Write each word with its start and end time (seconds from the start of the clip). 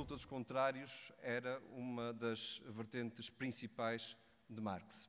luta 0.00 0.14
dos 0.14 0.24
contrários 0.24 1.12
era 1.20 1.60
uma 1.72 2.10
das 2.14 2.62
vertentes 2.68 3.28
principais 3.28 4.16
de 4.48 4.58
Marx. 4.58 5.06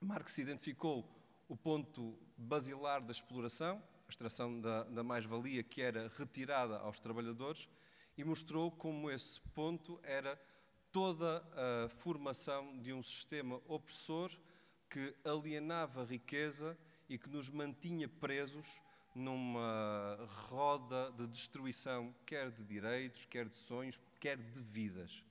Marx 0.00 0.36
identificou 0.38 1.08
o 1.46 1.56
ponto 1.56 2.18
basilar 2.36 3.00
da 3.00 3.12
exploração, 3.12 3.80
a 4.04 4.10
extração 4.10 4.60
da, 4.60 4.82
da 4.82 5.04
mais-valia 5.04 5.62
que 5.62 5.80
era 5.80 6.10
retirada 6.18 6.76
aos 6.78 6.98
trabalhadores, 6.98 7.68
e 8.18 8.24
mostrou 8.24 8.68
como 8.68 9.08
esse 9.12 9.40
ponto 9.54 10.00
era 10.02 10.36
toda 10.90 11.40
a 11.54 11.88
formação 11.88 12.76
de 12.80 12.92
um 12.92 13.04
sistema 13.04 13.62
opressor 13.68 14.36
que 14.90 15.14
alienava 15.24 16.02
a 16.02 16.04
riqueza 16.04 16.76
e 17.08 17.16
que 17.16 17.28
nos 17.28 17.48
mantinha 17.48 18.08
presos 18.08 18.82
numa 19.14 20.18
roda 20.48 21.12
de 21.12 21.28
destruição, 21.28 22.12
quer 22.26 22.50
de 22.50 22.64
direitos, 22.64 23.24
quer 23.24 23.48
de 23.48 23.56
sonhos, 23.56 24.00
quer 24.16 24.36
de 24.36 24.60
vidas. 24.60 25.22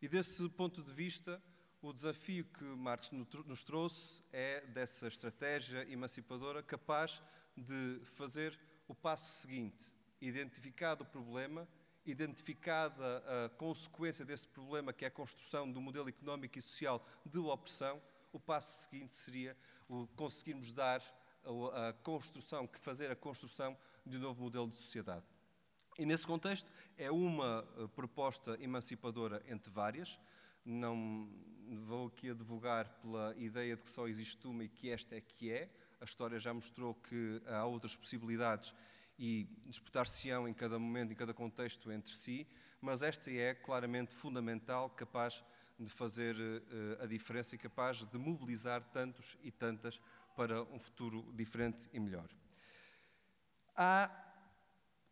E 0.00 0.08
desse 0.08 0.48
ponto 0.50 0.82
de 0.82 0.92
vista, 0.92 1.42
o 1.80 1.92
desafio 1.92 2.44
que 2.44 2.64
Marx 2.64 3.10
nos 3.12 3.64
trouxe 3.64 4.22
é 4.32 4.60
dessa 4.66 5.06
estratégia 5.06 5.90
emancipadora 5.90 6.62
capaz 6.62 7.22
de 7.56 8.00
fazer 8.04 8.58
o 8.86 8.94
passo 8.94 9.40
seguinte: 9.40 9.90
identificado 10.20 11.04
o 11.04 11.06
problema, 11.06 11.68
identificada 12.04 13.22
a 13.44 13.48
consequência 13.50 14.24
desse 14.24 14.48
problema, 14.48 14.92
que 14.92 15.04
é 15.04 15.08
a 15.08 15.10
construção 15.10 15.70
do 15.70 15.80
modelo 15.80 16.08
económico 16.08 16.58
e 16.58 16.62
social 16.62 17.06
de 17.24 17.38
opressão, 17.38 18.02
o 18.32 18.40
passo 18.40 18.84
seguinte 18.84 19.12
seria 19.12 19.56
o 19.88 20.06
conseguirmos 20.08 20.72
dar 20.72 21.02
a 21.72 21.92
construção, 22.02 22.66
que 22.66 22.78
fazer 22.78 23.10
a 23.10 23.16
construção 23.16 23.76
de 24.04 24.16
um 24.16 24.20
novo 24.20 24.42
modelo 24.42 24.68
de 24.68 24.76
sociedade. 24.76 25.24
E 25.98 26.06
nesse 26.06 26.24
contexto 26.24 26.70
é 26.96 27.10
uma 27.10 27.66
eh, 27.76 27.88
proposta 27.88 28.56
emancipadora 28.60 29.42
entre 29.48 29.68
várias. 29.68 30.16
Não 30.64 31.28
vou 31.88 32.06
aqui 32.06 32.30
advogar 32.30 32.88
pela 33.02 33.34
ideia 33.36 33.74
de 33.74 33.82
que 33.82 33.90
só 33.90 34.06
existe 34.06 34.46
uma 34.46 34.62
e 34.62 34.68
que 34.68 34.90
esta 34.90 35.16
é 35.16 35.20
que 35.20 35.50
é. 35.50 35.68
A 36.00 36.04
história 36.04 36.38
já 36.38 36.54
mostrou 36.54 36.94
que 36.94 37.42
há 37.46 37.64
outras 37.64 37.96
possibilidades 37.96 38.72
e 39.18 39.48
disputar-se-ão 39.66 40.46
em 40.46 40.54
cada 40.54 40.78
momento, 40.78 41.12
em 41.12 41.16
cada 41.16 41.34
contexto 41.34 41.90
entre 41.90 42.14
si, 42.14 42.46
mas 42.80 43.02
esta 43.02 43.28
é 43.32 43.52
claramente 43.52 44.12
fundamental, 44.14 44.88
capaz 44.90 45.44
de 45.76 45.90
fazer 45.90 46.36
uh, 46.36 47.02
a 47.02 47.06
diferença 47.06 47.56
e 47.56 47.58
capaz 47.58 48.04
de 48.04 48.18
mobilizar 48.18 48.84
tantos 48.92 49.36
e 49.42 49.50
tantas 49.50 50.00
para 50.36 50.62
um 50.62 50.78
futuro 50.78 51.32
diferente 51.34 51.88
e 51.92 51.98
melhor. 51.98 52.28
Há 53.74 54.27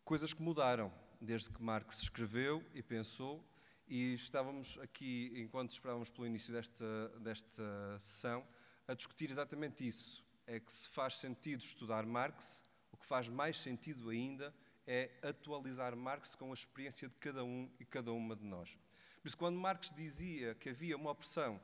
coisas 0.07 0.33
que 0.33 0.41
mudaram 0.41 0.89
desde 1.19 1.49
que 1.49 1.61
Marx 1.61 2.03
escreveu 2.03 2.63
e 2.73 2.81
pensou, 2.81 3.45
e 3.89 4.13
estávamos 4.13 4.79
aqui, 4.81 5.33
enquanto 5.35 5.71
esperávamos 5.71 6.09
pelo 6.09 6.25
início 6.25 6.53
desta, 6.53 7.09
desta 7.19 7.99
sessão, 7.99 8.47
a 8.87 8.93
discutir 8.93 9.29
exatamente 9.29 9.85
isso. 9.85 10.25
É 10.45 10.61
que 10.61 10.71
se 10.71 10.87
faz 10.87 11.17
sentido 11.17 11.59
estudar 11.59 12.05
Marx, 12.05 12.63
o 12.89 12.95
que 12.95 13.05
faz 13.05 13.27
mais 13.27 13.59
sentido 13.59 14.09
ainda 14.09 14.55
é 14.87 15.11
atualizar 15.21 15.93
Marx 15.93 16.35
com 16.35 16.51
a 16.51 16.53
experiência 16.53 17.09
de 17.09 17.15
cada 17.15 17.43
um 17.43 17.69
e 17.77 17.83
cada 17.83 18.13
uma 18.13 18.33
de 18.33 18.45
nós. 18.45 18.77
Por 19.21 19.27
isso, 19.27 19.37
quando 19.37 19.59
Marx 19.59 19.93
dizia 19.93 20.55
que 20.55 20.69
havia 20.69 20.95
uma 20.95 21.11
opressão 21.11 21.59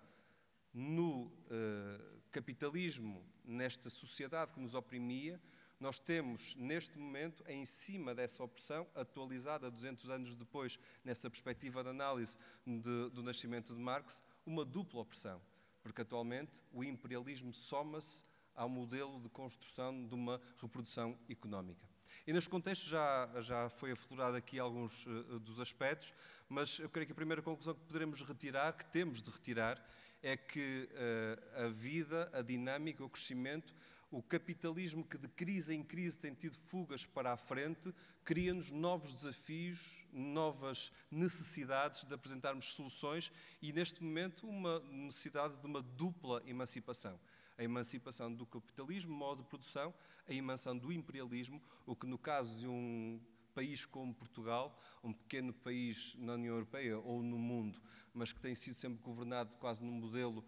no 0.73 1.27
uh, 1.27 2.21
capitalismo, 2.30 3.25
nesta 3.45 3.89
sociedade 3.89 4.52
que 4.52 4.59
nos 4.59 4.73
oprimia, 4.73 5.39
nós 5.84 6.00
temos, 6.00 6.56
neste 6.56 6.98
momento, 6.98 7.44
em 7.45 7.66
cima 7.66 8.16
dessa 8.16 8.42
opressão, 8.42 8.88
atualizada 8.95 9.70
200 9.70 10.09
anos 10.09 10.36
depois, 10.38 10.80
nessa 11.03 11.30
perspectiva 11.30 11.84
de 11.84 11.89
análise 11.89 12.38
de, 12.66 13.09
do 13.09 13.22
nascimento 13.22 13.76
de 13.76 13.81
Marx, 13.81 14.23
uma 14.45 14.64
dupla 14.64 15.02
opressão. 15.02 15.42
Porque 15.81 16.02
atualmente 16.02 16.64
o 16.72 16.86
imperialismo 16.86 17.52
soma-se 17.52 18.23
ao 18.55 18.70
modelo 18.70 19.20
de 19.20 19.27
construção 19.27 20.08
de 20.08 20.16
uma 20.16 20.39
reprodução 20.58 21.20
económica. 21.27 21.86
E 22.26 22.32
neste 22.32 22.50
contexto 22.50 22.88
já, 22.88 23.30
já 23.42 23.70
foi 23.70 23.92
aflorado 23.92 24.38
aqui 24.38 24.60
alguns 24.60 25.05
uh, 25.05 25.38
dos 25.42 25.60
aspectos, 25.60 26.14
mas 26.48 26.80
eu 26.80 26.89
creio 26.89 27.08
que 27.08 27.11
a 27.11 27.15
primeira 27.15 27.42
conclusão 27.42 27.73
que 27.73 27.82
poderemos 27.82 28.21
retirar, 28.21 28.71
que 28.71 28.86
temos 28.86 29.21
de 29.21 29.30
retirar, 29.30 29.86
é 30.21 30.38
que 30.38 30.88
uh, 30.94 31.65
a 31.65 31.67
vida, 31.67 32.30
a 32.32 32.42
dinâmica, 32.42 33.04
o 33.04 33.10
crescimento, 33.10 33.76
o 34.14 34.22
capitalismo 34.22 35.04
que 35.04 35.18
de 35.18 35.28
crise 35.28 35.74
em 35.74 35.82
crise 35.82 36.20
tem 36.20 36.36
tido 36.36 36.56
fugas 36.56 37.04
para 37.04 37.34
a 37.34 37.38
frente, 37.38 37.92
cria-nos 38.24 38.70
novos 38.70 39.12
desafios, 39.12 40.06
novas 40.14 40.92
necessidades 41.10 42.04
de 42.04 42.14
apresentarmos 42.14 42.74
soluções 42.76 43.32
e, 43.60 43.74
neste 43.74 44.04
momento, 44.04 44.48
uma 44.48 44.80
necessidade 44.82 45.58
de 45.58 45.66
uma 45.66 45.82
dupla 45.82 46.44
emancipação. 46.46 47.20
A 47.58 47.64
emancipação 47.64 48.32
do 48.32 48.46
capitalismo, 48.46 49.16
modo 49.16 49.42
de 49.42 49.50
produção, 49.50 49.92
a 50.28 50.34
emancipação 50.34 50.78
do 50.78 50.94
imperialismo, 50.94 51.60
o 51.84 51.95
que, 51.95 52.06
no 52.06 52.20
caso 52.20 52.56
de 52.60 52.68
um 52.68 53.20
país 53.56 53.84
como 53.84 54.14
Portugal, 54.14 54.80
um 55.04 55.12
pequeno 55.12 55.52
país 55.52 56.16
na 56.20 56.34
União 56.34 56.54
Europeia 56.54 57.00
ou 57.00 57.24
no 57.24 57.40
mundo, 57.40 57.82
mas 58.14 58.32
que 58.32 58.40
tem 58.40 58.54
sido 58.54 58.76
sempre 58.76 59.02
governado 59.02 59.56
quase 59.60 59.84
num 59.84 59.94
modelo 59.94 60.45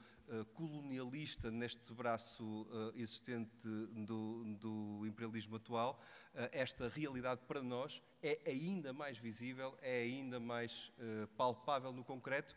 colonialista 0.54 1.52
neste 1.52 1.94
braço 1.94 2.44
uh, 2.44 2.92
existente 2.96 3.68
do, 3.68 4.44
do, 4.56 5.06
imperialismo 5.06 5.56
atual, 5.56 6.00
uh, 6.34 6.50
esta 6.52 6.88
realidade 6.90 7.42
para 7.48 7.62
nós 7.62 8.02
é 8.22 8.40
ainda 8.46 8.92
mais 8.92 9.18
visível, 9.18 9.78
é 9.82 10.02
ainda 10.02 10.40
mais 10.40 10.92
palpável 11.38 11.92
no 11.92 12.04
concreto. 12.04 12.56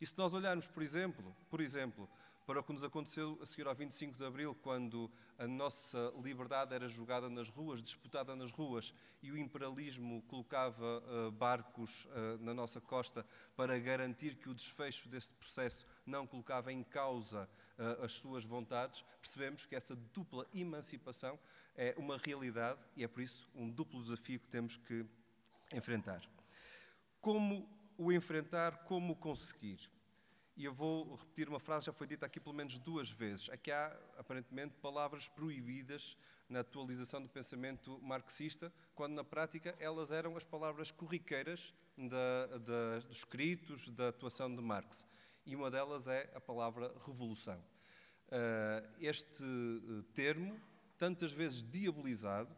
E 0.00 0.06
se 0.06 0.16
nós 0.16 0.32
olharmos, 0.32 0.66
por 0.66 0.82
exemplo, 0.82 1.36
por 1.50 1.60
exemplo, 1.60 2.08
para 2.46 2.60
o 2.60 2.62
que 2.64 2.72
nos 2.72 2.82
aconteceu 2.82 3.38
a 3.40 3.46
seguir 3.46 3.66
ao 3.66 3.74
25 3.74 4.18
de 4.18 4.24
Abril, 4.24 4.54
quando 4.54 5.10
a 5.38 5.46
nossa 5.46 6.12
liberdade 6.22 6.74
era 6.74 6.88
jogada 6.88 7.28
nas 7.28 7.48
ruas, 7.48 7.82
disputada 7.82 8.34
nas 8.36 8.50
ruas, 8.50 8.94
e 9.22 9.30
o 9.30 9.38
imperialismo 9.38 10.22
colocava 10.22 11.02
uh, 11.02 11.30
barcos 11.30 12.04
uh, 12.06 12.38
na 12.40 12.52
nossa 12.52 12.80
costa 12.80 13.24
para 13.56 13.78
garantir 13.78 14.36
que 14.36 14.48
o 14.48 14.54
desfecho 14.54 15.08
desse 15.08 15.32
processo 15.32 15.86
não 16.04 16.26
colocava 16.26 16.72
em 16.72 16.82
causa 16.82 17.48
uh, 17.78 18.04
as 18.04 18.12
suas 18.12 18.44
vontades, 18.44 19.04
percebemos 19.20 19.64
que 19.66 19.74
essa 19.74 19.94
dupla 19.94 20.46
emancipação 20.54 21.38
é 21.74 21.94
uma 21.96 22.18
realidade 22.18 22.80
e 22.96 23.04
é 23.04 23.08
por 23.08 23.22
isso 23.22 23.48
um 23.54 23.70
duplo 23.70 24.02
desafio 24.02 24.40
que 24.40 24.48
temos 24.48 24.76
que 24.76 25.06
enfrentar. 25.72 26.22
Como 27.20 27.68
o 27.96 28.12
enfrentar, 28.12 28.84
como 28.84 29.12
o 29.12 29.16
conseguir? 29.16 29.90
E 30.54 30.64
eu 30.66 30.72
vou 30.72 31.14
repetir 31.14 31.48
uma 31.48 31.58
frase 31.58 31.84
que 31.84 31.86
já 31.86 31.92
foi 31.92 32.06
dita 32.06 32.26
aqui 32.26 32.38
pelo 32.38 32.54
menos 32.54 32.78
duas 32.78 33.10
vezes. 33.10 33.48
Aqui 33.48 33.70
há, 33.70 33.98
aparentemente, 34.18 34.74
palavras 34.76 35.28
proibidas 35.28 36.16
na 36.48 36.60
atualização 36.60 37.22
do 37.22 37.28
pensamento 37.28 37.98
marxista, 38.02 38.70
quando 38.94 39.14
na 39.14 39.24
prática 39.24 39.74
elas 39.78 40.10
eram 40.10 40.36
as 40.36 40.44
palavras 40.44 40.90
corriqueiras 40.90 41.72
dos 41.96 43.10
escritos, 43.10 43.88
da 43.88 44.08
atuação 44.08 44.54
de 44.54 44.60
Marx. 44.60 45.06
E 45.46 45.56
uma 45.56 45.70
delas 45.70 46.06
é 46.06 46.30
a 46.34 46.40
palavra 46.40 46.94
revolução. 47.06 47.58
Uh, 48.28 48.88
este 49.00 49.42
uh, 49.42 50.02
termo, 50.14 50.60
tantas 50.98 51.32
vezes 51.32 51.64
diabolizado, 51.64 52.54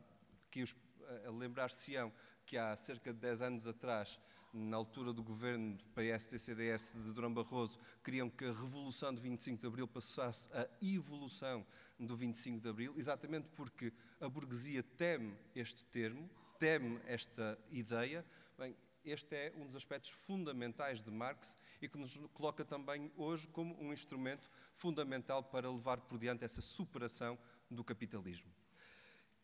que 0.51 0.63
os, 0.63 0.73
uh, 0.73 1.33
lembrar-se-ão 1.33 2.13
que 2.45 2.59
há 2.59 2.77
cerca 2.77 3.13
de 3.13 3.21
10 3.21 3.43
anos 3.43 3.67
atrás 3.67 4.21
na 4.55 4.77
altura 4.77 5.13
do 5.13 5.23
governo 5.23 5.77
PSD-CDS 5.97 6.95
de 6.95 7.13
Durão 7.13 7.35
Barroso, 7.35 7.79
queriam 8.05 8.31
que 8.31 8.45
a 8.45 8.53
revolução 8.53 9.13
de 9.13 9.21
25 9.21 9.61
de 9.61 9.67
Abril 9.67 9.89
passasse 9.89 10.49
a 10.53 10.69
evolução 10.81 11.67
do 11.99 12.17
25 12.17 12.61
de 12.61 12.69
Abril, 12.69 12.95
exatamente 12.97 13.49
porque 13.49 13.93
a 14.21 14.29
burguesia 14.29 14.83
teme 14.83 15.37
este 15.57 15.85
termo, 15.87 16.31
teme 16.59 17.01
esta 17.07 17.59
ideia. 17.69 18.25
Bem, 18.57 18.77
este 19.05 19.35
é 19.35 19.53
um 19.57 19.67
dos 19.67 19.75
aspectos 19.75 20.11
fundamentais 20.11 21.03
de 21.03 21.11
Marx 21.11 21.59
e 21.83 21.89
que 21.89 21.99
nos 21.99 22.17
coloca 22.33 22.65
também 22.65 23.11
hoje 23.17 23.49
como 23.49 23.77
um 23.83 23.93
instrumento 23.93 24.49
fundamental 24.77 25.43
para 25.43 25.71
levar 25.71 26.01
por 26.03 26.17
diante 26.17 26.45
essa 26.45 26.63
superação 26.63 27.37
do 27.69 27.83
capitalismo. 27.83 28.51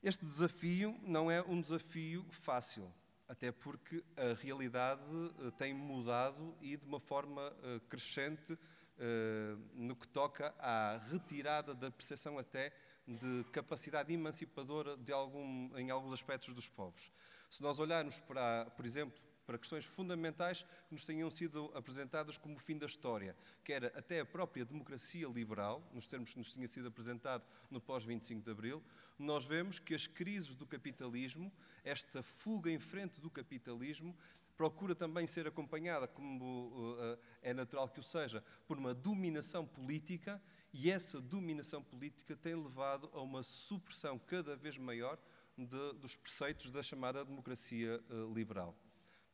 Este 0.03 0.25
desafio 0.25 0.99
não 1.03 1.31
é 1.31 1.43
um 1.43 1.61
desafio 1.61 2.25
fácil 2.31 2.91
até 3.31 3.53
porque 3.53 4.03
a 4.17 4.35
realidade 4.43 5.01
eh, 5.39 5.53
tem 5.57 5.73
mudado 5.73 6.57
e 6.61 6.77
de 6.77 6.85
uma 6.85 6.99
forma 6.99 7.41
eh, 7.63 7.81
crescente 7.89 8.59
eh, 8.99 9.57
no 9.73 9.95
que 9.95 10.09
toca 10.09 10.53
à 10.59 10.97
retirada 11.09 11.73
da 11.73 11.93
percepção 11.93 12.41
até 12.41 12.73
de 13.07 13.45
capacidade 13.53 14.13
emancipadora 14.13 14.97
de 14.97 15.13
algum, 15.13 15.71
em 15.79 15.91
alguns 15.93 16.13
aspectos 16.13 16.53
dos 16.53 16.69
povos. 16.69 17.13
Se 17.49 17.63
nós 17.63 17.79
olharmos 17.79 18.19
para, 18.19 18.69
por 18.77 18.85
exemplo, 18.85 19.17
para 19.51 19.59
questões 19.59 19.85
fundamentais 19.85 20.63
que 20.63 20.93
nos 20.93 21.05
tenham 21.05 21.29
sido 21.29 21.73
apresentadas 21.75 22.39
como 22.39 22.55
o 22.55 22.59
fim 22.61 22.79
da 22.79 22.87
história, 22.87 23.37
que 23.65 23.73
era 23.73 23.89
até 23.97 24.21
a 24.21 24.25
própria 24.25 24.65
democracia 24.65 25.27
liberal, 25.27 25.83
nos 25.93 26.07
termos 26.07 26.33
que 26.33 26.39
nos 26.39 26.53
tinha 26.53 26.69
sido 26.69 26.87
apresentado 26.87 27.45
no 27.69 27.81
pós-25 27.81 28.45
de 28.45 28.51
Abril, 28.53 28.81
nós 29.19 29.45
vemos 29.45 29.81
que 29.81 29.93
as 29.93 30.07
crises 30.07 30.55
do 30.55 30.65
capitalismo, 30.65 31.53
esta 31.83 32.23
fuga 32.23 32.71
em 32.71 32.79
frente 32.79 33.21
do 33.21 33.29
capitalismo, 33.29 34.17
procura 34.57 34.95
também 34.95 35.27
ser 35.27 35.49
acompanhada, 35.49 36.07
como 36.07 36.69
uh, 36.69 37.19
é 37.43 37.53
natural 37.53 37.89
que 37.89 37.99
o 37.99 38.05
seja, 38.05 38.45
por 38.69 38.79
uma 38.79 38.95
dominação 38.95 39.67
política, 39.67 40.41
e 40.73 40.93
essa 40.93 41.21
dominação 41.21 41.83
política 41.83 42.37
tem 42.37 42.55
levado 42.55 43.11
a 43.13 43.21
uma 43.21 43.43
supressão 43.43 44.17
cada 44.17 44.55
vez 44.55 44.79
maior 44.79 45.19
de, 45.59 45.93
dos 45.95 46.15
preceitos 46.15 46.71
da 46.71 46.85
chamada 46.85 47.25
democracia 47.25 48.01
uh, 48.11 48.33
liberal. 48.33 48.77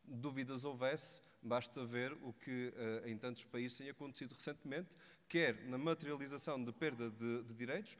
Dúvidas 0.06 0.64
houvesse, 0.64 1.20
basta 1.43 1.85
ver 1.85 2.12
o 2.23 2.32
que 2.32 2.69
uh, 2.69 3.08
em 3.08 3.17
tantos 3.17 3.44
países 3.44 3.76
tem 3.76 3.88
acontecido 3.88 4.35
recentemente, 4.35 4.97
quer 5.29 5.64
na 5.64 5.79
materialização 5.79 6.62
de 6.62 6.73
perda 6.73 7.11
de, 7.11 7.43
de 7.43 7.55
direitos, 7.55 7.97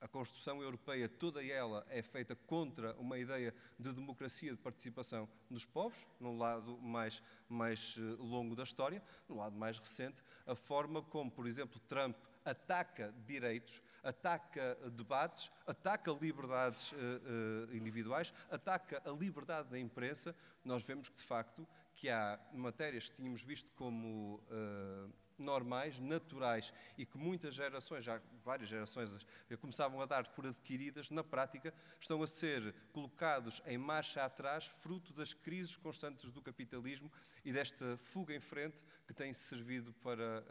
a 0.00 0.06
construção 0.06 0.62
europeia, 0.62 1.08
toda 1.08 1.44
ela 1.44 1.86
é 1.88 2.02
feita 2.02 2.36
contra 2.36 2.94
uma 2.94 3.18
ideia 3.18 3.54
de 3.78 3.92
democracia, 3.92 4.52
de 4.52 4.58
participação 4.58 5.28
dos 5.50 5.64
povos, 5.64 6.06
no 6.20 6.36
lado 6.36 6.78
mais, 6.78 7.22
mais 7.48 7.96
uh, 7.96 8.22
longo 8.22 8.54
da 8.54 8.62
história, 8.62 9.02
no 9.28 9.36
lado 9.36 9.56
mais 9.56 9.78
recente, 9.78 10.22
a 10.46 10.54
forma 10.54 11.02
como, 11.02 11.30
por 11.30 11.46
exemplo, 11.46 11.80
Trump 11.88 12.16
ataca 12.44 13.14
direitos, 13.26 13.82
ataca 14.06 14.78
debates, 14.92 15.50
ataca 15.66 16.12
liberdades 16.12 16.92
uh, 16.92 16.96
uh, 16.96 17.76
individuais, 17.76 18.32
ataca 18.50 19.02
a 19.04 19.10
liberdade 19.10 19.68
da 19.68 19.78
imprensa, 19.78 20.34
nós 20.64 20.84
vemos 20.84 21.08
que, 21.08 21.16
de 21.16 21.24
facto, 21.24 21.66
que 21.94 22.08
há 22.08 22.38
matérias 22.52 23.08
que 23.08 23.16
tínhamos 23.16 23.42
visto 23.42 23.72
como 23.72 24.36
uh, 24.36 25.12
normais, 25.36 25.98
naturais 25.98 26.72
e 26.96 27.04
que 27.04 27.18
muitas 27.18 27.54
gerações, 27.54 28.04
já 28.04 28.20
várias 28.42 28.68
gerações, 28.68 29.26
começavam 29.60 30.00
a 30.00 30.06
dar 30.06 30.28
por 30.28 30.46
adquiridas, 30.46 31.10
na 31.10 31.24
prática 31.24 31.74
estão 32.00 32.22
a 32.22 32.26
ser 32.26 32.74
colocados 32.92 33.60
em 33.66 33.76
marcha 33.76 34.24
atrás, 34.24 34.66
fruto 34.66 35.12
das 35.12 35.34
crises 35.34 35.76
constantes 35.76 36.30
do 36.30 36.40
capitalismo 36.40 37.12
e 37.44 37.52
desta 37.52 37.96
fuga 37.98 38.34
em 38.34 38.40
frente 38.40 38.82
que 39.06 39.12
tem 39.12 39.32
servido 39.32 39.92
para 39.94 40.44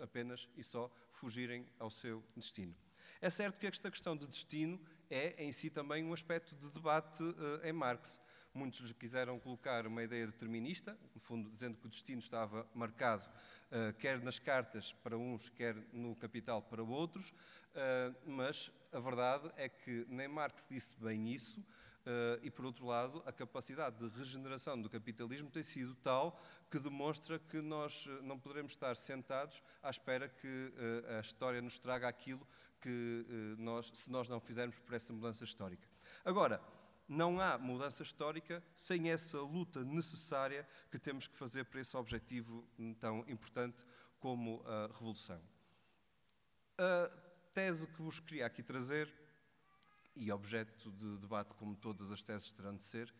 apenas 0.00 0.48
e 0.56 0.64
só 0.64 0.90
fugirem 1.12 1.66
ao 1.78 1.90
seu 1.90 2.22
destino. 2.36 2.74
É 3.22 3.30
certo 3.30 3.56
que 3.56 3.68
esta 3.68 3.88
questão 3.88 4.16
de 4.16 4.26
destino 4.26 4.80
é 5.08 5.44
em 5.44 5.52
si 5.52 5.70
também 5.70 6.02
um 6.02 6.12
aspecto 6.12 6.56
de 6.56 6.68
debate 6.70 7.22
uh, 7.22 7.60
em 7.62 7.72
Marx. 7.72 8.20
Muitos 8.52 8.80
lhe 8.80 8.92
quiseram 8.92 9.38
colocar 9.38 9.86
uma 9.86 10.02
ideia 10.02 10.26
determinista, 10.26 10.98
no 11.14 11.20
fundo 11.20 11.48
dizendo 11.48 11.78
que 11.78 11.86
o 11.86 11.88
destino 11.88 12.18
estava 12.18 12.66
marcado 12.74 13.24
uh, 13.24 13.92
quer 14.00 14.20
nas 14.20 14.40
cartas 14.40 14.92
para 15.04 15.16
uns, 15.16 15.48
quer 15.50 15.76
no 15.92 16.16
capital 16.16 16.60
para 16.62 16.82
outros, 16.82 17.30
uh, 17.30 18.12
mas 18.26 18.72
a 18.90 18.98
verdade 18.98 19.52
é 19.56 19.68
que 19.68 20.04
nem 20.08 20.26
Marx 20.26 20.66
disse 20.68 20.92
bem 20.96 21.32
isso, 21.32 21.60
uh, 21.60 22.40
e 22.42 22.50
por 22.50 22.64
outro 22.64 22.84
lado, 22.84 23.22
a 23.24 23.30
capacidade 23.30 23.98
de 23.98 24.18
regeneração 24.18 24.82
do 24.82 24.90
capitalismo 24.90 25.48
tem 25.48 25.62
sido 25.62 25.94
tal 25.94 26.42
que 26.68 26.80
demonstra 26.80 27.38
que 27.38 27.60
nós 27.60 28.08
não 28.22 28.36
poderemos 28.36 28.72
estar 28.72 28.96
sentados 28.96 29.62
à 29.80 29.90
espera 29.90 30.28
que 30.28 30.72
a 31.16 31.20
história 31.20 31.62
nos 31.62 31.78
traga 31.78 32.08
aquilo 32.08 32.44
que 32.82 33.24
nós, 33.58 33.90
se 33.94 34.10
nós 34.10 34.28
não 34.28 34.40
fizermos 34.40 34.78
por 34.80 34.94
essa 34.94 35.12
mudança 35.12 35.44
histórica. 35.44 35.88
Agora, 36.24 36.60
não 37.08 37.40
há 37.40 37.56
mudança 37.56 38.02
histórica 38.02 38.62
sem 38.74 39.10
essa 39.10 39.40
luta 39.40 39.84
necessária 39.84 40.68
que 40.90 40.98
temos 40.98 41.26
que 41.26 41.36
fazer 41.36 41.64
para 41.64 41.80
esse 41.80 41.96
objetivo 41.96 42.68
tão 42.98 43.24
importante 43.28 43.84
como 44.18 44.62
a 44.66 44.88
revolução. 44.88 45.40
A 46.78 47.10
tese 47.52 47.86
que 47.86 48.02
vos 48.02 48.18
queria 48.18 48.46
aqui 48.46 48.62
trazer, 48.62 49.12
e 50.14 50.30
objeto 50.30 50.90
de 50.92 51.18
debate 51.18 51.54
como 51.54 51.74
todas 51.74 52.10
as 52.10 52.22
teses 52.22 52.52
terão 52.52 52.76
de 52.76 52.82
ser, 52.82 53.12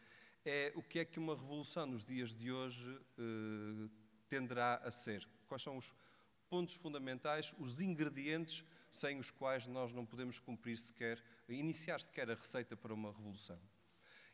é 0.44 0.72
o 0.74 0.82
que 0.82 0.98
é 0.98 1.04
que 1.04 1.18
uma 1.18 1.34
revolução 1.34 1.86
nos 1.86 2.04
dias 2.04 2.34
de 2.34 2.52
hoje 2.52 3.00
eh, 3.18 3.88
tenderá 4.28 4.76
a 4.76 4.90
ser. 4.90 5.26
Quais 5.46 5.62
são 5.62 5.76
os 5.76 5.94
pontos 6.48 6.74
fundamentais, 6.74 7.54
os 7.58 7.80
ingredientes 7.80 8.64
sem 8.92 9.18
os 9.18 9.30
quais 9.30 9.66
nós 9.66 9.92
não 9.92 10.04
podemos 10.04 10.38
cumprir 10.38 10.76
sequer, 10.76 11.20
iniciar 11.48 12.00
sequer 12.00 12.30
a 12.30 12.34
receita 12.34 12.76
para 12.76 12.92
uma 12.92 13.10
revolução. 13.10 13.58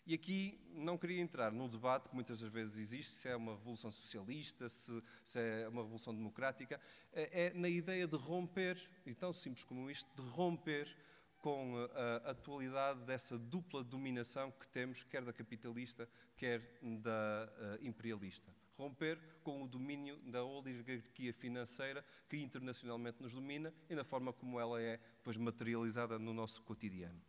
E 0.04 0.14
aqui 0.14 0.58
não 0.72 0.98
queria 0.98 1.20
entrar 1.20 1.52
no 1.52 1.68
debate 1.68 2.08
que 2.08 2.14
muitas 2.14 2.40
vezes 2.40 2.78
existe, 2.78 3.12
se 3.12 3.28
é 3.28 3.36
uma 3.36 3.52
revolução 3.52 3.90
socialista, 3.90 4.68
se, 4.68 5.02
se 5.22 5.38
é 5.38 5.68
uma 5.68 5.82
revolução 5.82 6.14
democrática, 6.14 6.80
é, 7.12 7.46
é, 7.46 7.54
na 7.54 7.68
ideia 7.68 8.06
de 8.06 8.16
romper, 8.16 8.80
e 9.06 9.14
tão 9.14 9.32
simples 9.32 9.64
como 9.64 9.90
isto, 9.90 10.10
de 10.20 10.28
romper 10.30 10.96
com 11.40 11.76
a, 11.76 12.28
a 12.28 12.30
atualidade 12.30 13.00
dessa 13.00 13.38
dupla 13.38 13.82
dominação 13.84 14.50
que 14.50 14.66
temos, 14.68 15.02
quer 15.02 15.24
da 15.24 15.32
capitalista, 15.32 16.08
quer 16.36 16.60
da 16.82 17.48
uh, 17.80 17.86
imperialista. 17.86 18.52
Romper 18.76 19.18
com 19.42 19.62
o 19.62 19.68
domínio 19.68 20.18
da 20.30 20.44
oligarquia 20.44 21.32
financeira 21.32 22.04
que 22.28 22.36
internacionalmente 22.36 23.20
nos 23.20 23.34
domina 23.34 23.74
e 23.90 23.94
na 23.94 24.04
forma 24.04 24.32
como 24.32 24.60
ela 24.60 24.80
é 24.80 24.98
depois 25.16 25.36
materializada 25.36 26.18
no 26.18 26.32
nosso 26.32 26.62
cotidiano. 26.62 27.20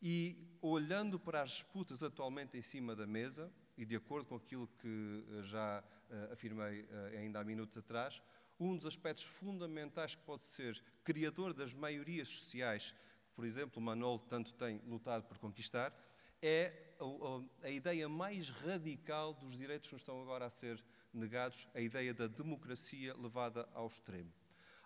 E 0.00 0.56
olhando 0.62 1.18
para 1.18 1.42
as 1.42 1.50
disputas 1.50 2.02
atualmente 2.02 2.56
em 2.56 2.62
cima 2.62 2.94
da 2.94 3.06
mesa, 3.06 3.52
e 3.76 3.84
de 3.84 3.96
acordo 3.96 4.26
com 4.26 4.36
aquilo 4.36 4.68
que 4.80 5.24
eh, 5.28 5.42
já 5.42 5.84
afirmei 6.32 6.88
ainda 7.18 7.40
há 7.40 7.44
minutos 7.44 7.76
atrás, 7.76 8.22
um 8.58 8.76
dos 8.76 8.86
aspectos 8.86 9.24
fundamentais 9.24 10.14
que 10.14 10.22
pode 10.22 10.42
ser 10.42 10.82
criador 11.04 11.54
das 11.54 11.72
maiorias 11.72 12.28
sociais, 12.28 12.94
por 13.38 13.46
exemplo, 13.46 13.80
Manol 13.80 14.18
tanto 14.18 14.52
tem 14.54 14.82
lutado 14.84 15.22
por 15.22 15.38
conquistar, 15.38 15.94
é 16.42 16.72
a, 16.98 17.04
a, 17.04 17.68
a 17.68 17.70
ideia 17.70 18.08
mais 18.08 18.50
radical 18.50 19.32
dos 19.32 19.56
direitos 19.56 19.88
que 19.88 19.94
nos 19.94 20.02
estão 20.02 20.20
agora 20.20 20.46
a 20.46 20.50
ser 20.50 20.84
negados, 21.14 21.68
a 21.72 21.80
ideia 21.80 22.12
da 22.12 22.26
democracia 22.26 23.14
levada 23.16 23.68
ao 23.74 23.86
extremo. 23.86 24.32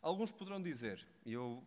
Alguns 0.03 0.31
poderão 0.31 0.61
dizer, 0.61 1.03
e 1.25 1.33
eu 1.33 1.67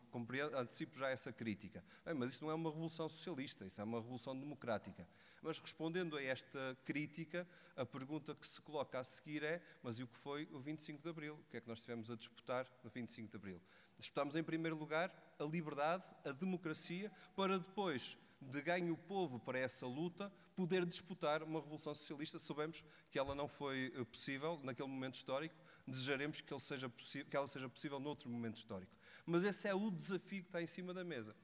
antecipo 0.53 0.95
já 0.95 1.09
essa 1.09 1.33
crítica, 1.33 1.83
mas 2.15 2.33
isso 2.33 2.43
não 2.43 2.51
é 2.51 2.53
uma 2.53 2.69
revolução 2.69 3.09
socialista, 3.09 3.65
isso 3.65 3.81
é 3.81 3.83
uma 3.83 3.99
revolução 3.99 4.39
democrática. 4.39 5.07
Mas 5.41 5.57
respondendo 5.57 6.15
a 6.15 6.21
esta 6.21 6.77
crítica, 6.85 7.47
a 7.75 7.83
pergunta 7.83 8.35
que 8.35 8.45
se 8.45 8.61
coloca 8.61 8.99
a 8.99 9.03
seguir 9.03 9.41
é: 9.41 9.59
mas 9.81 9.97
e 9.97 10.03
o 10.03 10.07
que 10.07 10.17
foi 10.17 10.47
o 10.51 10.59
25 10.59 11.01
de 11.01 11.09
Abril? 11.09 11.33
O 11.33 11.49
que 11.49 11.57
é 11.57 11.61
que 11.61 11.67
nós 11.67 11.81
tivemos 11.81 12.11
a 12.11 12.15
disputar 12.15 12.67
no 12.83 12.91
25 12.91 13.31
de 13.31 13.37
Abril? 13.37 13.61
Disputamos, 13.97 14.35
em 14.35 14.43
primeiro 14.43 14.77
lugar, 14.77 15.13
a 15.39 15.43
liberdade, 15.43 16.03
a 16.23 16.31
democracia, 16.31 17.11
para 17.35 17.57
depois 17.57 18.17
de 18.41 18.61
ganho 18.61 18.93
o 18.93 18.97
povo 18.97 19.39
para 19.39 19.57
essa 19.57 19.87
luta, 19.87 20.31
poder 20.55 20.85
disputar 20.85 21.41
uma 21.41 21.59
revolução 21.59 21.93
socialista. 21.93 22.37
Sabemos 22.37 22.83
que 23.09 23.17
ela 23.17 23.33
não 23.33 23.47
foi 23.47 23.91
eh, 23.95 24.03
possível 24.03 24.59
naquele 24.63 24.87
momento 24.87 25.15
histórico, 25.15 25.55
desejaremos 25.87 26.41
que, 26.41 26.59
seja 26.59 26.89
que 26.89 27.35
ela 27.35 27.47
seja 27.47 27.69
possível 27.69 27.99
noutro 27.99 28.29
momento 28.29 28.57
histórico. 28.57 28.91
Mas 29.25 29.43
esse 29.43 29.67
é 29.67 29.73
o 29.73 29.89
desafio 29.89 30.43
que 30.43 30.49
está 30.49 30.61
em 30.61 30.67
cima 30.67 30.93
da 30.93 31.03
mesa, 31.03 31.35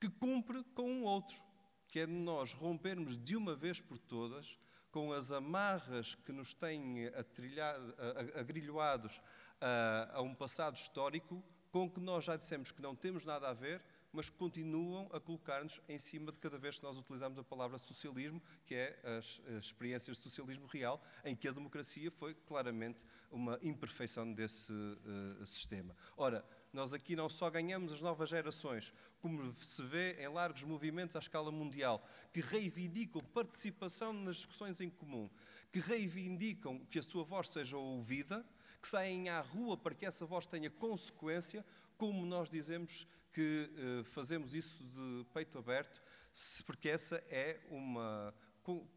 que 0.00 0.08
cumpre 0.08 0.62
com 0.74 0.88
um 0.88 1.04
outro, 1.04 1.36
que 1.88 2.00
é 2.00 2.06
de 2.06 2.12
nós 2.12 2.52
rompermos 2.52 3.16
de 3.16 3.36
uma 3.36 3.56
vez 3.56 3.80
por 3.80 3.98
todas 3.98 4.58
com 4.90 5.12
as 5.12 5.30
amarras 5.30 6.14
que 6.14 6.32
nos 6.32 6.54
têm 6.54 7.10
agrilhoados 8.34 9.20
a, 9.60 10.10
a 10.14 10.22
um 10.22 10.34
passado 10.34 10.76
histórico 10.76 11.42
com 11.76 11.90
que 11.90 12.00
nós 12.00 12.24
já 12.24 12.36
dissemos 12.36 12.70
que 12.70 12.80
não 12.80 12.94
temos 12.94 13.24
nada 13.24 13.50
a 13.50 13.52
ver 13.52 13.82
mas 14.16 14.30
continuam 14.30 15.10
a 15.12 15.20
colocar-nos 15.20 15.78
em 15.86 15.98
cima 15.98 16.32
de 16.32 16.38
cada 16.38 16.56
vez 16.56 16.78
que 16.78 16.82
nós 16.82 16.96
utilizamos 16.96 17.38
a 17.38 17.44
palavra 17.44 17.76
socialismo, 17.76 18.42
que 18.64 18.74
é 18.74 18.98
as, 19.04 19.42
as, 19.54 19.66
experiências 19.66 20.16
de 20.16 20.22
socialismo 20.22 20.66
real, 20.66 21.02
em 21.22 21.36
que 21.36 21.46
a 21.46 21.52
democracia 21.52 22.10
foi 22.10 22.34
claramente 22.34 23.04
uma 23.30 23.58
imperfeição 23.62 24.32
desse 24.32 24.72
uh, 24.72 25.44
sistema. 25.44 25.94
Ora, 26.16 26.42
nós 26.72 26.94
aqui 26.94 27.14
não 27.14 27.28
só 27.28 27.50
ganhamos 27.50 27.92
as 27.92 28.00
novas 28.00 28.30
gerações, 28.30 28.90
como 29.20 29.52
se 29.62 29.82
vê 29.82 30.14
em 30.18 30.28
largos 30.28 30.62
movimentos 30.62 31.14
à 31.14 31.18
escala 31.18 31.52
mundial, 31.52 32.02
que 32.32 32.40
reivindicam 32.40 33.22
participação 33.22 34.14
nas 34.14 34.36
discussões 34.36 34.80
em 34.80 34.88
comum, 34.88 35.28
que 35.70 35.78
reivindicam 35.78 36.78
que 36.86 36.98
a 36.98 37.02
sua 37.02 37.22
voz 37.22 37.48
seja 37.48 37.76
ouvida, 37.76 38.46
que 38.86 38.90
saem 38.90 39.28
à 39.28 39.40
rua 39.40 39.76
para 39.76 39.96
que 39.96 40.06
essa 40.06 40.24
voz 40.24 40.46
tenha 40.46 40.70
consequência, 40.70 41.66
como 41.98 42.24
nós 42.24 42.48
dizemos 42.48 43.04
que 43.32 43.68
uh, 43.68 44.04
fazemos 44.04 44.54
isso 44.54 44.84
de 44.84 45.26
peito 45.34 45.58
aberto, 45.58 46.00
porque 46.64 46.88
essa 46.88 47.16
é 47.28 47.58
uma 47.68 48.32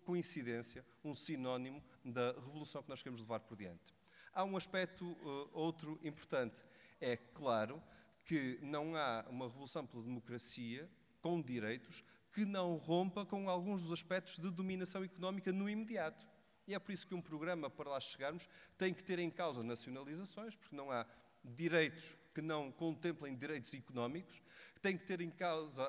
coincidência, 0.05 0.85
um 1.03 1.15
sinónimo 1.15 1.83
da 2.05 2.33
revolução 2.33 2.83
que 2.83 2.89
nós 2.89 3.01
queremos 3.01 3.21
levar 3.21 3.39
por 3.39 3.57
diante. 3.57 3.95
Há 4.31 4.43
um 4.43 4.55
aspecto 4.55 5.05
uh, 5.05 5.49
outro 5.53 5.99
importante. 6.03 6.63
É 7.01 7.17
claro 7.17 7.81
que 8.23 8.59
não 8.61 8.95
há 8.95 9.25
uma 9.27 9.47
revolução 9.47 9.87
pela 9.87 10.03
democracia 10.03 10.87
com 11.19 11.41
direitos 11.41 12.03
que 12.31 12.45
não 12.45 12.75
rompa 12.77 13.25
com 13.25 13.49
alguns 13.49 13.81
dos 13.81 13.91
aspectos 13.91 14.37
de 14.37 14.51
dominação 14.51 15.03
económica 15.03 15.51
no 15.51 15.67
imediato. 15.67 16.27
E 16.69 16.75
é 16.75 16.77
por 16.77 16.91
isso 16.91 17.07
que 17.07 17.15
um 17.15 17.21
programa, 17.21 17.67
para 17.67 17.89
lá 17.89 17.99
chegarmos, 17.99 18.47
tem 18.77 18.93
que 18.93 19.03
ter 19.03 19.17
em 19.17 19.31
causa 19.31 19.63
nacionalizações, 19.63 20.55
porque 20.55 20.75
não 20.75 20.91
há 20.91 21.03
direitos 21.43 22.15
que 22.31 22.43
não 22.43 22.71
contemplem 22.71 23.35
direitos 23.35 23.73
económicos, 23.73 24.39
tem 24.79 24.95
que 24.95 25.03
ter 25.03 25.19
em 25.19 25.31
causa 25.31 25.81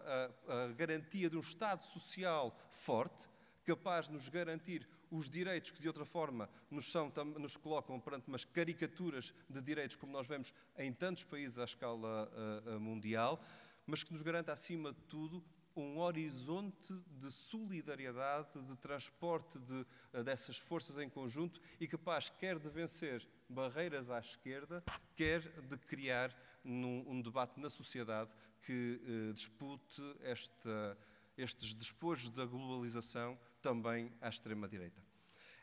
a, 0.49 0.65
a 0.65 0.69
garantia 0.69 1.29
de 1.29 1.37
um 1.37 1.41
Estado 1.41 1.85
social 1.85 2.59
forte, 2.73 3.29
capaz 3.63 4.07
de 4.07 4.15
nos 4.15 4.27
garantir 4.31 4.89
os 5.11 5.29
direitos 5.29 5.71
que 5.71 5.83
de 5.83 5.87
outra 5.87 6.07
forma 6.07 6.49
nos, 6.71 6.91
são, 6.91 7.13
nos 7.39 7.59
colocam 7.59 8.01
perante 8.01 8.29
umas 8.29 8.47
caricaturas 8.47 9.35
de 9.51 9.61
direitos 9.61 9.97
como 9.97 10.15
nós 10.15 10.27
vemos 10.27 10.55
em 10.79 10.91
tantos 10.95 11.25
países 11.25 11.59
à 11.59 11.65
escala 11.65 12.33
uh, 12.65 12.81
mundial, 12.81 13.45
mas 13.87 14.03
que 14.03 14.15
nos 14.15 14.23
garanta 14.23 14.51
acima 14.51 14.95
de 14.95 15.01
tudo 15.03 15.45
um 15.77 15.99
horizonte 15.99 16.93
de 17.19 17.31
solidariedade, 17.31 18.61
de 18.63 18.77
transporte 18.77 19.59
de, 19.59 19.87
uh, 20.15 20.25
dessas 20.25 20.59
forças 20.59 20.99
em 20.99 21.09
conjunto 21.09 21.61
e 21.81 21.87
capaz 21.87 22.29
quer 22.29 22.59
de 22.59 22.69
vencer 22.69 23.27
barreiras 23.49 24.11
à 24.11 24.19
esquerda, 24.19 24.83
quer 25.17 25.41
de 25.63 25.77
criar 25.77 26.35
num, 26.65 27.05
um 27.09 27.21
debate 27.21 27.59
na 27.61 27.71
sociedade 27.71 28.31
que 28.63 29.01
uh, 29.03 29.33
dispute 29.33 30.03
esta, 30.21 30.99
estes 31.37 31.75
despojos 31.75 32.31
da 32.31 32.45
globalização 32.45 33.39
também 33.63 34.13
à 34.21 34.29
extrema-direita. 34.29 35.03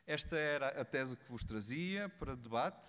Esta 0.05 0.37
era 0.37 0.67
a 0.79 0.85
tese 0.85 1.17
que 1.17 1.29
vos 1.29 1.43
trazia 1.43 2.07
para 2.07 2.35
debate, 2.35 2.87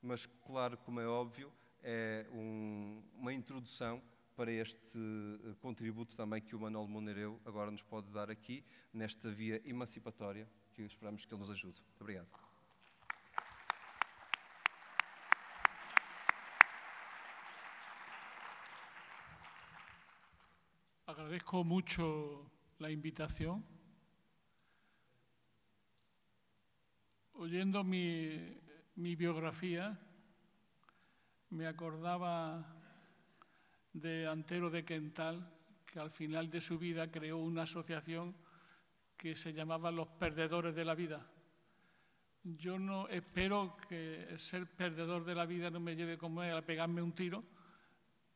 mas, 0.00 0.26
claro, 0.46 0.76
como 0.78 1.00
é 1.00 1.06
óbvio, 1.06 1.52
é 1.82 2.26
um, 2.32 3.02
uma 3.14 3.32
introdução 3.32 4.00
para 4.40 4.52
este 4.52 4.98
eh, 4.98 5.54
contributo 5.60 6.16
também 6.16 6.40
que 6.40 6.56
o 6.56 6.58
Manuel 6.58 6.88
Monereu 6.88 7.38
agora 7.44 7.70
nos 7.70 7.82
pode 7.82 8.10
dar 8.10 8.30
aqui, 8.30 8.64
nesta 8.90 9.30
via 9.30 9.60
emancipatória, 9.68 10.48
que 10.72 10.80
esperamos 10.80 11.26
que 11.26 11.34
ele 11.34 11.40
nos 11.40 11.50
ajude. 11.50 11.78
Muito 11.82 12.00
obrigado. 12.00 12.26
Agradezco 21.06 21.62
mucho 21.62 22.50
la 22.78 22.90
invitación. 22.90 23.62
Oyendo 27.34 27.84
mi, 27.84 28.56
mi 28.96 29.16
biografía, 29.16 30.00
me 31.50 31.66
acordaba 31.66 32.79
de 33.92 34.26
Antero 34.26 34.70
de 34.70 34.84
Quental, 34.84 35.52
que 35.86 35.98
al 35.98 36.10
final 36.10 36.50
de 36.50 36.60
su 36.60 36.78
vida 36.78 37.10
creó 37.10 37.38
una 37.38 37.62
asociación 37.62 38.34
que 39.16 39.36
se 39.36 39.52
llamaba 39.52 39.90
Los 39.90 40.08
Perdedores 40.08 40.74
de 40.74 40.84
la 40.84 40.94
Vida. 40.94 41.26
Yo 42.42 42.78
no 42.78 43.06
espero 43.08 43.76
que 43.88 44.34
ser 44.38 44.66
perdedor 44.66 45.24
de 45.24 45.34
la 45.34 45.44
vida 45.44 45.70
no 45.70 45.78
me 45.78 45.94
lleve 45.94 46.16
como 46.16 46.40
a 46.40 46.62
pegarme 46.62 47.02
un 47.02 47.12
tiro, 47.12 47.44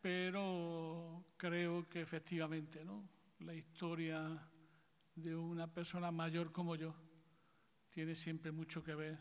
pero 0.02 1.25
creo 1.38 1.88
que 1.88 2.02
efectivamente 2.02 2.84
¿no? 2.84 3.08
la 3.38 3.54
historia 3.54 4.46
de 5.14 5.34
una 5.34 5.73
persona 5.73 6.11
mayor 6.11 6.52
como 6.52 6.76
yo 6.76 6.94
tiene 7.88 8.14
siempre 8.14 8.52
mucho 8.52 8.84
que 8.84 8.94
ver 8.94 9.18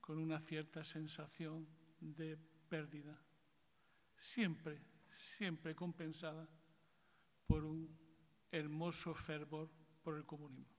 con 0.00 0.18
una 0.18 0.38
cierta 0.38 0.84
sensación 0.84 1.66
de 2.00 2.38
pérdida, 2.68 3.18
siempre, 4.16 4.80
siempre 5.18 5.74
compensada 5.74 6.48
por 7.46 7.64
un 7.64 7.88
hermoso 8.50 9.14
fervor 9.14 9.70
por 10.02 10.16
el 10.16 10.24
comunismo. 10.24 10.76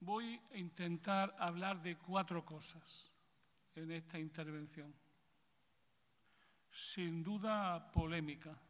Voy 0.00 0.38
a 0.52 0.58
intentar 0.58 1.34
hablar 1.38 1.82
de 1.82 1.96
cuatro 1.96 2.44
cosas 2.44 3.10
en 3.74 3.90
esta 3.90 4.18
intervención 4.18 4.94
sin 6.70 7.22
duda 7.22 7.90
polémica. 7.92 8.60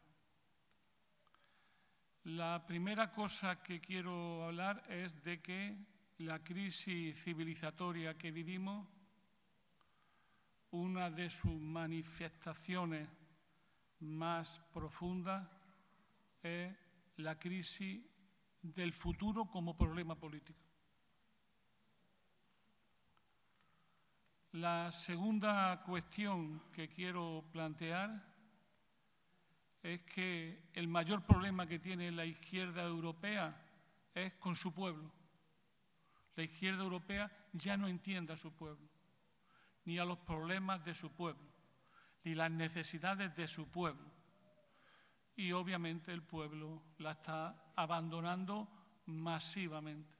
La 2.25 2.63
primera 2.65 3.11
cosa 3.11 3.61
que 3.61 3.81
quiero 3.81 4.43
hablar 4.45 4.83
es 4.89 5.23
de 5.23 5.41
que 5.41 5.75
la 6.19 6.43
crisis 6.43 7.21
civilizatoria 7.23 8.17
que 8.17 8.31
vivimos, 8.31 8.87
una 10.75 11.09
de 11.09 11.29
sus 11.29 11.53
manifestaciones 11.53 13.07
más 13.99 14.59
profundas 14.73 15.47
es 16.43 16.75
la 17.17 17.39
crisis 17.39 18.03
del 18.61 18.91
futuro 18.93 19.45
como 19.45 19.77
problema 19.77 20.15
político. 20.15 20.59
La 24.51 24.91
segunda 24.91 25.81
cuestión 25.83 26.61
que 26.71 26.89
quiero 26.89 27.45
plantear 27.51 28.35
es 29.83 30.01
que 30.01 30.69
el 30.73 30.87
mayor 30.87 31.25
problema 31.25 31.67
que 31.67 31.79
tiene 31.79 32.11
la 32.11 32.25
izquierda 32.25 32.83
europea 32.83 33.61
es 34.13 34.33
con 34.33 34.55
su 34.55 34.73
pueblo. 34.73 35.11
La 36.35 36.43
izquierda 36.43 36.83
europea 36.83 37.31
ya 37.53 37.77
no 37.77 37.87
entiende 37.87 38.33
a 38.33 38.37
su 38.37 38.51
pueblo, 38.51 38.89
ni 39.85 39.99
a 39.99 40.05
los 40.05 40.17
problemas 40.19 40.83
de 40.83 40.93
su 40.93 41.11
pueblo, 41.11 41.49
ni 42.23 42.35
las 42.35 42.51
necesidades 42.51 43.35
de 43.35 43.47
su 43.47 43.69
pueblo. 43.69 44.11
Y 45.35 45.51
obviamente 45.51 46.11
el 46.11 46.23
pueblo 46.23 46.81
la 46.97 47.11
está 47.11 47.71
abandonando 47.75 48.67
masivamente. 49.05 50.15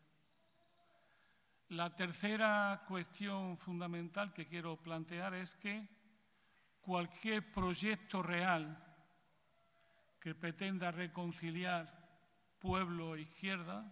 La 1.70 1.96
tercera 1.96 2.84
cuestión 2.88 3.58
fundamental 3.58 4.34
que 4.34 4.48
quiero 4.48 4.78
plantear 4.78 5.34
es 5.34 5.56
que 5.56 5.88
cualquier 6.82 7.52
proyecto 7.52 8.22
real 8.22 8.82
que 10.20 10.36
pretenda 10.36 10.92
reconciliar 10.92 11.90
pueblo 12.60 13.16
e 13.16 13.22
izquierda 13.22 13.86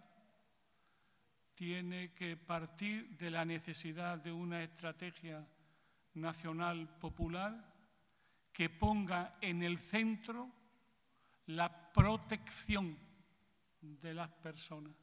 tiene 1.54 2.12
que 2.14 2.36
partir 2.36 3.16
de 3.18 3.30
la 3.30 3.44
necesidad 3.44 4.18
de 4.18 4.32
una 4.32 4.62
estrategia 4.62 5.46
nacional 6.14 6.88
popular 6.98 7.72
que 8.52 8.70
ponga 8.70 9.36
en 9.40 9.62
el 9.62 9.78
centro 9.78 10.50
la 11.46 11.92
protección 11.92 12.96
de 13.80 14.14
las 14.14 14.30
personas 14.30 14.94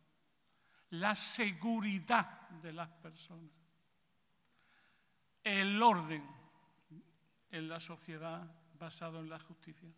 la 0.92 1.16
seguridad 1.16 2.50
de 2.50 2.74
las 2.74 2.90
personas, 2.90 3.52
el 5.44 5.82
orden 5.82 6.24
en 7.50 7.70
la 7.70 7.80
sociedad 7.80 8.46
basado 8.78 9.20
en 9.20 9.30
la 9.30 9.40
justicia. 9.40 9.90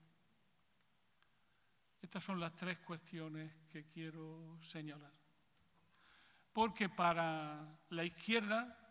Estas 2.02 2.24
son 2.24 2.40
las 2.40 2.56
tres 2.56 2.80
cuestiones 2.80 3.52
que 3.72 3.86
quiero 3.86 4.58
señalar. 4.62 5.12
Porque 6.52 6.90
para 6.90 7.80
la 7.90 8.04
izquierda, 8.04 8.83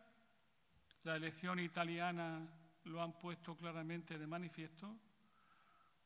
la 1.05 1.17
elección 1.17 1.59
italiana 1.59 2.49
lo 2.85 3.03
han 3.03 3.19
puesto 3.19 3.57
claramente 3.57 4.19
de 4.19 4.27
manifiesto, 4.27 4.97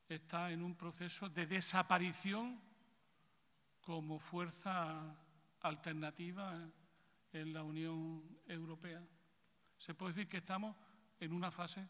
está 0.09 0.51
en 0.51 0.63
un 0.63 0.75
proceso 0.75 1.29
de 1.29 1.47
desaparición 1.47 2.61
como 3.81 4.19
fuerza 4.19 5.17
alternativa 5.61 6.61
en 7.33 7.53
la 7.53 7.63
Unión 7.63 8.41
Europea. 8.47 9.03
Se 9.79 9.95
puede 9.95 10.15
decir 10.15 10.29
que 10.29 10.39
estamos 10.39 10.77
en 11.21 11.33
una 11.33 11.51
fase 11.51 11.89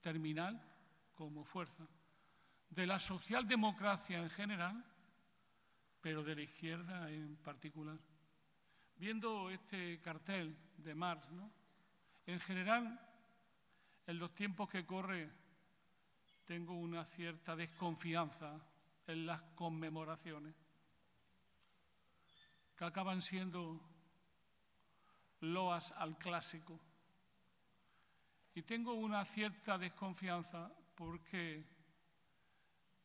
terminal 0.00 0.60
como 1.14 1.44
fuerza 1.44 1.86
de 2.68 2.86
la 2.86 2.98
socialdemocracia 2.98 4.18
en 4.18 4.30
general, 4.30 4.84
pero 6.00 6.22
de 6.22 6.34
la 6.34 6.42
izquierda 6.42 7.10
en 7.10 7.36
particular. 7.36 7.98
Viendo 8.96 9.50
este 9.50 10.00
cartel 10.00 10.56
de 10.76 10.94
Marx, 10.94 11.30
en 12.32 12.40
general, 12.40 12.98
en 14.06 14.18
los 14.18 14.34
tiempos 14.34 14.68
que 14.68 14.86
corre, 14.86 15.30
tengo 16.46 16.74
una 16.74 17.04
cierta 17.04 17.54
desconfianza 17.54 18.58
en 19.06 19.26
las 19.26 19.42
conmemoraciones 19.54 20.54
que 22.74 22.84
acaban 22.84 23.20
siendo 23.20 23.80
loas 25.40 25.92
al 25.92 26.16
clásico. 26.16 26.80
Y 28.54 28.62
tengo 28.62 28.94
una 28.94 29.24
cierta 29.24 29.76
desconfianza 29.76 30.72
porque 30.94 31.64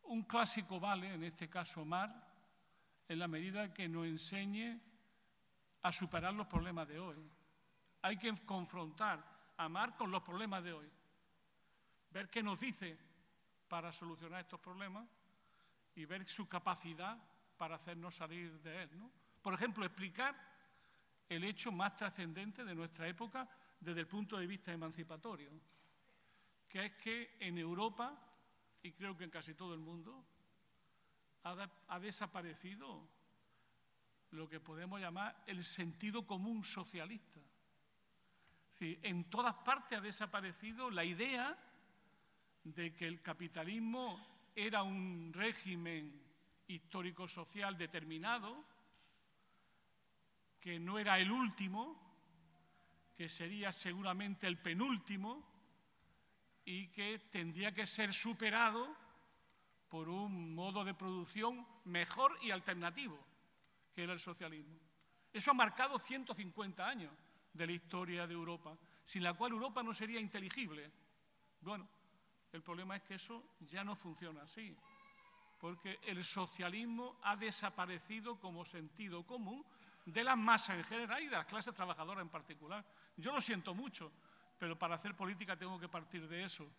un 0.03 0.23
clásico 0.23 0.79
vale, 0.79 1.13
en 1.13 1.23
este 1.25 1.49
caso 1.49 1.83
Mar, 1.83 2.27
en 3.09 3.19
la 3.19 3.27
medida 3.27 3.73
que 3.73 3.89
nos 3.89 4.05
enseñe 4.05 4.79
a 5.81 5.91
superar 5.91 6.33
los 6.33 6.47
problemas 6.47 6.87
de 6.87 6.99
hoy. 6.99 7.36
Hay 8.01 8.17
que 8.17 8.33
confrontar 8.45 9.23
a 9.57 9.69
Mar 9.69 9.95
con 9.95 10.11
los 10.11 10.21
problemas 10.23 10.63
de 10.63 10.73
hoy, 10.73 10.89
ver 12.11 12.29
qué 12.29 12.43
nos 12.43 12.59
dice 12.59 12.97
para 13.67 13.91
solucionar 13.91 14.41
estos 14.41 14.59
problemas 14.59 15.07
y 15.95 16.05
ver 16.05 16.27
su 16.27 16.47
capacidad 16.47 17.17
para 17.57 17.75
hacernos 17.75 18.15
salir 18.15 18.61
de 18.61 18.83
él. 18.83 18.89
Por 19.41 19.53
ejemplo, 19.53 19.85
explicar 19.85 20.35
el 21.27 21.43
hecho 21.43 21.71
más 21.71 21.95
trascendente 21.95 22.63
de 22.63 22.75
nuestra 22.75 23.07
época 23.07 23.49
desde 23.79 24.01
el 24.01 24.07
punto 24.07 24.37
de 24.37 24.47
vista 24.47 24.71
emancipatorio, 24.71 25.51
que 26.69 26.85
es 26.85 26.93
que 26.93 27.37
en 27.39 27.57
Europa, 27.57 28.17
y 28.81 28.91
creo 28.93 29.17
que 29.17 29.25
en 29.25 29.29
casi 29.29 29.53
todo 29.53 29.73
el 29.73 29.79
mundo, 29.79 30.25
ha, 31.43 31.99
desaparecido 31.99 33.07
lo 34.31 34.49
que 34.49 34.59
podemos 34.59 34.99
llamar 34.99 35.43
el 35.47 35.63
sentido 35.63 36.25
común 36.25 36.63
socialista. 36.63 37.39
En 38.79 39.29
todas 39.29 39.53
partes 39.55 39.97
ha 39.97 40.01
desaparecido 40.01 40.91
la 40.91 41.03
idea 41.03 41.57
de 42.63 42.93
que 42.93 43.07
el 43.07 43.21
capitalismo 43.21 44.51
era 44.55 44.83
un 44.83 45.31
régimen 45.33 46.21
histórico-social 46.67 47.77
determinado, 47.77 48.63
que 50.59 50.79
no 50.79 50.99
era 50.99 51.19
el 51.19 51.31
último, 51.31 51.97
que 53.15 53.29
sería 53.29 53.71
seguramente 53.71 54.47
el 54.47 54.57
penúltimo 54.57 55.43
y 56.65 56.87
que 56.89 57.19
tendría 57.31 57.73
que 57.73 57.87
ser 57.87 58.13
superado 58.13 58.95
por 59.89 60.09
un 60.09 60.53
modo 60.53 60.83
de 60.83 60.93
producción 60.93 61.65
mejor 61.85 62.37
y 62.41 62.51
alternativo, 62.51 63.17
que 63.93 64.03
era 64.03 64.13
el 64.13 64.19
socialismo. 64.19 64.77
Eso 65.31 65.51
ha 65.51 65.53
marcado 65.53 65.97
150 65.97 66.87
años 66.87 67.11
de 67.57 67.65
la 67.65 67.73
historia 67.73 68.27
de 68.27 68.33
Europa, 68.33 68.77
sin 69.03 69.23
la 69.23 69.33
cual 69.33 69.51
Europa 69.51 69.81
no 69.83 69.93
sería 69.93 70.19
inteligible. 70.19 70.91
Bueno, 71.61 71.87
el 72.51 72.61
problema 72.61 72.95
es 72.95 73.03
que 73.03 73.15
eso 73.15 73.55
ya 73.61 73.83
no 73.83 73.95
funciona 73.95 74.43
así, 74.43 74.75
porque 75.59 75.99
el 76.03 76.23
socialismo 76.23 77.17
ha 77.23 77.35
desaparecido 77.35 78.39
como 78.39 78.63
sentido 78.63 79.25
común 79.25 79.65
de 80.05 80.23
las 80.23 80.37
masas 80.37 80.77
en 80.77 80.83
general 80.85 81.21
y 81.21 81.27
de 81.27 81.35
las 81.35 81.45
clases 81.45 81.73
trabajadoras 81.73 82.21
en 82.21 82.29
particular. 82.29 82.85
Yo 83.17 83.33
lo 83.33 83.41
siento 83.41 83.73
mucho, 83.73 84.11
pero 84.57 84.77
para 84.77 84.95
hacer 84.95 85.15
política 85.15 85.57
tengo 85.57 85.79
que 85.79 85.89
partir 85.89 86.27
de 86.27 86.43
eso. 86.43 86.69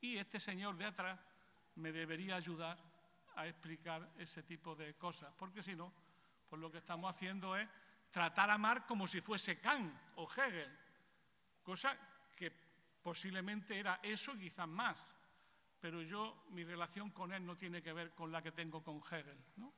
Y 0.00 0.16
este 0.16 0.40
señor 0.40 0.76
de 0.76 0.86
atrás 0.86 1.18
me 1.74 1.92
debería 1.92 2.36
ayudar 2.36 2.78
a 3.34 3.46
explicar 3.46 4.08
ese 4.18 4.42
tipo 4.42 4.74
de 4.74 4.94
cosas, 4.94 5.32
porque 5.36 5.62
si 5.62 5.74
no, 5.76 5.92
pues 6.48 6.60
lo 6.60 6.70
que 6.70 6.78
estamos 6.78 7.14
haciendo 7.14 7.56
es 7.56 7.68
tratar 8.10 8.50
a 8.50 8.58
Marx 8.58 8.86
como 8.86 9.06
si 9.06 9.20
fuese 9.20 9.60
Kant 9.60 9.92
o 10.16 10.28
Hegel, 10.30 10.76
cosa 11.62 11.96
que 12.36 12.52
posiblemente 13.02 13.78
era 13.78 14.00
eso 14.02 14.36
quizás 14.36 14.68
más, 14.68 15.16
pero 15.80 16.02
yo, 16.02 16.46
mi 16.50 16.64
relación 16.64 17.10
con 17.10 17.32
él 17.32 17.44
no 17.44 17.56
tiene 17.56 17.82
que 17.82 17.92
ver 17.92 18.14
con 18.14 18.32
la 18.32 18.42
que 18.42 18.52
tengo 18.52 18.82
con 18.82 19.00
Hegel, 19.10 19.38
¿no? 19.56 19.74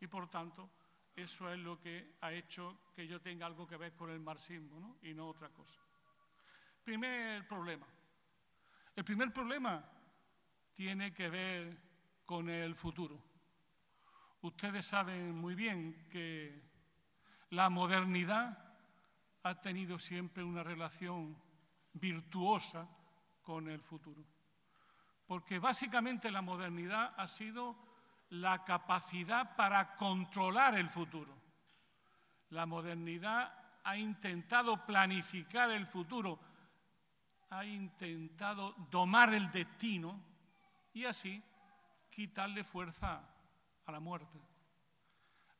Y 0.00 0.06
por 0.06 0.28
tanto, 0.28 0.70
eso 1.14 1.52
es 1.52 1.58
lo 1.58 1.78
que 1.80 2.16
ha 2.22 2.32
hecho 2.32 2.90
que 2.94 3.06
yo 3.06 3.20
tenga 3.20 3.46
algo 3.46 3.66
que 3.66 3.76
ver 3.76 3.94
con 3.94 4.10
el 4.10 4.20
marxismo 4.20 4.98
y 5.02 5.14
no 5.14 5.28
otra 5.28 5.48
cosa. 5.50 5.80
Primer 6.82 7.46
problema. 7.46 7.86
El 8.96 9.04
primer 9.04 9.32
problema 9.32 9.84
tiene 10.72 11.12
que 11.12 11.28
ver 11.28 11.78
con 12.24 12.48
el 12.48 12.74
futuro. 12.74 13.22
Ustedes 14.42 14.86
saben 14.86 15.34
muy 15.34 15.54
bien 15.54 16.08
que 16.10 16.73
la 17.54 17.70
modernidad 17.70 18.58
ha 19.44 19.60
tenido 19.60 19.98
siempre 19.98 20.42
una 20.42 20.62
relación 20.62 21.36
virtuosa 21.92 22.88
con 23.42 23.68
el 23.68 23.80
futuro. 23.80 24.24
Porque 25.26 25.58
básicamente 25.58 26.30
la 26.30 26.42
modernidad 26.42 27.14
ha 27.16 27.28
sido 27.28 27.76
la 28.30 28.64
capacidad 28.64 29.54
para 29.54 29.96
controlar 29.96 30.74
el 30.74 30.88
futuro. 30.88 31.32
La 32.50 32.66
modernidad 32.66 33.52
ha 33.84 33.96
intentado 33.96 34.84
planificar 34.84 35.70
el 35.70 35.86
futuro, 35.86 36.40
ha 37.50 37.64
intentado 37.64 38.74
domar 38.90 39.32
el 39.32 39.50
destino 39.52 40.20
y 40.92 41.04
así 41.04 41.42
quitarle 42.10 42.64
fuerza 42.64 43.22
a 43.86 43.92
la 43.92 44.00
muerte. 44.00 44.53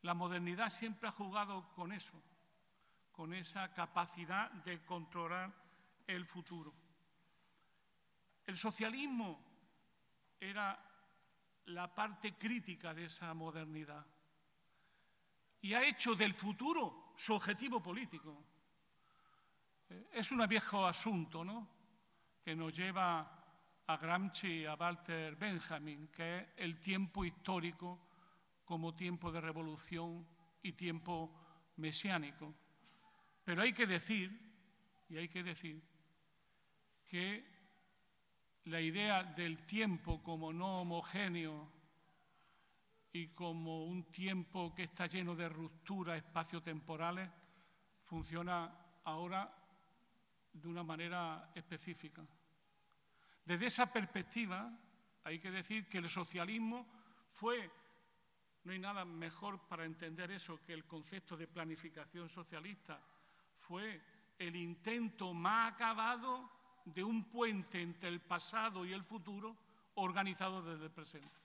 La 0.05 0.13
modernidad 0.13 0.69
siempre 0.69 1.09
ha 1.09 1.13
jugado 1.13 1.71
con 1.75 1.91
eso, 1.91 2.13
con 3.11 3.33
esa 3.33 3.73
capacidad 3.73 4.51
de 4.51 4.85
controlar 4.85 5.51
el 6.07 6.27
futuro. 6.27 6.75
El 8.45 8.55
socialismo 8.55 9.41
era 10.39 10.79
la 11.67 11.95
parte 11.95 12.35
crítica 12.35 12.93
de 12.93 13.07
esa 13.07 13.33
modernidad 13.33 14.05
y 15.63 15.73
ha 15.73 15.83
hecho 15.83 16.15
del 16.15 16.35
futuro 16.35 17.15
su 17.17 17.33
objetivo 17.33 17.83
político. 17.83 18.45
Eh, 19.89 20.09
es 20.13 20.31
un 20.31 20.47
viejo 20.47 20.87
asunto, 20.87 21.43
¿no? 21.43 21.67
Que 22.45 22.55
nos 22.55 22.77
lleva 22.77 23.43
a 23.87 23.97
Gramsci 23.97 24.49
y 24.49 24.67
a 24.67 24.75
Walter 24.75 25.35
Benjamin, 25.37 26.09
que 26.09 26.41
es 26.41 26.49
el 26.59 26.79
tiempo 26.79 27.25
histórico 27.25 28.14
como 28.65 28.95
tiempo 28.95 29.31
de 29.31 29.41
revolución 29.41 30.27
y 30.63 30.73
tiempo 30.73 31.31
mesiánico. 31.77 32.55
Pero 33.45 33.63
hay 33.63 33.73
que 33.73 33.87
decir, 33.87 34.31
y 35.09 35.17
hay 35.19 35.29
que 35.29 35.43
decir, 35.43 35.83
que 37.07 37.45
la 38.65 38.81
idea 38.81 39.23
del 39.23 39.67
tiempo 39.67 40.23
como 40.23 40.53
no 40.53 40.81
homogéneo 40.81 41.71
y 43.13 43.29
como 43.29 43.85
un 43.85 44.11
tiempo 44.11 44.75
que 44.75 44.85
está 44.85 45.07
lleno 45.07 45.37
de 45.37 45.49
rupturas 45.49 46.17
espaciotemporales 46.17 47.31
funciona 48.07 49.01
ahora 49.05 49.53
de 50.53 50.69
una 50.69 50.83
manera 50.83 51.51
específica. 51.55 52.27
Desde 53.45 53.67
esa 53.67 53.93
perspectiva 53.93 54.73
hay 55.23 55.39
que 55.39 55.51
decir 55.51 55.89
que 55.89 55.99
el 55.99 56.09
socialismo 56.09 56.87
fue, 57.31 57.71
no 58.65 58.73
hay 58.73 58.79
nada 58.79 59.05
mejor 59.05 59.61
para 59.69 59.85
entender 59.85 60.31
eso 60.31 60.61
que 60.63 60.73
el 60.73 60.87
concepto 60.87 61.37
de 61.37 61.47
planificación 61.47 62.29
socialista, 62.29 63.01
fue 63.59 64.01
el 64.39 64.57
intento 64.57 65.33
más 65.35 65.73
acabado 65.73 66.51
de 66.85 67.05
un 67.05 67.31
puente 67.31 67.81
entre 67.81 68.09
el 68.09 68.21
pasado 68.21 68.85
y 68.85 68.93
el 68.93 69.05
futuro 69.05 69.57
organizado 69.95 70.63
desde 70.63 70.87
el 70.87 70.91
presente. 70.91 71.41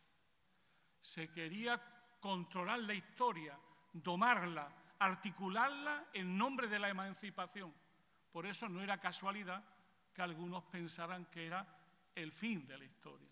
Se 1.01 1.29
quería 1.31 1.81
controlar 2.19 2.79
la 2.79 2.93
historia, 2.93 3.57
domarla, 3.93 4.71
articularla 4.99 6.07
en 6.13 6.37
nombre 6.37 6.67
de 6.67 6.79
la 6.79 6.89
emancipación. 6.89 7.73
Por 8.31 8.45
eso 8.45 8.67
no 8.67 8.81
era 8.81 8.99
casualidad 8.99 9.63
que 10.13 10.21
algunos 10.21 10.63
pensaran 10.65 11.25
que 11.25 11.47
era 11.47 11.65
el 12.15 12.31
fin 12.31 12.67
de 12.67 12.77
la 12.77 12.85
historia. 12.85 13.28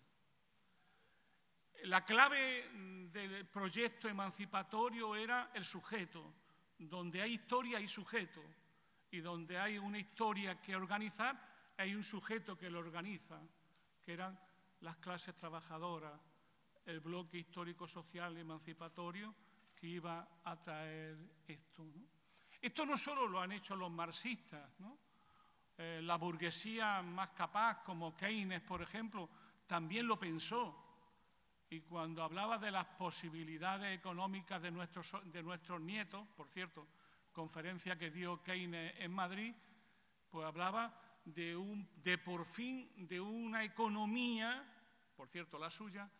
La 1.84 2.04
clave 2.04 2.68
del 3.12 3.46
proyecto 3.46 4.08
emancipatorio 4.08 5.14
era 5.14 5.50
el 5.54 5.64
sujeto. 5.64 6.34
Donde 6.78 7.22
hay 7.22 7.34
historia 7.34 7.78
hay 7.78 7.88
sujeto. 7.88 8.42
Y 9.10 9.20
donde 9.20 9.58
hay 9.58 9.78
una 9.78 9.98
historia 9.98 10.60
que 10.60 10.76
organizar, 10.76 11.40
hay 11.76 11.94
un 11.94 12.04
sujeto 12.04 12.58
que 12.58 12.68
lo 12.68 12.80
organiza, 12.80 13.40
que 14.02 14.12
eran 14.12 14.38
las 14.80 14.96
clases 14.96 15.34
trabajadoras, 15.34 16.20
el 16.84 17.00
bloque 17.00 17.38
histórico-social 17.38 18.36
emancipatorio 18.36 19.34
que 19.74 19.86
iba 19.86 20.40
a 20.44 20.60
traer 20.60 21.16
esto. 21.46 21.86
Esto 22.60 22.84
no 22.84 22.98
solo 22.98 23.28
lo 23.28 23.40
han 23.40 23.52
hecho 23.52 23.76
los 23.76 23.90
marxistas, 23.90 24.70
eh, 25.76 26.00
la 26.02 26.16
burguesía 26.16 27.02
más 27.02 27.30
capaz, 27.30 27.82
como 27.84 28.16
Keynes, 28.16 28.62
por 28.62 28.82
ejemplo, 28.82 29.28
también 29.66 30.06
lo 30.06 30.18
pensó. 30.18 30.87
Y 31.70 31.80
cuando 31.82 32.22
hablaba 32.22 32.56
de 32.58 32.70
las 32.70 32.86
posibilidades 32.86 33.96
económicas 33.96 34.62
de 34.62 34.70
nuestros, 34.70 35.12
de 35.30 35.42
nuestros 35.42 35.80
nietos, 35.80 36.26
por 36.36 36.48
cierto, 36.48 36.86
conferencia 37.32 37.98
que 37.98 38.10
dio 38.10 38.42
Keynes 38.42 38.94
en 38.98 39.12
Madrid, 39.12 39.54
pues 40.30 40.46
hablaba 40.46 40.98
de, 41.24 41.56
un, 41.56 41.88
de 42.02 42.16
por 42.16 42.46
fin 42.46 43.06
de 43.06 43.20
una 43.20 43.64
economía, 43.64 44.64
por 45.14 45.28
cierto 45.28 45.58
la 45.58 45.70
suya, 45.70 46.10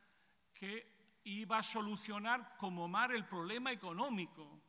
que 0.53 1.21
iba 1.25 1.59
a 1.59 1.63
solucionar 1.63 2.57
como 2.57 2.89
mar 2.89 3.13
el 3.13 3.25
problema 3.25 3.73
económico 3.73 4.61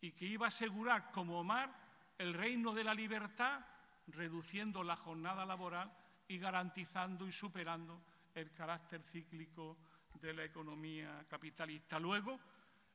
y 0.00 0.12
que 0.12 0.26
iba 0.26 0.46
a 0.46 0.48
asegurar 0.48 1.10
como 1.10 1.42
mar 1.42 1.74
el 2.18 2.32
reino 2.32 2.72
de 2.72 2.84
la 2.84 2.94
libertad, 2.94 3.64
reduciendo 4.06 4.82
la 4.82 4.96
jornada 4.96 5.44
laboral 5.44 5.92
y 6.28 6.38
garantizando 6.38 7.26
y 7.26 7.32
superando 7.32 8.00
el 8.34 8.52
carácter 8.52 9.02
cíclico 9.02 9.76
de 10.20 10.32
la 10.32 10.44
economía 10.44 11.24
capitalista. 11.28 11.98
Luego, 11.98 12.38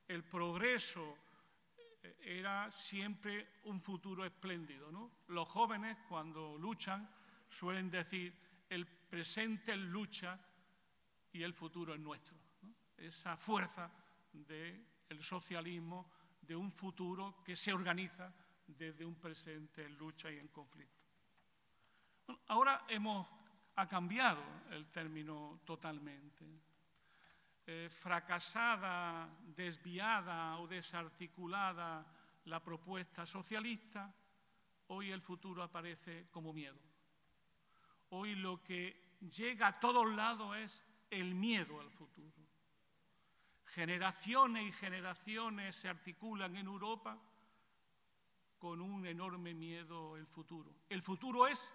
el 0.07 0.23
progreso 0.23 1.17
era 2.21 2.71
siempre 2.71 3.59
un 3.65 3.79
futuro 3.79 4.25
espléndido. 4.25 4.91
¿no? 4.91 5.11
Los 5.27 5.47
jóvenes, 5.47 5.97
cuando 6.07 6.57
luchan, 6.57 7.09
suelen 7.49 7.89
decir, 7.89 8.33
el 8.69 8.87
presente 8.87 9.75
lucha 9.75 10.39
y 11.33 11.43
el 11.43 11.53
futuro 11.53 11.93
es 11.93 11.99
nuestro. 11.99 12.37
Esa 12.97 13.37
fuerza 13.37 13.91
del 14.31 15.23
socialismo, 15.23 16.11
de 16.41 16.55
un 16.55 16.71
futuro 16.71 17.43
que 17.43 17.55
se 17.55 17.73
organiza 17.73 18.33
desde 18.67 19.05
un 19.05 19.15
presente 19.15 19.85
en 19.85 19.97
lucha 19.97 20.31
y 20.31 20.37
en 20.37 20.47
conflicto. 20.47 21.01
ahora 22.47 22.85
hemos 22.87 23.27
ha 23.75 23.87
cambiado 23.87 24.41
el 24.71 24.87
término 24.87 25.61
totalmente. 25.65 26.45
Eh, 27.67 27.89
fracasada, 27.89 29.29
desviada 29.55 30.57
o 30.57 30.67
desarticulada 30.67 32.03
la 32.45 32.59
propuesta 32.59 33.25
socialista, 33.25 34.11
hoy 34.87 35.11
el 35.11 35.21
futuro 35.21 35.61
aparece 35.61 36.27
como 36.31 36.53
miedo. 36.53 36.79
Hoy 38.09 38.33
lo 38.33 38.63
que 38.63 39.17
llega 39.21 39.67
a 39.67 39.79
todos 39.79 40.11
lados 40.15 40.57
es 40.57 40.83
el 41.11 41.35
miedo 41.35 41.79
al 41.79 41.91
futuro. 41.91 42.41
Generaciones 43.65 44.63
y 44.63 44.71
generaciones 44.71 45.75
se 45.75 45.87
articulan 45.87 46.57
en 46.57 46.65
Europa 46.65 47.21
con 48.57 48.81
un 48.81 49.05
enorme 49.05 49.53
miedo 49.53 50.15
al 50.15 50.25
futuro. 50.25 50.73
El 50.89 51.03
futuro 51.03 51.47
es 51.47 51.71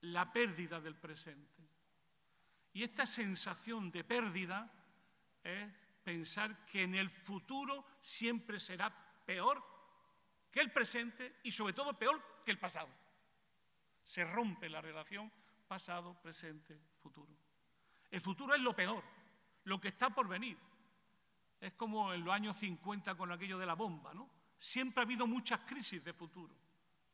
la 0.00 0.32
pérdida 0.32 0.80
del 0.80 0.96
presente. 0.96 1.75
Y 2.76 2.84
esta 2.84 3.06
sensación 3.06 3.90
de 3.90 4.04
pérdida 4.04 4.70
es 5.42 5.72
pensar 6.04 6.66
que 6.66 6.82
en 6.82 6.94
el 6.94 7.08
futuro 7.08 7.86
siempre 8.02 8.60
será 8.60 8.94
peor 9.24 9.64
que 10.50 10.60
el 10.60 10.70
presente 10.70 11.36
y 11.44 11.52
sobre 11.52 11.72
todo 11.72 11.98
peor 11.98 12.42
que 12.44 12.50
el 12.50 12.58
pasado. 12.58 12.90
Se 14.04 14.26
rompe 14.26 14.68
la 14.68 14.82
relación 14.82 15.32
pasado, 15.66 16.20
presente, 16.20 16.78
futuro. 17.00 17.34
El 18.10 18.20
futuro 18.20 18.54
es 18.54 18.60
lo 18.60 18.76
peor, 18.76 19.02
lo 19.64 19.80
que 19.80 19.88
está 19.88 20.10
por 20.10 20.28
venir. 20.28 20.58
Es 21.58 21.72
como 21.72 22.12
en 22.12 22.22
los 22.26 22.34
años 22.34 22.58
50 22.58 23.14
con 23.14 23.32
aquello 23.32 23.56
de 23.56 23.64
la 23.64 23.72
bomba, 23.72 24.12
¿no? 24.12 24.28
Siempre 24.58 25.00
ha 25.00 25.04
habido 25.06 25.26
muchas 25.26 25.60
crisis 25.60 26.04
de 26.04 26.12
futuro 26.12 26.54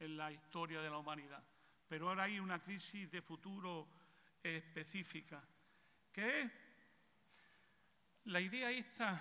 en 0.00 0.16
la 0.16 0.32
historia 0.32 0.80
de 0.80 0.90
la 0.90 0.98
humanidad, 0.98 1.44
pero 1.86 2.08
ahora 2.08 2.24
hay 2.24 2.40
una 2.40 2.60
crisis 2.60 3.08
de 3.12 3.22
futuro 3.22 4.02
específica, 4.42 5.40
que 6.12 6.42
es 6.42 6.52
la 8.24 8.40
idea 8.40 8.70
esta 8.70 9.20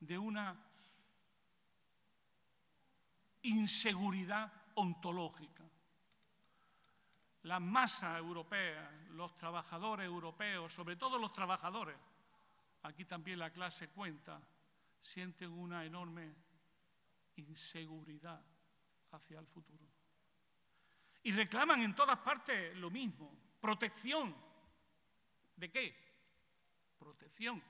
de 0.00 0.18
una 0.18 0.56
inseguridad 3.42 4.52
ontológica. 4.74 5.64
La 7.42 7.60
masa 7.60 8.18
europea, 8.18 8.90
los 9.10 9.34
trabajadores 9.36 10.06
europeos, 10.06 10.72
sobre 10.72 10.96
todo 10.96 11.18
los 11.18 11.32
trabajadores, 11.32 11.96
aquí 12.82 13.04
también 13.04 13.38
la 13.38 13.50
clase 13.50 13.88
cuenta, 13.88 14.40
sienten 15.00 15.52
una 15.52 15.84
enorme 15.84 16.34
inseguridad 17.36 18.42
hacia 19.12 19.38
el 19.38 19.46
futuro. 19.46 19.84
Y 21.22 21.32
reclaman 21.32 21.82
en 21.82 21.94
todas 21.94 22.18
partes 22.18 22.76
lo 22.76 22.90
mismo, 22.90 23.32
protección. 23.60 24.45
¿De 25.56 25.70
qué? 25.70 26.06
protección, 27.06 27.62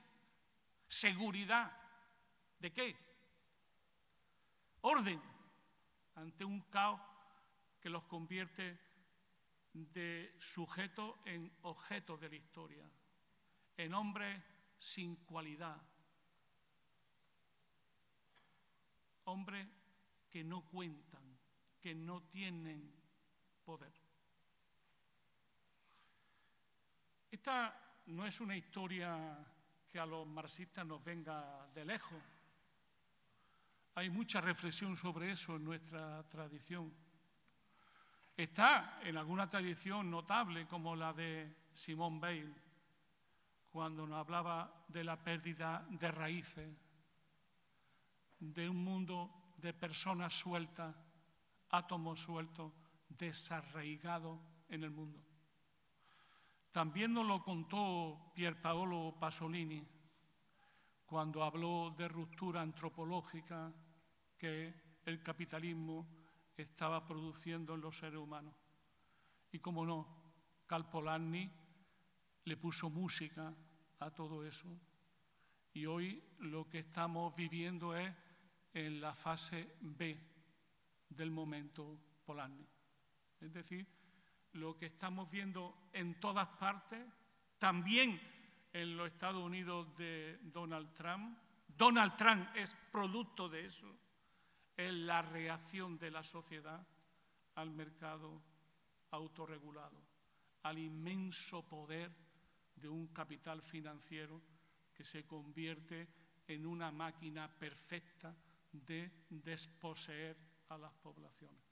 seguridad. 0.87 1.71
¿De 2.59 2.73
qué? 2.73 2.95
Orden 4.81 5.21
ante 6.15 6.43
un 6.43 6.61
caos 6.61 6.99
que 7.79 7.89
los 7.89 8.03
convierte 8.05 8.79
de 9.73 10.35
sujetos 10.39 11.15
en 11.25 11.51
objetos 11.61 12.19
de 12.19 12.29
la 12.29 12.35
historia, 12.35 12.89
en 13.77 13.93
hombres 13.93 14.41
sin 14.79 15.15
cualidad, 15.17 15.79
hombres 19.25 19.67
que 20.31 20.43
no 20.43 20.65
cuentan, 20.65 21.37
que 21.79 21.93
no 21.93 22.23
tienen 22.23 22.91
poder. 23.63 24.06
Esta 27.47 27.73
no 28.07 28.25
es 28.25 28.41
una 28.41 28.57
historia 28.57 29.37
que 29.87 29.97
a 29.97 30.05
los 30.05 30.27
marxistas 30.27 30.85
nos 30.85 31.01
venga 31.01 31.65
de 31.73 31.85
lejos. 31.85 32.21
Hay 33.95 34.09
mucha 34.09 34.41
reflexión 34.41 34.97
sobre 34.97 35.31
eso 35.31 35.55
en 35.55 35.63
nuestra 35.63 36.27
tradición. 36.27 36.93
Está 38.35 38.99
en 39.01 39.15
alguna 39.15 39.49
tradición 39.49 40.11
notable 40.11 40.67
como 40.67 40.93
la 40.93 41.13
de 41.13 41.69
Simón 41.73 42.19
Bale, 42.19 42.53
cuando 43.69 44.05
nos 44.05 44.19
hablaba 44.19 44.83
de 44.89 45.05
la 45.05 45.15
pérdida 45.15 45.87
de 45.89 46.11
raíces, 46.11 46.69
de 48.39 48.69
un 48.69 48.83
mundo 48.83 49.53
de 49.55 49.73
personas 49.73 50.37
sueltas, 50.37 50.93
átomos 51.69 52.19
sueltos, 52.19 52.73
desarraigados 53.07 54.37
en 54.67 54.83
el 54.83 54.91
mundo. 54.91 55.26
También 56.77 57.11
nos 57.11 57.25
lo 57.25 57.43
contó 57.43 58.31
Pierpaolo 58.35 59.15
Pasolini 59.19 59.83
cuando 61.07 61.43
habló 61.43 61.89
de 61.97 62.07
ruptura 62.07 62.61
antropológica 62.61 63.73
que 64.37 64.99
el 65.03 65.23
capitalismo 65.23 66.07
estaba 66.55 67.03
produciendo 67.03 67.73
en 67.73 67.81
los 67.81 67.97
seres 67.97 68.19
humanos. 68.19 68.53
Y 69.51 69.57
como 69.57 69.87
no, 69.87 70.07
Calpolanni 70.67 71.49
le 72.43 72.57
puso 72.57 72.91
música 72.91 73.51
a 73.97 74.11
todo 74.11 74.45
eso. 74.45 74.67
Y 75.73 75.87
hoy 75.87 76.23
lo 76.41 76.69
que 76.69 76.77
estamos 76.77 77.35
viviendo 77.35 77.95
es 77.95 78.13
en 78.71 79.01
la 79.01 79.15
fase 79.15 79.77
B 79.81 80.15
del 81.09 81.31
momento 81.31 81.97
Polanyi. 82.23 82.67
Es 83.41 83.51
decir, 83.51 83.96
lo 84.53 84.77
que 84.77 84.87
estamos 84.87 85.29
viendo 85.29 85.89
en 85.93 86.19
todas 86.19 86.47
partes, 86.57 87.05
también 87.59 88.19
en 88.73 88.97
los 88.97 89.07
Estados 89.07 89.43
Unidos 89.43 89.95
de 89.95 90.39
Donald 90.43 90.93
Trump. 90.93 91.37
Donald 91.67 92.15
Trump 92.15 92.49
es 92.55 92.75
producto 92.91 93.49
de 93.49 93.65
eso, 93.65 93.87
es 94.75 94.93
la 94.93 95.21
reacción 95.21 95.97
de 95.97 96.11
la 96.11 96.23
sociedad 96.23 96.85
al 97.55 97.71
mercado 97.71 98.41
autorregulado, 99.11 100.01
al 100.63 100.77
inmenso 100.77 101.67
poder 101.67 102.11
de 102.75 102.89
un 102.89 103.07
capital 103.07 103.61
financiero 103.61 104.41
que 104.93 105.03
se 105.03 105.25
convierte 105.25 106.07
en 106.47 106.65
una 106.65 106.91
máquina 106.91 107.47
perfecta 107.47 108.35
de 108.71 109.11
desposeer 109.29 110.37
a 110.69 110.77
las 110.77 110.93
poblaciones. 110.93 111.63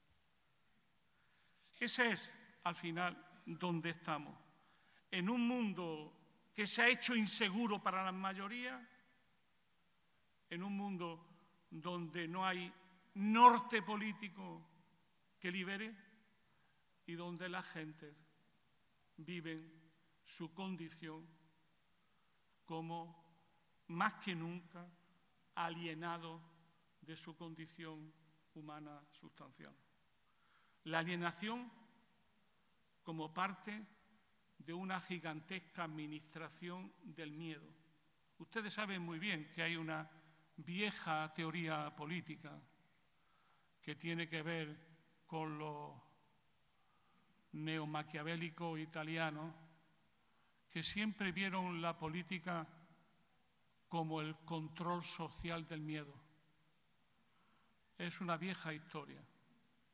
Ese 1.78 2.12
es 2.12 2.32
al 2.66 2.74
final 2.74 3.16
dónde 3.46 3.90
estamos. 3.90 4.36
En 5.10 5.28
un 5.28 5.46
mundo 5.46 6.50
que 6.52 6.66
se 6.66 6.82
ha 6.82 6.88
hecho 6.88 7.14
inseguro 7.14 7.80
para 7.80 8.04
la 8.04 8.10
mayoría, 8.10 8.84
en 10.50 10.62
un 10.62 10.76
mundo 10.76 11.26
donde 11.70 12.26
no 12.26 12.44
hay 12.44 12.72
norte 13.14 13.82
político 13.82 14.66
que 15.38 15.52
libere 15.52 15.94
y 17.06 17.14
donde 17.14 17.48
la 17.48 17.62
gente 17.62 18.12
vive 19.18 19.62
su 20.24 20.52
condición 20.52 21.24
como 22.64 23.24
más 23.88 24.14
que 24.14 24.34
nunca 24.34 24.84
alienado 25.54 26.40
de 27.00 27.16
su 27.16 27.36
condición 27.36 28.12
humana 28.54 29.00
sustancial. 29.12 29.74
La 30.84 30.98
alienación 30.98 31.70
como 33.06 33.32
parte 33.32 33.86
de 34.58 34.74
una 34.74 35.00
gigantesca 35.00 35.84
administración 35.84 36.92
del 37.04 37.30
miedo. 37.30 37.64
Ustedes 38.38 38.74
saben 38.74 39.00
muy 39.00 39.20
bien 39.20 39.48
que 39.54 39.62
hay 39.62 39.76
una 39.76 40.10
vieja 40.56 41.32
teoría 41.32 41.94
política 41.94 42.60
que 43.80 43.94
tiene 43.94 44.28
que 44.28 44.42
ver 44.42 44.76
con 45.24 45.56
los 45.56 45.92
neomaquiavélicos 47.52 48.80
italianos, 48.80 49.54
que 50.68 50.82
siempre 50.82 51.30
vieron 51.30 51.80
la 51.80 51.96
política 51.96 52.66
como 53.86 54.20
el 54.20 54.34
control 54.38 55.04
social 55.04 55.64
del 55.68 55.80
miedo. 55.80 56.12
Es 57.96 58.20
una 58.20 58.36
vieja 58.36 58.74
historia 58.74 59.22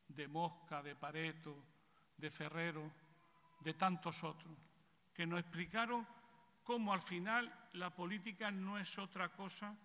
de 0.09 0.29
Mosca, 0.29 0.83
de 0.83 0.97
Pareto, 0.97 1.63
de 2.17 2.31
Ferrero, 2.31 3.02
de 3.63 3.75
tantos 3.75 4.23
otros, 4.25 4.57
que 5.15 5.27
nos 5.27 5.41
explicaron 5.41 6.07
cómo 6.63 6.93
al 6.93 7.03
final 7.03 7.69
la 7.75 7.95
política 7.95 8.51
no 8.51 8.79
es 8.79 8.99
otra 8.99 9.31
cosa 9.31 9.77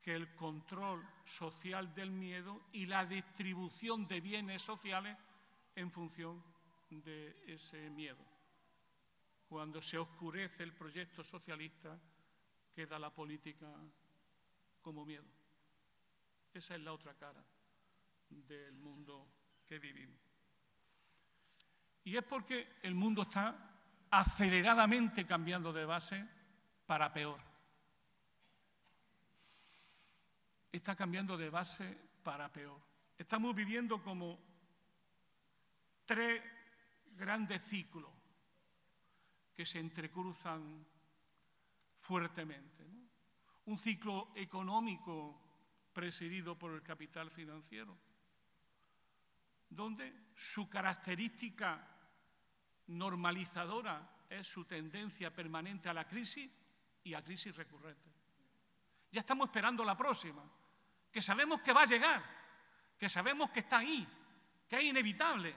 que 0.00 0.14
el 0.14 0.34
control 0.34 1.06
social 1.24 1.94
del 1.94 2.10
miedo 2.10 2.60
y 2.72 2.86
la 2.86 3.04
distribución 3.06 4.06
de 4.06 4.20
bienes 4.20 4.62
sociales 4.62 5.16
en 5.76 5.90
función 5.90 6.42
de 6.90 7.36
ese 7.46 7.88
miedo. 7.90 8.24
Cuando 9.48 9.80
se 9.80 9.98
oscurece 9.98 10.62
el 10.62 10.74
proyecto 10.74 11.22
socialista, 11.22 11.98
queda 12.74 12.98
la 12.98 13.14
política 13.14 13.68
como 14.80 15.04
miedo. 15.04 15.28
Esa 16.52 16.74
es 16.74 16.80
la 16.80 16.92
otra 16.92 17.14
cara 17.14 17.44
del 18.28 18.76
mundo 18.78 19.28
que 19.66 19.78
vivimos. 19.78 20.21
Y 22.04 22.16
es 22.16 22.24
porque 22.24 22.78
el 22.82 22.94
mundo 22.94 23.22
está 23.22 23.56
aceleradamente 24.10 25.26
cambiando 25.26 25.72
de 25.72 25.84
base 25.84 26.28
para 26.86 27.12
peor. 27.12 27.40
Está 30.70 30.96
cambiando 30.96 31.36
de 31.36 31.50
base 31.50 31.96
para 32.22 32.50
peor. 32.50 32.80
Estamos 33.16 33.54
viviendo 33.54 34.02
como 34.02 34.38
tres 36.04 36.42
grandes 37.16 37.62
ciclos 37.62 38.10
que 39.54 39.64
se 39.64 39.78
entrecruzan 39.78 40.84
fuertemente. 42.00 42.84
Un 43.66 43.78
ciclo 43.78 44.32
económico 44.34 45.40
presidido 45.92 46.58
por 46.58 46.72
el 46.72 46.82
capital 46.82 47.30
financiero, 47.30 47.96
donde 49.68 50.32
su 50.34 50.68
característica 50.68 51.91
normalizadora 52.88 54.08
es 54.28 54.46
su 54.46 54.64
tendencia 54.64 55.34
permanente 55.34 55.88
a 55.88 55.94
la 55.94 56.06
crisis 56.06 56.50
y 57.04 57.14
a 57.14 57.22
crisis 57.22 57.54
recurrentes. 57.54 58.12
Ya 59.10 59.20
estamos 59.20 59.48
esperando 59.48 59.84
la 59.84 59.96
próxima, 59.96 60.42
que 61.10 61.20
sabemos 61.20 61.60
que 61.60 61.72
va 61.72 61.82
a 61.82 61.86
llegar, 61.86 62.22
que 62.98 63.08
sabemos 63.08 63.50
que 63.50 63.60
está 63.60 63.78
ahí, 63.78 64.06
que 64.68 64.76
es 64.76 64.84
inevitable. 64.84 65.54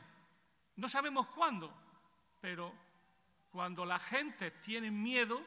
No 0.75 0.89
sabemos 0.89 1.27
cuándo, 1.27 1.73
pero 2.41 2.73
cuando 3.49 3.85
la 3.85 3.97
gente 3.97 4.51
tiene 4.51 4.91
miedo, 4.91 5.41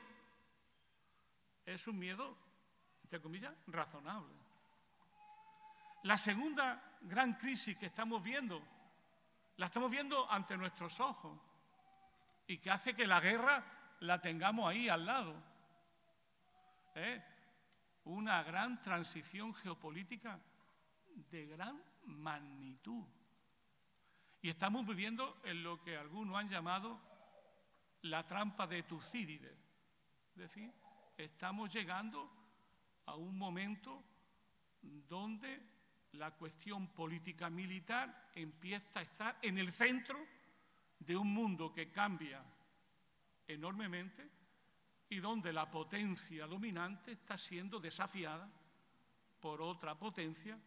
es 1.66 1.86
un 1.86 1.98
miedo, 1.98 2.34
entre 3.02 3.20
comillas, 3.20 3.54
razonable. 3.66 4.34
La 6.04 6.16
segunda 6.16 6.96
gran 7.02 7.34
crisis 7.34 7.76
que 7.76 7.86
estamos 7.86 8.22
viendo, 8.22 8.62
la 9.56 9.66
estamos 9.66 9.90
viendo 9.90 10.30
ante 10.30 10.56
nuestros 10.56 10.98
ojos 11.00 11.38
y 12.48 12.58
que 12.58 12.70
hace 12.70 12.94
que 12.94 13.06
la 13.06 13.20
guerra 13.20 13.62
la 14.00 14.20
tengamos 14.20 14.68
ahí 14.68 14.88
al 14.88 15.04
lado. 15.04 15.34
¿Eh? 16.94 17.22
Una 18.04 18.42
gran 18.42 18.80
transición 18.80 19.54
geopolítica 19.54 20.40
de 21.30 21.46
gran 21.46 21.80
magnitud. 22.04 23.04
Y 24.40 24.48
estamos 24.48 24.86
viviendo 24.86 25.40
en 25.44 25.62
lo 25.62 25.82
que 25.82 25.98
algunos 25.98 26.36
han 26.36 26.48
llamado 26.48 26.98
la 28.02 28.26
trampa 28.26 28.66
de 28.66 28.82
Tucídides. 28.84 29.58
Es 30.30 30.36
decir, 30.36 30.72
estamos 31.18 31.70
llegando 31.70 32.32
a 33.04 33.14
un 33.14 33.36
momento 33.36 34.02
donde 34.80 35.60
la 36.12 36.30
cuestión 36.30 36.88
política 36.94 37.50
militar 37.50 38.30
empieza 38.34 39.00
a 39.00 39.02
estar 39.02 39.38
en 39.42 39.58
el 39.58 39.70
centro 39.70 40.18
de 40.98 41.16
un 41.16 41.32
mundo 41.32 41.72
que 41.72 41.90
cambia 41.90 42.42
enormemente 43.46 44.28
y 45.08 45.20
donde 45.20 45.52
la 45.52 45.70
potencia 45.70 46.46
dominante 46.46 47.12
está 47.12 47.38
siendo 47.38 47.80
desafiada 47.80 48.48
por 49.40 49.62
otra 49.62 49.98
potencia 49.98 50.58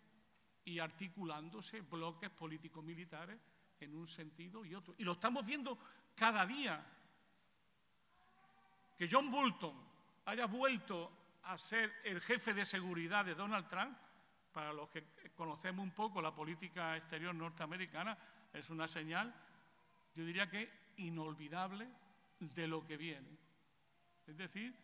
y 0.66 0.80
articulándose 0.80 1.82
bloques 1.82 2.30
políticos 2.30 2.84
militares 2.84 3.40
en 3.80 3.96
un 3.96 4.08
sentido 4.08 4.66
y 4.66 4.74
otro. 4.76 4.96
Y 4.98 5.04
lo 5.04 5.14
estamos 5.14 5.46
viendo 5.46 5.78
cada 6.16 6.46
día. 6.46 6.86
Que 8.98 9.08
John 9.10 9.32
Bolton 9.32 9.76
haya 10.26 10.46
vuelto 10.46 11.12
a 11.44 11.58
ser 11.58 11.92
el 12.04 12.22
jefe 12.22 12.54
de 12.54 12.66
seguridad 12.66 13.26
de 13.26 13.36
Donald 13.36 13.68
Trump, 13.68 13.98
para 14.52 14.74
los 14.74 14.90
que 14.90 15.06
conocemos 15.36 15.84
un 15.84 15.92
poco 15.92 16.22
la 16.22 16.34
política 16.34 16.98
exterior 16.98 17.34
norteamericana, 17.34 18.18
es 18.54 18.70
una 18.70 18.88
señal 18.88 19.34
yo 20.16 20.26
diría 20.26 20.50
que 20.50 20.94
inolvidable 20.98 21.88
de 22.40 22.68
lo 22.68 22.86
que 22.86 22.98
viene. 22.98 23.38
Es 24.28 24.38
decir, 24.38 24.76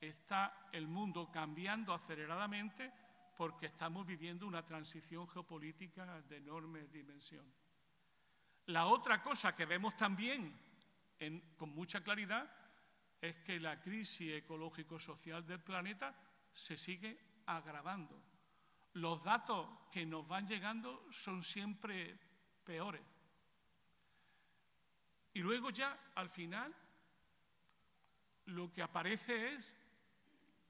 está 0.00 0.68
el 0.72 0.86
mundo 0.86 1.30
cambiando 1.30 1.92
aceleradamente 1.92 2.92
porque 3.36 3.66
estamos 3.66 4.06
viviendo 4.06 4.46
una 4.46 4.64
transición 4.64 5.28
geopolítica 5.28 6.20
de 6.22 6.36
enorme 6.36 6.86
dimensión. 6.88 7.44
La 8.66 8.86
otra 8.86 9.22
cosa 9.22 9.56
que 9.56 9.64
vemos 9.66 9.96
también 9.96 10.54
con 11.56 11.70
mucha 11.70 12.02
claridad 12.02 12.50
es 13.20 13.36
que 13.36 13.60
la 13.60 13.80
crisis 13.80 14.32
ecológico-social 14.32 15.46
del 15.46 15.60
planeta 15.60 16.14
se 16.52 16.76
sigue 16.76 17.42
agravando. 17.46 18.22
Los 18.94 19.22
datos 19.22 19.68
que 19.90 20.06
nos 20.06 20.26
van 20.26 20.46
llegando 20.46 21.06
son 21.10 21.42
siempre 21.42 22.18
peores. 22.64 23.02
Y 25.40 25.42
luego 25.42 25.70
ya, 25.70 25.98
al 26.16 26.28
final, 26.28 26.70
lo 28.44 28.70
que 28.70 28.82
aparece 28.82 29.54
es 29.54 29.74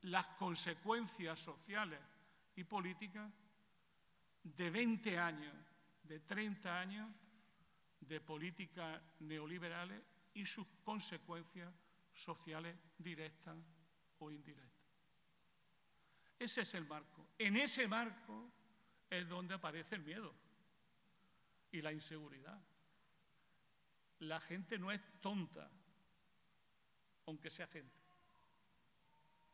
las 0.03 0.29
consecuencias 0.29 1.41
sociales 1.41 1.99
y 2.55 2.63
políticas 2.63 3.33
de 4.45 4.71
20 4.71 5.19
años, 5.19 5.53
de 6.05 6.21
30 6.21 6.79
años 6.79 7.11
de 7.99 8.21
políticas 8.21 9.03
neoliberales 9.19 10.01
y 10.35 10.47
sus 10.47 10.69
consecuencias 10.85 11.75
sociales 12.15 12.77
directas 12.97 13.57
o 14.21 14.31
indirectas. 14.31 14.87
Ese 16.39 16.61
es 16.61 16.75
el 16.75 16.87
marco. 16.87 17.31
En 17.37 17.57
ese 17.57 17.89
marco 17.89 18.53
es 19.11 19.29
donde 19.29 19.55
aparece 19.55 19.97
el 19.97 20.05
miedo 20.05 20.33
y 21.73 21.83
la 21.83 21.93
inseguridad 21.93 22.70
la 24.21 24.41
gente 24.41 24.79
no 24.79 24.91
es 24.91 25.01
tonta, 25.21 25.71
aunque 27.27 27.51
sea 27.51 27.67
gente. 27.67 27.99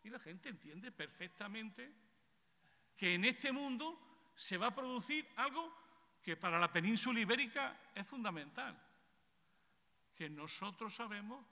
Y 0.02 0.10
la 0.10 0.18
gente 0.18 0.48
entiende 0.48 0.92
perfectamente 0.92 1.92
que 2.96 3.14
en 3.14 3.24
este 3.24 3.52
mundo 3.52 4.32
se 4.34 4.56
va 4.56 4.68
a 4.68 4.74
producir 4.74 5.26
algo 5.36 5.72
que 6.22 6.36
para 6.36 6.58
la 6.58 6.72
península 6.72 7.20
ibérica 7.20 7.90
es 7.94 8.06
fundamental, 8.06 8.80
que 10.14 10.28
nosotros 10.28 10.94
sabemos 10.94 11.44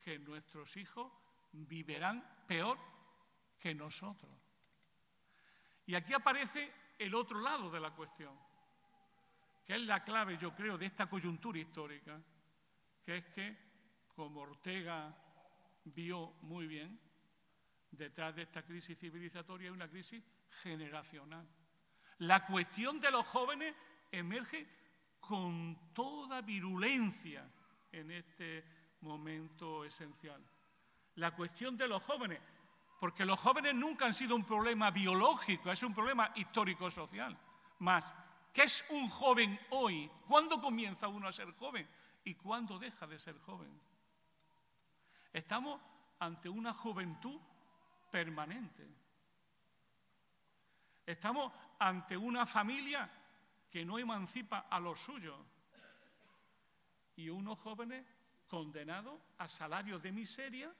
que 0.00 0.18
nuestros 0.18 0.76
hijos 0.76 1.12
vivirán 1.52 2.44
peor 2.46 2.78
que 3.58 3.74
nosotros. 3.74 4.32
Y 5.86 5.94
aquí 5.94 6.14
aparece 6.14 6.72
el 6.98 7.14
otro 7.14 7.40
lado 7.40 7.70
de 7.70 7.80
la 7.80 7.90
cuestión, 7.90 8.38
que 9.64 9.74
es 9.74 9.82
la 9.82 10.02
clave, 10.04 10.38
yo 10.38 10.54
creo, 10.54 10.78
de 10.78 10.86
esta 10.86 11.08
coyuntura 11.08 11.58
histórica 11.58 12.20
que 13.04 13.18
es 13.18 13.26
que, 13.26 13.56
como 14.14 14.40
Ortega 14.40 15.14
vio 15.84 16.34
muy 16.42 16.66
bien, 16.66 16.98
detrás 17.90 18.34
de 18.34 18.42
esta 18.42 18.62
crisis 18.62 18.98
civilizatoria 18.98 19.68
hay 19.68 19.74
una 19.74 19.88
crisis 19.88 20.22
generacional. 20.62 21.46
La 22.18 22.46
cuestión 22.46 23.00
de 23.00 23.10
los 23.10 23.26
jóvenes 23.26 23.74
emerge 24.10 24.66
con 25.20 25.92
toda 25.92 26.40
virulencia 26.40 27.48
en 27.92 28.10
este 28.10 28.64
momento 29.00 29.84
esencial. 29.84 30.42
La 31.16 31.34
cuestión 31.34 31.76
de 31.76 31.88
los 31.88 32.02
jóvenes, 32.02 32.40
porque 33.00 33.24
los 33.24 33.38
jóvenes 33.38 33.74
nunca 33.74 34.06
han 34.06 34.14
sido 34.14 34.34
un 34.34 34.44
problema 34.44 34.90
biológico, 34.90 35.70
es 35.70 35.82
un 35.82 35.94
problema 35.94 36.32
histórico-social. 36.34 37.36
Más, 37.80 38.14
¿qué 38.52 38.62
es 38.62 38.84
un 38.90 39.08
joven 39.08 39.58
hoy? 39.70 40.10
¿Cuándo 40.26 40.60
comienza 40.60 41.08
uno 41.08 41.28
a 41.28 41.32
ser 41.32 41.52
joven? 41.52 41.86
Y 42.24 42.34
cuándo 42.34 42.78
deja 42.78 43.06
de 43.06 43.18
ser 43.18 43.38
joven. 43.40 43.70
Estamos 45.32 45.80
ante 46.18 46.48
una 46.48 46.72
juventud 46.72 47.40
permanente. 48.10 48.86
Estamos 51.06 51.52
ante 51.78 52.16
una 52.16 52.46
familia 52.46 53.10
que 53.70 53.84
no 53.84 53.98
emancipa 53.98 54.66
a 54.70 54.80
los 54.80 55.00
suyos 55.00 55.38
y 57.16 57.28
unos 57.28 57.58
jóvenes 57.58 58.06
condenados 58.48 59.20
a 59.38 59.48
salarios 59.48 60.02
de 60.02 60.12
miseria, 60.12 60.72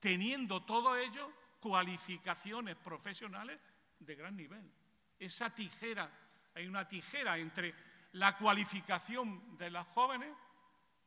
teniendo 0.00 0.62
todo 0.62 0.96
ello 0.96 1.30
cualificaciones 1.60 2.76
profesionales 2.76 3.58
de 3.98 4.14
gran 4.14 4.36
nivel. 4.36 4.70
Esa 5.18 5.54
tijera, 5.54 6.10
hay 6.54 6.66
una 6.66 6.88
tijera 6.88 7.36
entre 7.38 7.74
la 8.14 8.36
cualificación 8.36 9.56
de 9.56 9.70
las 9.70 9.86
jóvenes 9.88 10.32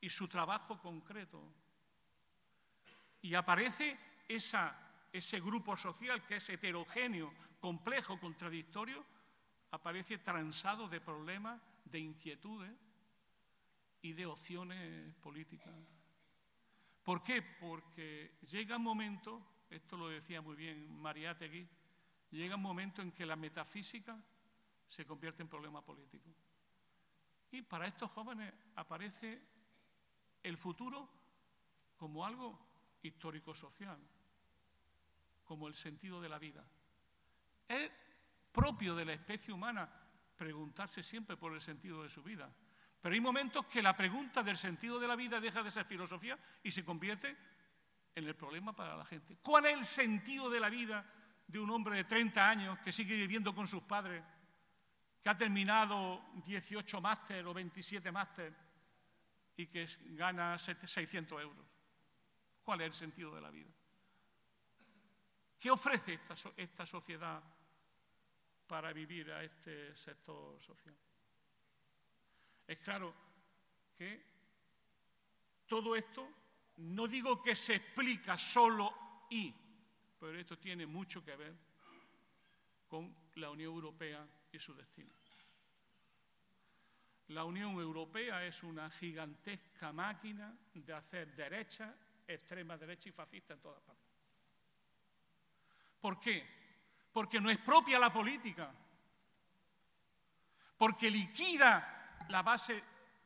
y 0.02 0.10
su 0.10 0.28
trabajo 0.28 0.78
concreto. 0.82 1.42
Y 3.22 3.34
aparece 3.34 3.98
ese 4.28 5.40
grupo 5.40 5.78
social 5.78 6.26
que 6.26 6.36
es 6.36 6.50
heterogéneo, 6.50 7.34
complejo, 7.60 8.20
contradictorio, 8.20 9.06
aparece 9.72 10.18
transado 10.18 10.90
de 10.90 11.00
problemas, 11.00 11.62
de 11.86 12.00
inquietudes 12.00 12.74
y 14.02 14.12
de 14.12 14.26
opciones 14.26 15.16
políticas. 15.16 15.74
¿Por 17.04 17.24
qué? 17.24 17.42
Porque 17.42 18.38
llega 18.42 18.76
un 18.76 18.84
momento, 18.84 19.64
esto 19.70 19.96
lo 19.96 20.10
decía 20.10 20.42
muy 20.42 20.58
bien 20.58 20.94
Mariátegui, 21.00 21.68
llega 22.32 22.58
un 22.58 22.62
momento 22.62 23.02
en 23.02 23.14
que 23.14 23.26
la 23.26 23.38
metafísica 23.38 24.22
se 24.86 25.06
convierte 25.06 25.42
en 25.42 25.48
problema 25.48 25.82
político. 25.82 26.30
Y 27.52 27.62
para 27.62 27.88
estos 27.88 28.12
jóvenes 28.12 28.54
aparece 28.76 29.42
el 30.44 30.58
futuro 30.58 31.10
como 31.96 32.26
algo 32.26 32.60
histórico-social, 33.02 33.98
como 35.44 35.68
el 35.68 35.74
sentido 35.74 36.22
de 36.22 36.30
la 36.30 36.40
vida. 36.40 36.64
Es 37.68 37.92
propio 38.52 38.96
de 38.96 39.06
la 39.06 39.14
especie 39.14 39.54
humana 39.54 39.90
preguntarse 40.36 41.02
siempre 41.04 41.38
por 41.38 41.54
el 41.54 41.62
sentido 41.62 42.04
de 42.04 42.10
su 42.10 42.22
vida. 42.24 42.54
Pero 43.02 43.14
hay 43.14 43.22
momentos 43.22 43.66
que 43.68 43.82
la 43.82 43.96
pregunta 43.96 44.44
del 44.44 44.58
sentido 44.58 45.00
de 45.00 45.08
la 45.08 45.16
vida 45.16 45.40
deja 45.40 45.64
de 45.64 45.72
ser 45.72 45.86
filosofía 45.86 46.38
y 46.64 46.72
se 46.72 46.84
convierte 46.84 47.38
en 48.16 48.26
el 48.26 48.36
problema 48.36 48.76
para 48.76 48.98
la 48.98 49.06
gente. 49.06 49.38
¿Cuál 49.42 49.66
es 49.68 49.74
el 49.74 49.86
sentido 49.86 50.50
de 50.50 50.60
la 50.60 50.70
vida 50.70 51.06
de 51.48 51.60
un 51.60 51.70
hombre 51.72 51.96
de 51.96 52.04
30 52.04 52.50
años 52.50 52.80
que 52.80 52.92
sigue 52.92 53.16
viviendo 53.16 53.56
con 53.56 53.68
sus 53.68 53.84
padres, 53.84 54.24
que 55.28 55.32
ha 55.32 55.38
terminado 55.38 56.24
18 56.46 57.02
máster 57.02 57.44
o 57.44 57.54
27 57.54 58.14
máster 58.16 58.48
y 59.58 59.68
que 59.68 59.84
gana 60.16 60.58
600 60.58 61.42
euros? 61.42 61.68
¿Cuál 62.64 62.80
es 62.80 62.88
el 62.88 62.94
sentido 62.94 63.36
de 63.36 63.42
la 63.42 63.52
vida? 63.52 63.68
¿Qué 65.60 65.70
ofrece 65.70 66.14
esta, 66.14 66.34
esta 66.56 66.86
sociedad 66.86 67.44
para 68.68 68.94
vivir 68.94 69.30
a 69.34 69.44
este 69.44 69.94
sector 69.98 70.62
social? 70.62 70.96
Es 72.66 72.78
claro 72.80 73.14
que 73.98 74.24
todo 75.68 75.98
esto 75.98 76.26
no 76.78 77.06
digo 77.06 77.44
que 77.44 77.54
se 77.54 77.76
explica 77.76 78.38
solo 78.38 79.28
y, 79.30 79.54
pero 80.18 80.40
esto 80.40 80.58
tiene 80.58 80.86
mucho 80.86 81.22
que 81.22 81.36
ver 81.36 81.54
con 82.88 83.14
la 83.36 83.50
Unión 83.50 83.74
Europea 83.74 84.26
su 84.60 84.74
destino. 84.76 85.14
La 87.30 87.44
Unión 87.44 87.74
Europea 87.74 88.46
es 88.46 88.64
una 88.64 88.90
gigantesca 88.90 89.92
máquina 89.92 90.56
de 90.74 90.94
hacer 90.94 91.36
derecha, 91.36 91.94
extrema 92.26 92.78
derecha 92.78 93.10
y 93.10 93.12
fascista 93.12 93.54
en 93.54 93.60
todas 93.60 93.82
partes. 93.82 94.06
¿Por 96.00 96.20
qué? 96.20 96.46
Porque 97.12 97.42
no 97.42 97.50
es 97.50 97.58
propia 97.58 98.00
la 98.00 98.14
política, 98.14 98.72
porque 100.78 101.12
liquida 101.12 102.26
la 102.30 102.44
base 102.44 102.82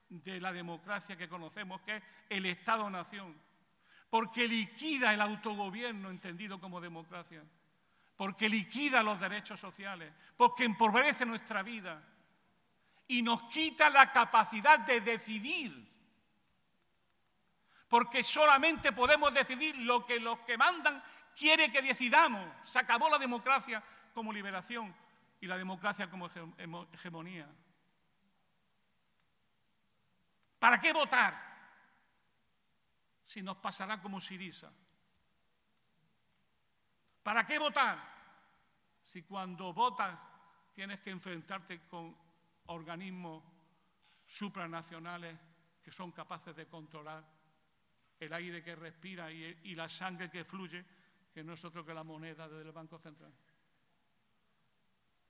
de 0.10 0.42
la 0.42 0.52
democracia 0.52 1.16
que 1.16 1.30
conocemos, 1.30 1.82
que 1.82 1.98
es 1.98 2.04
el 2.30 2.46
Estado-nación, 2.46 3.40
porque 4.10 4.48
liquida 4.48 5.14
el 5.14 5.22
autogobierno 5.22 6.10
entendido 6.10 6.60
como 6.60 6.82
democracia, 6.82 7.44
porque 8.22 8.48
liquida 8.48 9.02
los 9.02 9.20
derechos 9.20 9.60
sociales, 9.60 10.14
porque 10.38 10.64
empobrece 10.64 11.26
nuestra 11.26 11.64
vida 11.64 12.04
y 13.08 13.24
nos 13.24 13.42
quita 13.50 13.90
la 13.90 14.12
capacidad 14.12 14.78
de 14.82 15.02
decidir, 15.02 15.92
porque 17.88 18.22
solamente 18.22 18.92
podemos 18.92 19.34
decidir 19.34 19.76
lo 19.76 20.06
que 20.06 20.20
los 20.20 20.38
que 20.42 20.56
mandan 20.56 21.04
quieren 21.36 21.72
que 21.72 21.82
decidamos. 21.82 22.48
Se 22.62 22.78
acabó 22.78 23.10
la 23.10 23.18
democracia 23.18 23.84
como 24.14 24.32
liberación 24.32 24.94
y 25.40 25.48
la 25.48 25.58
democracia 25.58 26.08
como 26.08 26.30
hegemonía. 26.94 27.50
¿Para 30.60 30.80
qué 30.80 30.94
votar? 30.94 31.42
Si 33.26 33.42
nos 33.42 33.58
pasará 33.58 34.00
como 34.00 34.22
Sirisa. 34.22 34.72
¿Para 37.24 37.46
qué 37.46 37.60
votar? 37.60 38.00
Si 39.04 39.24
cuando 39.24 39.74
votas 39.74 40.18
tienes 40.74 41.00
que 41.02 41.10
enfrentarte 41.10 41.82
con 41.88 42.16
organismos 42.68 43.44
supranacionales 44.26 45.38
que 45.82 45.92
son 45.92 46.12
capaces 46.12 46.56
de 46.56 46.68
controlar 46.68 47.24
el 48.20 48.34
aire 48.34 48.64
que 48.64 48.76
respira 48.76 49.32
y, 49.32 49.76
la 49.76 49.90
sangre 49.90 50.30
que 50.30 50.46
fluye, 50.46 50.86
que 51.34 51.44
no 51.44 51.54
es 51.54 51.66
otro 51.66 51.84
que 51.84 51.94
la 51.94 52.04
moneda 52.04 52.48
del 52.48 52.72
Banco 52.72 53.00
Central. 53.00 53.34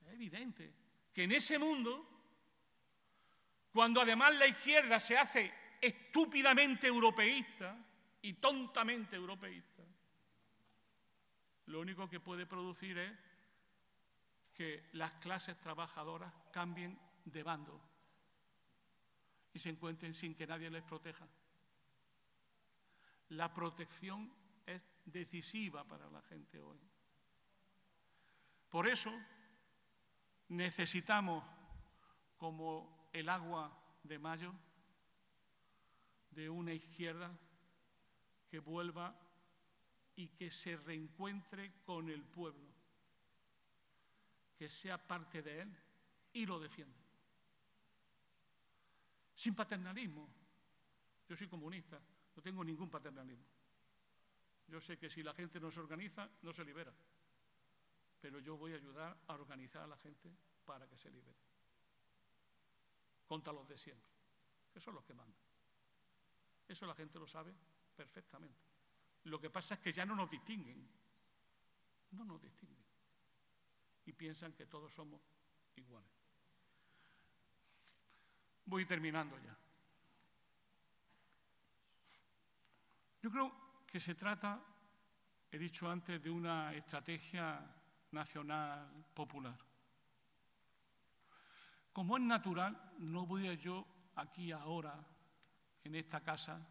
Es 0.02 0.12
evidente 0.12 0.74
que 1.12 1.24
en 1.24 1.32
ese 1.32 1.58
mundo 1.58 2.12
cuando 3.72 4.02
además 4.02 4.34
la 4.34 4.46
izquierda 4.46 5.00
se 5.00 5.16
hace 5.16 5.52
estúpidamente 5.80 6.86
europeísta 6.86 7.76
y 8.20 8.34
tontamente 8.34 9.16
europeísta, 9.16 9.71
lo 11.72 11.80
único 11.80 12.06
que 12.06 12.20
puede 12.20 12.44
producir 12.44 12.98
es 12.98 13.18
que 14.52 14.90
las 14.92 15.12
clases 15.14 15.58
trabajadoras 15.58 16.30
cambien 16.52 16.98
de 17.24 17.42
bando 17.42 17.80
y 19.54 19.58
se 19.58 19.70
encuentren 19.70 20.12
sin 20.12 20.34
que 20.34 20.46
nadie 20.46 20.68
les 20.68 20.82
proteja. 20.82 21.26
La 23.30 23.54
protección 23.54 24.30
es 24.66 24.86
decisiva 25.06 25.82
para 25.84 26.10
la 26.10 26.20
gente 26.20 26.60
hoy. 26.60 26.78
Por 28.68 28.86
eso 28.86 29.10
necesitamos, 30.48 31.42
como 32.36 33.08
el 33.14 33.30
agua 33.30 33.72
de 34.02 34.18
mayo 34.18 34.52
de 36.32 36.50
una 36.50 36.74
izquierda 36.74 37.30
que 38.50 38.58
vuelva 38.58 39.18
y 40.16 40.28
que 40.28 40.50
se 40.50 40.76
reencuentre 40.76 41.72
con 41.84 42.08
el 42.10 42.22
pueblo, 42.22 42.68
que 44.58 44.68
sea 44.68 44.98
parte 44.98 45.42
de 45.42 45.62
él 45.62 45.76
y 46.32 46.46
lo 46.46 46.60
defienda. 46.60 46.98
Sin 49.34 49.54
paternalismo. 49.54 50.28
Yo 51.28 51.36
soy 51.36 51.48
comunista, 51.48 52.00
no 52.36 52.42
tengo 52.42 52.62
ningún 52.62 52.90
paternalismo. 52.90 53.46
Yo 54.68 54.80
sé 54.80 54.98
que 54.98 55.08
si 55.08 55.22
la 55.22 55.34
gente 55.34 55.58
no 55.58 55.70
se 55.70 55.80
organiza, 55.80 56.28
no 56.42 56.52
se 56.52 56.64
libera. 56.64 56.92
Pero 58.20 58.38
yo 58.38 58.56
voy 58.56 58.72
a 58.72 58.76
ayudar 58.76 59.16
a 59.26 59.34
organizar 59.34 59.82
a 59.82 59.86
la 59.86 59.96
gente 59.96 60.30
para 60.64 60.86
que 60.86 60.96
se 60.96 61.10
libere 61.10 61.38
contra 63.26 63.52
los 63.52 63.66
de 63.66 63.78
siempre, 63.78 64.12
que 64.72 64.78
son 64.78 64.94
los 64.94 65.04
que 65.04 65.14
mandan. 65.14 65.40
Eso 66.68 66.86
la 66.86 66.94
gente 66.94 67.18
lo 67.18 67.26
sabe 67.26 67.54
perfectamente. 67.96 68.71
Lo 69.24 69.40
que 69.40 69.50
pasa 69.50 69.74
es 69.74 69.80
que 69.80 69.92
ya 69.92 70.04
no 70.04 70.16
nos 70.16 70.30
distinguen, 70.30 70.88
no 72.12 72.24
nos 72.24 72.42
distinguen. 72.42 72.82
Y 74.04 74.12
piensan 74.12 74.52
que 74.52 74.66
todos 74.66 74.92
somos 74.92 75.20
iguales. 75.76 76.10
Voy 78.64 78.84
terminando 78.84 79.38
ya. 79.38 79.56
Yo 83.22 83.30
creo 83.30 83.84
que 83.86 84.00
se 84.00 84.14
trata, 84.14 84.60
he 85.50 85.58
dicho 85.58 85.88
antes, 85.88 86.20
de 86.20 86.30
una 86.30 86.74
estrategia 86.74 87.64
nacional 88.10 89.06
popular. 89.14 89.56
Como 91.92 92.16
es 92.16 92.22
natural, 92.22 92.94
no 92.98 93.26
voy 93.26 93.46
a 93.48 93.54
yo 93.54 93.86
aquí 94.16 94.50
ahora, 94.50 94.98
en 95.84 95.94
esta 95.94 96.20
casa, 96.20 96.66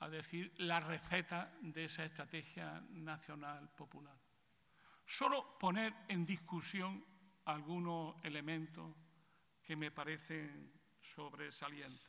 a 0.00 0.08
decir 0.08 0.52
la 0.58 0.80
receta 0.80 1.52
de 1.60 1.84
esa 1.84 2.04
estrategia 2.04 2.80
nacional 2.90 3.68
popular. 3.70 4.16
Solo 5.04 5.58
poner 5.58 5.92
en 6.08 6.24
discusión 6.24 7.04
algunos 7.46 8.14
elementos 8.24 8.94
que 9.62 9.74
me 9.74 9.90
parecen 9.90 10.72
sobresalientes. 11.00 12.08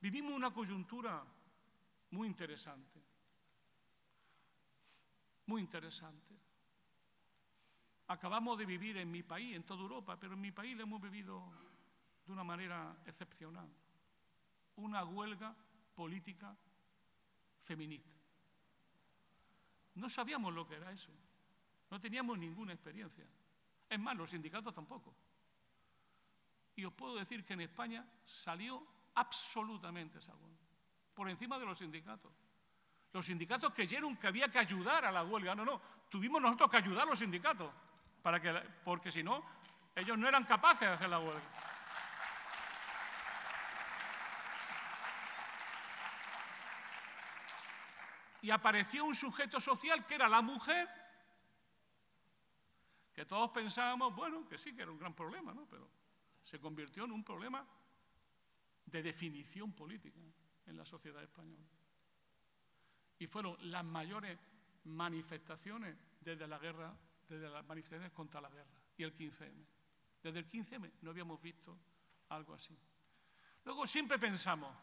Vivimos 0.00 0.34
una 0.34 0.52
coyuntura 0.52 1.24
muy 2.10 2.28
interesante, 2.28 3.02
muy 5.46 5.62
interesante. 5.62 6.34
Acabamos 8.08 8.58
de 8.58 8.66
vivir 8.66 8.98
en 8.98 9.10
mi 9.10 9.22
país, 9.22 9.56
en 9.56 9.64
toda 9.64 9.80
Europa, 9.80 10.18
pero 10.20 10.34
en 10.34 10.42
mi 10.42 10.52
país 10.52 10.76
lo 10.76 10.82
hemos 10.82 11.00
vivido 11.00 11.50
de 12.26 12.32
una 12.32 12.44
manera 12.44 12.96
excepcional. 13.06 13.68
Una 14.76 15.04
huelga 15.04 15.54
política 15.94 16.56
feminista. 17.62 18.14
No 19.94 20.08
sabíamos 20.08 20.52
lo 20.52 20.66
que 20.66 20.76
era 20.76 20.90
eso. 20.90 21.12
No 21.90 22.00
teníamos 22.00 22.38
ninguna 22.38 22.72
experiencia. 22.72 23.24
Es 23.88 24.00
más, 24.00 24.16
los 24.16 24.30
sindicatos 24.30 24.74
tampoco. 24.74 25.14
Y 26.76 26.84
os 26.84 26.92
puedo 26.92 27.14
decir 27.16 27.44
que 27.44 27.52
en 27.52 27.60
España 27.60 28.04
salió 28.24 28.84
absolutamente 29.14 30.18
esa 30.18 30.34
huelga. 30.34 30.64
Por 31.14 31.30
encima 31.30 31.58
de 31.58 31.66
los 31.66 31.78
sindicatos. 31.78 32.32
Los 33.12 33.26
sindicatos 33.26 33.72
creyeron 33.72 34.16
que 34.16 34.26
había 34.26 34.48
que 34.48 34.58
ayudar 34.58 35.04
a 35.04 35.12
la 35.12 35.22
huelga. 35.22 35.54
No, 35.54 35.64
no, 35.64 35.80
tuvimos 36.08 36.42
nosotros 36.42 36.68
que 36.68 36.78
ayudar 36.78 37.06
a 37.06 37.10
los 37.10 37.18
sindicatos 37.20 37.70
para 38.20 38.40
que, 38.40 38.52
porque 38.84 39.12
si 39.12 39.22
no, 39.22 39.44
ellos 39.94 40.18
no 40.18 40.26
eran 40.26 40.44
capaces 40.44 40.88
de 40.88 40.94
hacer 40.94 41.08
la 41.08 41.20
huelga. 41.20 41.42
Y 48.44 48.50
apareció 48.50 49.06
un 49.06 49.14
sujeto 49.14 49.58
social 49.58 50.06
que 50.06 50.16
era 50.16 50.28
la 50.28 50.42
mujer, 50.42 50.86
que 53.14 53.24
todos 53.24 53.50
pensábamos, 53.52 54.14
bueno, 54.14 54.46
que 54.46 54.58
sí, 54.58 54.76
que 54.76 54.82
era 54.82 54.90
un 54.90 54.98
gran 54.98 55.14
problema, 55.14 55.54
¿no? 55.54 55.66
Pero 55.66 55.88
se 56.42 56.60
convirtió 56.60 57.06
en 57.06 57.12
un 57.12 57.24
problema 57.24 57.66
de 58.84 59.02
definición 59.02 59.72
política 59.72 60.20
en 60.66 60.76
la 60.76 60.84
sociedad 60.84 61.22
española. 61.22 61.64
Y 63.18 63.26
fueron 63.28 63.56
las 63.70 63.82
mayores 63.82 64.38
manifestaciones 64.84 65.96
desde 66.20 66.46
la 66.46 66.58
guerra, 66.58 66.94
desde 67.26 67.48
las 67.48 67.64
manifestaciones 67.64 68.12
contra 68.12 68.42
la 68.42 68.50
guerra 68.50 68.78
y 68.98 69.04
el 69.04 69.16
15M. 69.16 69.64
Desde 70.22 70.38
el 70.38 70.50
15M 70.50 70.92
no 71.00 71.12
habíamos 71.12 71.40
visto 71.40 71.78
algo 72.28 72.52
así. 72.52 72.78
Luego 73.64 73.86
siempre 73.86 74.18
pensamos, 74.18 74.76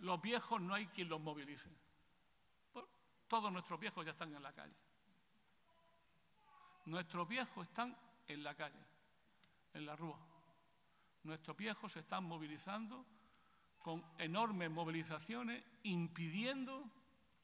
los 0.00 0.20
viejos 0.20 0.60
no 0.60 0.74
hay 0.74 0.88
quien 0.88 1.08
los 1.08 1.18
movilice. 1.18 1.70
Todos 3.32 3.50
nuestros 3.50 3.80
viejos 3.80 4.04
ya 4.04 4.12
están 4.12 4.34
en 4.34 4.42
la 4.42 4.52
calle. 4.52 4.76
Nuestros 6.84 7.26
viejos 7.26 7.66
están 7.66 7.96
en 8.26 8.44
la 8.44 8.54
calle, 8.54 8.84
en 9.72 9.86
la 9.86 9.96
rúa. 9.96 10.18
Nuestros 11.22 11.56
viejos 11.56 11.92
se 11.92 12.00
están 12.00 12.24
movilizando 12.24 13.06
con 13.78 14.04
enormes 14.18 14.70
movilizaciones 14.70 15.64
impidiendo 15.84 16.84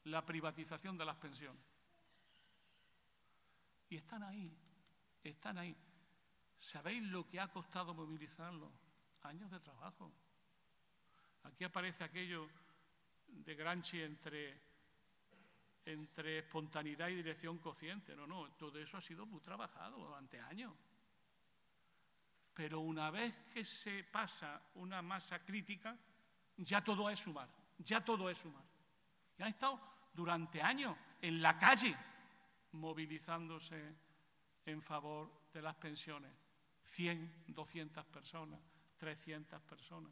la 0.03 0.23
privatización 0.23 0.95
de 0.95 1.05
las 1.05 1.15
pensiones. 1.15 1.63
Y 3.89 3.95
están 3.95 4.21
ahí, 4.21 4.55
están 5.23 5.57
ahí. 5.57 5.75
¿Sabéis 6.59 7.01
lo 7.01 7.27
que 7.27 7.39
ha 7.39 7.47
costado 7.47 7.95
movilizarlos? 7.95 8.71
Años 9.23 9.49
de 9.49 9.59
trabajo. 9.59 10.13
Aquí 11.45 11.63
aparece 11.63 12.03
aquello 12.03 12.47
de 13.27 13.55
Granchi 13.55 14.03
entre, 14.03 14.68
entre 15.91 16.39
espontaneidad 16.39 17.09
y 17.09 17.15
dirección 17.15 17.57
consciente. 17.57 18.15
No, 18.15 18.27
no, 18.27 18.51
todo 18.53 18.77
eso 18.79 18.97
ha 18.97 19.01
sido 19.01 19.25
muy 19.25 19.41
trabajado 19.41 19.97
durante 19.97 20.39
años. 20.39 20.73
Pero 22.53 22.81
una 22.81 23.09
vez 23.09 23.33
que 23.53 23.65
se 23.65 24.03
pasa 24.03 24.61
una 24.75 25.01
masa 25.01 25.43
crítica, 25.43 25.97
ya 26.57 26.83
todo 26.83 27.09
es 27.09 27.19
sumar, 27.19 27.49
ya 27.77 28.03
todo 28.03 28.29
es 28.29 28.37
sumar. 28.37 28.63
Y 29.37 29.41
han 29.41 29.49
estado 29.49 29.79
durante 30.13 30.61
años 30.61 30.95
en 31.21 31.41
la 31.41 31.57
calle 31.57 31.95
movilizándose 32.73 33.95
en 34.65 34.81
favor 34.81 35.49
de 35.53 35.61
las 35.61 35.75
pensiones. 35.75 36.31
100, 36.83 37.45
200 37.47 38.05
personas, 38.05 38.59
300 38.97 39.61
personas. 39.61 40.11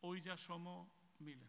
Hoy 0.00 0.22
ya 0.22 0.36
somos 0.36 0.88
miles. 1.18 1.48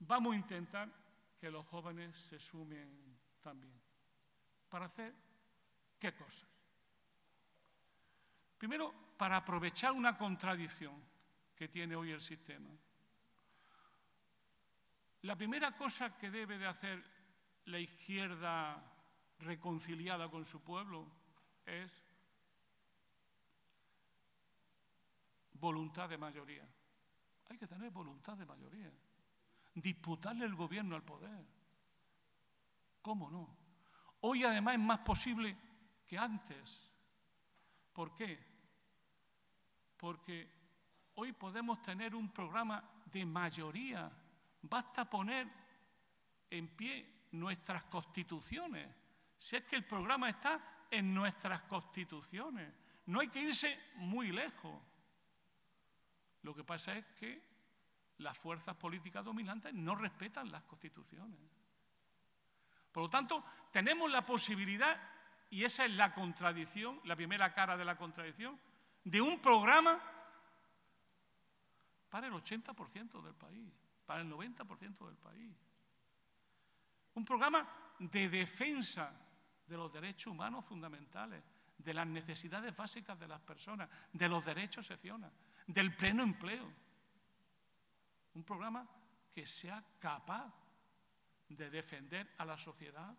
Vamos 0.00 0.34
a 0.34 0.36
intentar 0.36 1.07
que 1.38 1.50
los 1.50 1.66
jóvenes 1.66 2.18
se 2.18 2.38
sumen 2.38 3.18
también. 3.40 3.80
¿Para 4.68 4.86
hacer 4.86 5.14
qué 5.98 6.14
cosas? 6.14 6.48
Primero, 8.58 8.92
para 9.16 9.36
aprovechar 9.36 9.92
una 9.92 10.16
contradicción 10.16 11.00
que 11.54 11.68
tiene 11.68 11.94
hoy 11.96 12.10
el 12.12 12.20
sistema. 12.20 12.70
La 15.22 15.36
primera 15.36 15.76
cosa 15.76 16.16
que 16.16 16.30
debe 16.30 16.58
de 16.58 16.66
hacer 16.66 17.04
la 17.66 17.78
izquierda 17.78 18.82
reconciliada 19.40 20.28
con 20.30 20.44
su 20.44 20.62
pueblo 20.62 21.06
es 21.66 22.04
voluntad 25.52 26.08
de 26.08 26.18
mayoría. 26.18 26.66
Hay 27.48 27.58
que 27.58 27.66
tener 27.66 27.90
voluntad 27.90 28.36
de 28.36 28.46
mayoría. 28.46 28.92
Disputarle 29.80 30.44
el 30.44 30.54
gobierno 30.54 30.96
al 30.96 31.04
poder. 31.04 31.44
¿Cómo 33.02 33.30
no? 33.30 33.56
Hoy 34.20 34.44
además 34.44 34.74
es 34.74 34.80
más 34.80 34.98
posible 34.98 35.56
que 36.06 36.18
antes. 36.18 36.92
¿Por 37.92 38.14
qué? 38.14 38.38
Porque 39.96 40.50
hoy 41.14 41.32
podemos 41.32 41.82
tener 41.82 42.14
un 42.14 42.32
programa 42.32 42.82
de 43.06 43.24
mayoría. 43.24 44.10
Basta 44.62 45.08
poner 45.08 45.48
en 46.50 46.68
pie 46.68 47.26
nuestras 47.32 47.84
constituciones. 47.84 48.88
Si 49.36 49.56
es 49.56 49.64
que 49.64 49.76
el 49.76 49.84
programa 49.84 50.28
está 50.28 50.86
en 50.90 51.14
nuestras 51.14 51.62
constituciones. 51.62 52.72
No 53.06 53.20
hay 53.20 53.28
que 53.28 53.40
irse 53.40 53.78
muy 53.96 54.32
lejos. 54.32 54.82
Lo 56.42 56.54
que 56.54 56.64
pasa 56.64 56.96
es 56.96 57.04
que 57.18 57.47
las 58.18 58.36
fuerzas 58.36 58.76
políticas 58.76 59.24
dominantes 59.24 59.72
no 59.74 59.94
respetan 59.94 60.50
las 60.50 60.62
constituciones. 60.64 61.38
Por 62.92 63.04
lo 63.04 63.10
tanto, 63.10 63.44
tenemos 63.70 64.10
la 64.10 64.24
posibilidad, 64.26 64.98
y 65.50 65.64
esa 65.64 65.84
es 65.84 65.92
la 65.92 66.12
contradicción, 66.14 67.00
la 67.04 67.16
primera 67.16 67.52
cara 67.54 67.76
de 67.76 67.84
la 67.84 67.96
contradicción, 67.96 68.58
de 69.04 69.20
un 69.20 69.40
programa 69.40 70.00
para 72.10 72.26
el 72.26 72.32
80% 72.32 73.22
del 73.22 73.34
país, 73.34 73.72
para 74.04 74.22
el 74.22 74.30
90% 74.30 75.06
del 75.06 75.16
país. 75.16 75.56
Un 77.14 77.24
programa 77.24 77.68
de 77.98 78.28
defensa 78.28 79.12
de 79.66 79.76
los 79.76 79.92
derechos 79.92 80.32
humanos 80.32 80.64
fundamentales, 80.64 81.42
de 81.76 81.94
las 81.94 82.06
necesidades 82.06 82.76
básicas 82.76 83.18
de 83.18 83.28
las 83.28 83.40
personas, 83.40 83.88
de 84.12 84.28
los 84.28 84.44
derechos 84.44 84.86
seccionales, 84.86 85.36
del 85.66 85.94
pleno 85.94 86.22
empleo. 86.22 86.87
Programa 88.48 88.88
que 89.30 89.46
sea 89.46 89.84
capaz 89.98 90.50
de 91.50 91.68
defender 91.68 92.32
a 92.38 92.46
la 92.46 92.56
sociedad 92.56 93.14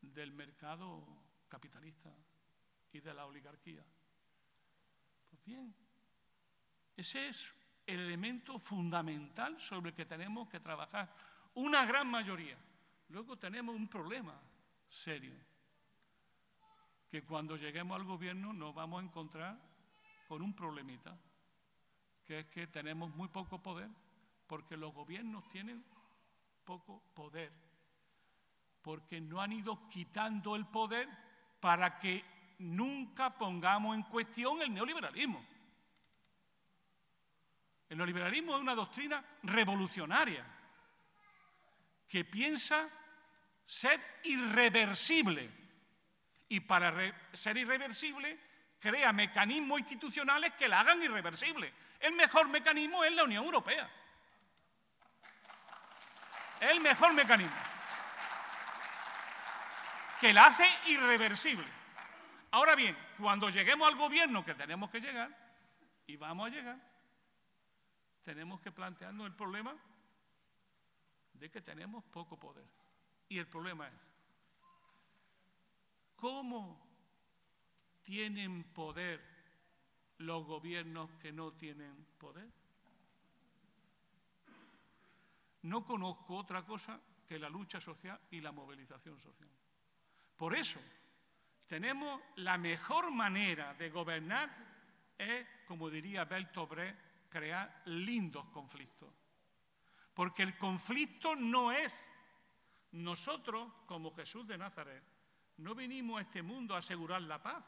del 0.00 0.32
mercado 0.32 1.04
capitalista 1.48 2.14
y 2.92 3.00
de 3.00 3.12
la 3.12 3.26
oligarquía. 3.26 3.84
Pues 5.28 5.44
bien, 5.44 5.74
ese 6.96 7.26
es 7.26 7.52
el 7.84 7.98
elemento 7.98 8.60
fundamental 8.60 9.60
sobre 9.60 9.90
el 9.90 9.96
que 9.96 10.06
tenemos 10.06 10.48
que 10.48 10.60
trabajar. 10.60 11.12
Una 11.54 11.84
gran 11.84 12.06
mayoría. 12.06 12.56
Luego 13.08 13.36
tenemos 13.36 13.74
un 13.74 13.88
problema 13.88 14.40
serio, 14.88 15.34
que 17.10 17.24
cuando 17.24 17.56
lleguemos 17.56 17.98
al 17.98 18.06
gobierno 18.06 18.52
nos 18.52 18.72
vamos 18.72 19.02
a 19.02 19.04
encontrar 19.04 19.58
con 20.28 20.42
un 20.42 20.54
problemita 20.54 21.18
que 22.24 22.38
es 22.38 22.46
que 22.46 22.68
tenemos 22.68 23.12
muy 23.16 23.26
poco 23.26 23.60
poder, 23.60 23.90
porque 24.46 24.76
los 24.76 24.92
gobiernos 24.92 25.48
tienen 25.48 25.84
poco 26.64 27.02
poder, 27.14 27.52
porque 28.82 29.20
no 29.20 29.40
han 29.40 29.52
ido 29.52 29.88
quitando 29.88 30.56
el 30.56 30.66
poder 30.66 31.08
para 31.60 31.98
que 31.98 32.24
nunca 32.58 33.36
pongamos 33.36 33.96
en 33.96 34.02
cuestión 34.04 34.60
el 34.62 34.72
neoliberalismo. 34.72 35.44
El 37.88 37.98
neoliberalismo 37.98 38.54
es 38.54 38.60
una 38.60 38.74
doctrina 38.74 39.24
revolucionaria 39.42 40.44
que 42.08 42.24
piensa 42.24 42.88
ser 43.64 44.00
irreversible 44.24 45.50
y 46.48 46.60
para 46.60 46.92
ser 47.32 47.56
irreversible 47.56 48.38
crea 48.78 49.12
mecanismos 49.12 49.80
institucionales 49.80 50.52
que 50.54 50.68
la 50.68 50.80
hagan 50.80 51.02
irreversible 51.02 51.72
el 52.04 52.12
mejor 52.12 52.48
mecanismo 52.48 53.02
es 53.02 53.12
la 53.14 53.24
Unión 53.24 53.44
Europea. 53.44 53.90
El 56.60 56.80
mejor 56.80 57.12
mecanismo. 57.12 57.56
Que 60.20 60.32
la 60.32 60.46
hace 60.46 60.66
irreversible. 60.86 61.66
Ahora 62.50 62.74
bien, 62.74 62.96
cuando 63.18 63.50
lleguemos 63.50 63.88
al 63.88 63.96
gobierno 63.96 64.44
que 64.44 64.54
tenemos 64.54 64.90
que 64.90 65.00
llegar, 65.00 65.30
y 66.06 66.16
vamos 66.16 66.46
a 66.46 66.50
llegar, 66.50 66.78
tenemos 68.22 68.60
que 68.60 68.72
plantearnos 68.72 69.26
el 69.26 69.34
problema 69.34 69.74
de 71.34 71.50
que 71.50 71.60
tenemos 71.60 72.04
poco 72.04 72.38
poder. 72.38 72.64
Y 73.28 73.38
el 73.38 73.46
problema 73.46 73.88
es, 73.88 73.94
¿cómo 76.16 76.80
tienen 78.02 78.64
poder 78.72 79.20
los 80.18 80.44
gobiernos 80.46 81.10
que 81.20 81.32
no 81.32 81.52
tienen 81.52 82.06
poder? 82.18 82.48
No 85.64 85.84
conozco 85.84 86.36
otra 86.36 86.64
cosa 86.64 87.00
que 87.26 87.38
la 87.38 87.48
lucha 87.48 87.80
social 87.80 88.18
y 88.30 88.40
la 88.40 88.52
movilización 88.52 89.18
social. 89.18 89.50
Por 90.36 90.54
eso, 90.56 90.80
tenemos 91.66 92.20
la 92.36 92.56
mejor 92.58 93.10
manera 93.10 93.74
de 93.74 93.90
gobernar 93.90 94.50
es, 95.18 95.46
como 95.66 95.90
diría 95.90 96.24
Bertolt 96.24 96.72
crear 97.28 97.82
lindos 97.86 98.46
conflictos. 98.46 99.12
Porque 100.14 100.42
el 100.42 100.56
conflicto 100.56 101.34
no 101.34 101.72
es 101.72 102.06
nosotros, 102.92 103.72
como 103.86 104.14
Jesús 104.14 104.46
de 104.46 104.58
Nazaret, 104.58 105.02
no 105.56 105.74
venimos 105.74 106.18
a 106.18 106.22
este 106.22 106.42
mundo 106.42 106.74
a 106.74 106.78
asegurar 106.78 107.22
la 107.22 107.42
paz 107.42 107.64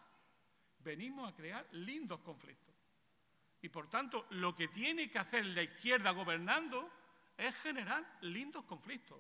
venimos 0.87 1.29
a 1.29 1.35
crear 1.35 1.67
lindos 1.73 2.21
conflictos. 2.21 2.75
Y 3.61 3.69
por 3.69 3.91
tanto, 3.91 4.27
lo 4.31 4.55
que 4.55 4.69
tiene 4.69 5.11
que 5.11 5.19
hacer 5.19 5.45
la 5.47 5.63
izquierda 5.63 6.13
gobernando 6.13 6.89
es 7.37 7.55
generar 7.57 8.19
lindos 8.23 8.65
conflictos, 8.65 9.19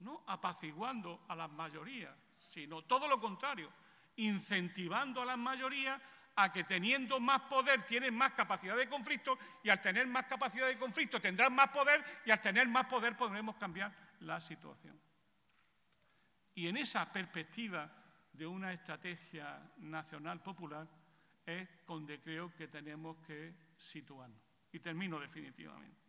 no 0.00 0.22
apaciguando 0.26 1.24
a 1.28 1.36
las 1.36 1.50
mayorías, 1.50 2.14
sino 2.36 2.82
todo 2.82 3.08
lo 3.08 3.20
contrario, 3.20 3.70
incentivando 4.16 5.22
a 5.22 5.26
las 5.26 5.38
mayorías 5.38 6.00
a 6.36 6.52
que 6.52 6.64
teniendo 6.64 7.20
más 7.20 7.42
poder 7.42 7.86
tienen 7.86 8.14
más 8.14 8.32
capacidad 8.32 8.76
de 8.76 8.88
conflicto 8.88 9.38
y 9.62 9.68
al 9.68 9.80
tener 9.80 10.06
más 10.06 10.24
capacidad 10.24 10.66
de 10.66 10.78
conflicto 10.78 11.20
tendrán 11.20 11.54
más 11.54 11.68
poder 11.68 12.02
y 12.24 12.30
al 12.30 12.40
tener 12.40 12.66
más 12.68 12.86
poder 12.86 13.16
podremos 13.16 13.56
cambiar 13.56 13.92
la 14.20 14.40
situación. 14.40 14.98
Y 16.54 16.68
en 16.68 16.76
esa 16.76 17.10
perspectiva 17.10 17.90
de 18.32 18.46
una 18.46 18.72
estrategia 18.72 19.60
nacional 19.78 20.42
popular 20.42 20.86
es 21.44 21.68
donde 21.86 22.20
creo 22.20 22.54
que 22.54 22.68
tenemos 22.68 23.18
que 23.26 23.54
situarnos. 23.76 24.40
Y 24.72 24.80
termino 24.80 25.20
definitivamente. 25.20 26.01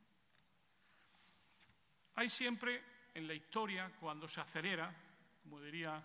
Hay 2.23 2.29
siempre 2.29 2.81
en 3.13 3.27
la 3.27 3.33
historia, 3.33 3.91
cuando 3.99 4.29
se 4.29 4.39
acelera, 4.39 4.95
como 5.41 5.59
diría 5.59 6.01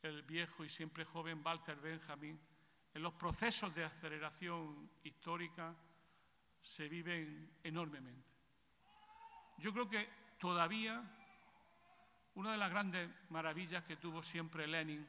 el 0.00 0.22
viejo 0.22 0.64
y 0.64 0.70
siempre 0.70 1.04
joven 1.04 1.42
Walter 1.44 1.76
Benjamin, 1.76 2.40
en 2.94 3.02
los 3.02 3.12
procesos 3.12 3.74
de 3.74 3.84
aceleración 3.84 4.90
histórica 5.04 5.74
se 6.62 6.88
viven 6.88 7.58
enormemente. 7.62 8.30
Yo 9.58 9.74
creo 9.74 9.90
que 9.90 10.08
todavía 10.38 11.04
una 12.36 12.52
de 12.52 12.56
las 12.56 12.70
grandes 12.70 13.10
maravillas 13.28 13.84
que 13.84 13.98
tuvo 13.98 14.22
siempre 14.22 14.66
Lenin 14.66 15.06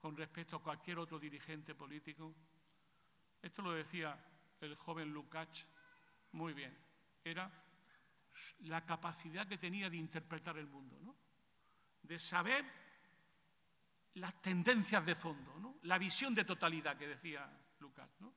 con 0.00 0.16
respecto 0.16 0.56
a 0.56 0.62
cualquier 0.62 0.98
otro 0.98 1.18
dirigente 1.18 1.74
político, 1.74 2.34
esto 3.42 3.60
lo 3.60 3.72
decía 3.72 4.18
el 4.62 4.76
joven 4.76 5.12
Lukács 5.12 5.66
muy 6.32 6.54
bien, 6.54 6.74
era 7.22 7.65
la 8.60 8.84
capacidad 8.84 9.46
que 9.46 9.58
tenía 9.58 9.90
de 9.90 9.96
interpretar 9.96 10.56
el 10.58 10.66
mundo, 10.66 10.98
¿no? 11.02 11.16
de 12.02 12.18
saber 12.18 12.64
las 14.14 14.40
tendencias 14.40 15.04
de 15.04 15.14
fondo, 15.14 15.58
¿no? 15.58 15.76
la 15.82 15.98
visión 15.98 16.34
de 16.34 16.44
totalidad 16.44 16.96
que 16.96 17.08
decía 17.08 17.50
Lucas. 17.80 18.08
¿no? 18.20 18.32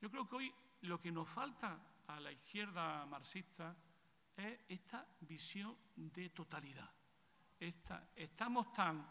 Yo 0.00 0.10
creo 0.10 0.28
que 0.28 0.36
hoy 0.36 0.54
lo 0.82 1.00
que 1.00 1.12
nos 1.12 1.28
falta 1.28 1.78
a 2.06 2.20
la 2.20 2.32
izquierda 2.32 3.04
marxista 3.06 3.76
es 4.36 4.58
esta 4.68 5.06
visión 5.20 5.76
de 5.96 6.30
totalidad. 6.30 6.90
estamos 7.58 8.72
tan 8.72 9.06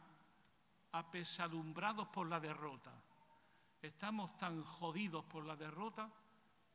apesadumbrados 0.91 2.07
por 2.07 2.27
la 2.27 2.39
derrota, 2.39 2.93
estamos 3.81 4.37
tan 4.37 4.63
jodidos 4.63 5.25
por 5.25 5.45
la 5.45 5.55
derrota 5.55 6.09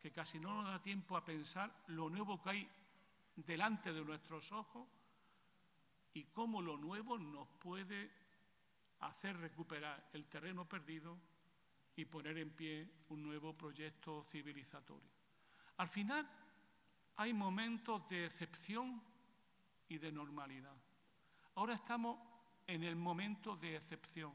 que 0.01 0.11
casi 0.11 0.39
no 0.39 0.55
nos 0.55 0.67
da 0.67 0.83
tiempo 0.83 1.17
a 1.17 1.25
pensar 1.25 1.85
lo 1.89 2.09
nuevo 2.09 2.41
que 2.43 2.51
hay 2.51 2.71
delante 3.47 3.93
de 3.93 4.05
nuestros 4.05 4.53
ojos 4.53 4.89
y 6.13 6.25
cómo 6.25 6.61
lo 6.61 6.77
nuevo 6.77 7.19
nos 7.19 7.49
puede 7.59 8.11
hacer 9.01 9.37
recuperar 9.37 10.11
el 10.13 10.27
terreno 10.27 10.69
perdido 10.69 11.19
y 11.97 12.05
poner 12.05 12.39
en 12.39 12.51
pie 12.51 12.91
un 13.09 13.23
nuevo 13.23 13.57
proyecto 13.57 14.25
civilizatorio. 14.31 15.11
Al 15.77 15.89
final 15.89 16.29
hay 17.17 17.33
momentos 17.33 18.09
de 18.09 18.27
excepción 18.27 19.03
y 19.89 19.99
de 19.99 20.13
normalidad. 20.13 20.77
Ahora 21.55 21.75
estamos 21.75 22.19
en 22.67 22.85
el 22.85 22.97
momento 22.97 23.57
de 23.57 23.77
excepción. 23.77 24.33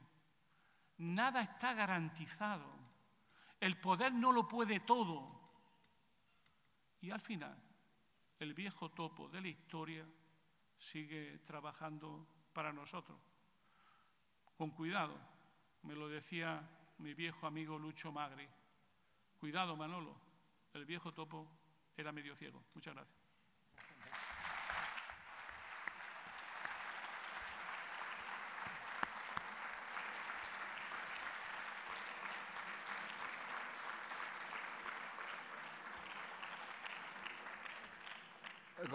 Nada 0.98 1.42
está 1.42 1.74
garantizado. 1.74 2.70
El 3.60 3.80
poder 3.80 4.14
no 4.14 4.32
lo 4.32 4.48
puede 4.48 4.82
todo. 4.82 5.36
Y 7.02 7.12
al 7.12 7.22
final, 7.22 7.58
el 8.40 8.54
viejo 8.54 8.90
topo 8.92 9.30
de 9.30 9.42
la 9.42 9.48
historia 9.48 10.06
sigue 10.78 11.40
trabajando 11.40 12.28
para 12.54 12.74
nosotros. 12.74 13.18
Con 14.58 14.72
cuidado, 14.72 15.18
me 15.84 15.96
lo 15.96 16.08
decía 16.08 16.68
mi 16.98 17.14
viejo 17.14 17.48
amigo 17.48 17.78
Lucho 17.78 18.12
Magri. 18.12 18.48
Cuidado, 19.38 19.76
Manolo, 19.76 20.16
el 20.74 20.86
viejo 20.86 21.14
topo 21.14 21.48
era 21.98 22.12
medio 22.12 22.36
ciego. 22.36 22.64
Muchas 22.74 22.94
gracias. 22.94 23.25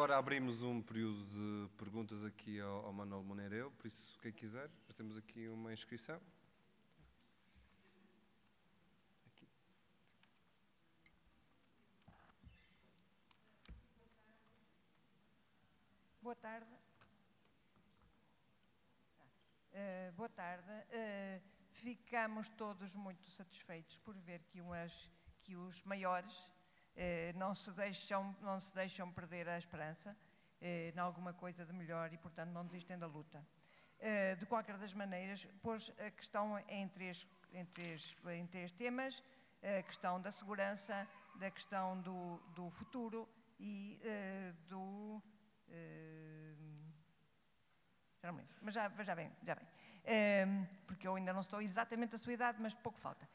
Agora 0.01 0.17
abrimos 0.17 0.63
um 0.63 0.81
período 0.81 1.27
de 1.27 1.69
perguntas 1.77 2.25
aqui 2.25 2.59
ao, 2.59 2.87
ao 2.87 2.91
Manuel 2.91 3.23
Moneireu, 3.23 3.71
por 3.73 3.87
isso, 3.87 4.19
quem 4.21 4.33
quiser, 4.33 4.71
já 4.89 4.95
temos 4.95 5.15
aqui 5.15 5.47
uma 5.47 5.75
inscrição. 5.75 6.19
Boa 16.23 16.35
tarde. 16.35 16.73
Uh, 19.75 20.13
boa 20.17 20.31
tarde. 20.31 20.71
Uh, 20.71 21.43
ficamos 21.73 22.49
todos 22.49 22.97
muito 22.97 23.27
satisfeitos 23.27 23.99
por 23.99 24.17
ver 24.17 24.43
que, 24.45 24.63
umas, 24.63 25.11
que 25.43 25.55
os 25.57 25.83
maiores 25.83 26.51
não, 27.37 27.55
se 27.55 27.71
deixam, 27.73 28.37
não 28.43 28.61
se 28.61 28.75
deixam 28.75 29.11
perder 29.11 29.49
a 29.49 29.59
esperança 29.59 30.17
eh, 30.61 30.93
em 30.95 30.99
alguma 30.99 31.33
coisa 31.33 31.65
de 31.65 31.73
melhor 31.73 32.13
e, 32.13 32.19
portanto, 32.19 32.51
não 32.51 32.67
desistem 32.67 32.99
da 32.99 33.07
luta. 33.07 33.45
Eh, 33.99 34.37
de 34.37 34.45
qualquer 34.45 34.77
das 34.77 34.93
maneiras, 34.93 35.47
pôs 35.63 35.93
a 35.99 36.11
questão 36.11 36.59
em 36.69 36.87
três, 36.89 37.27
em 37.53 37.65
três, 37.65 38.17
em 38.29 38.47
três 38.47 38.71
temas, 38.73 39.23
a 39.63 39.83
questão 39.83 40.21
da 40.21 40.31
segurança, 40.31 41.09
da 41.37 41.51
questão 41.51 42.01
do, 42.01 42.39
do 42.55 42.71
futuro 42.71 43.29
e 43.59 43.99
do... 44.69 45.23
mas 48.61 48.75
já, 48.75 48.91
já 49.03 49.15
vem, 49.15 49.31
já 49.43 49.55
vem. 49.55 49.67
porque 50.87 51.07
eu 51.07 51.15
ainda 51.15 51.33
não 51.33 51.41
estou 51.41 51.61
exatamente 51.61 52.15
a 52.15 52.19
sua 52.19 52.33
idade, 52.33 52.59
mas 52.61 52.75
pouco 52.75 52.99
falta. 52.99 53.29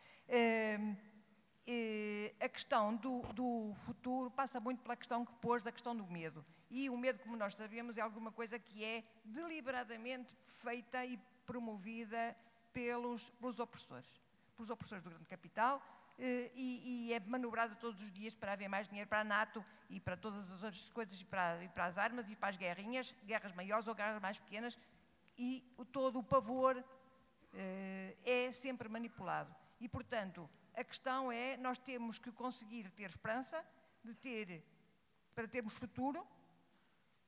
Eh, 1.68 2.36
a 2.40 2.48
questão 2.48 2.96
do, 2.96 3.22
do, 3.34 3.74
futuro 3.74 4.30
passa 4.30 4.60
muito 4.60 4.84
pela 4.84 4.96
questão 4.96 5.26
que 5.26 5.34
pôs 5.42 5.64
da 5.64 5.72
questão 5.72 5.96
do 5.96 6.06
medo. 6.06 6.46
E 6.70 6.90
o 6.92 6.98
medo, 6.98 7.20
como 7.20 7.36
nós 7.36 7.56
sabemos, 7.56 7.98
é 7.98 8.02
alguma 8.02 8.32
coisa 8.32 8.60
que 8.60 8.84
é 8.84 9.04
deliberadamente 9.24 10.38
feita 10.44 11.04
e 11.04 11.18
promovida 11.44 12.36
pelos, 12.72 13.32
pelos 13.32 13.60
opressores, 13.60 14.22
pelos 14.56 14.70
opressores 14.70 15.04
do 15.04 15.10
grande 15.10 15.26
capital, 15.26 15.82
eh, 16.20 16.52
e, 16.54 17.08
e, 17.08 17.14
é 17.14 17.20
manobrada 17.22 17.74
todos 17.76 18.00
os 18.00 18.12
dias 18.14 18.36
para 18.36 18.54
haver 18.54 18.68
mais 18.68 18.88
dinheiro 18.88 19.10
para 19.10 19.22
a 19.22 19.24
NATO 19.24 19.66
e 19.90 20.00
para 20.00 20.16
todas 20.16 20.52
as 20.52 20.64
outras 20.64 20.90
coisas, 20.92 21.20
e 21.20 21.26
para, 21.26 21.64
e 21.64 21.70
para 21.70 21.86
as 21.86 21.98
armas 21.98 22.30
e 22.30 22.36
para 22.36 22.50
as 22.50 22.58
guerrinhas, 22.58 23.16
guerras 23.26 23.54
maiores 23.54 23.88
ou 23.88 23.96
guerras 23.96 24.22
mais 24.22 24.38
pequenas, 24.38 24.78
e 25.36 25.64
todo 25.92 26.20
o 26.20 26.24
pavor 26.24 26.84
eh, 27.56 28.16
é 28.24 28.52
sempre 28.52 28.88
manipulado. 28.88 29.54
E, 29.80 29.90
portanto, 29.90 30.48
a 30.76 30.84
questão 30.84 31.32
é, 31.32 31.58
nós 31.58 31.78
temos 31.78 32.20
que 32.20 32.32
conseguir 32.32 32.90
ter 32.92 33.10
esperança, 33.10 33.64
de 34.04 34.14
ter, 34.16 34.64
para 35.34 35.48
termos 35.48 35.78
futuro 35.78 36.26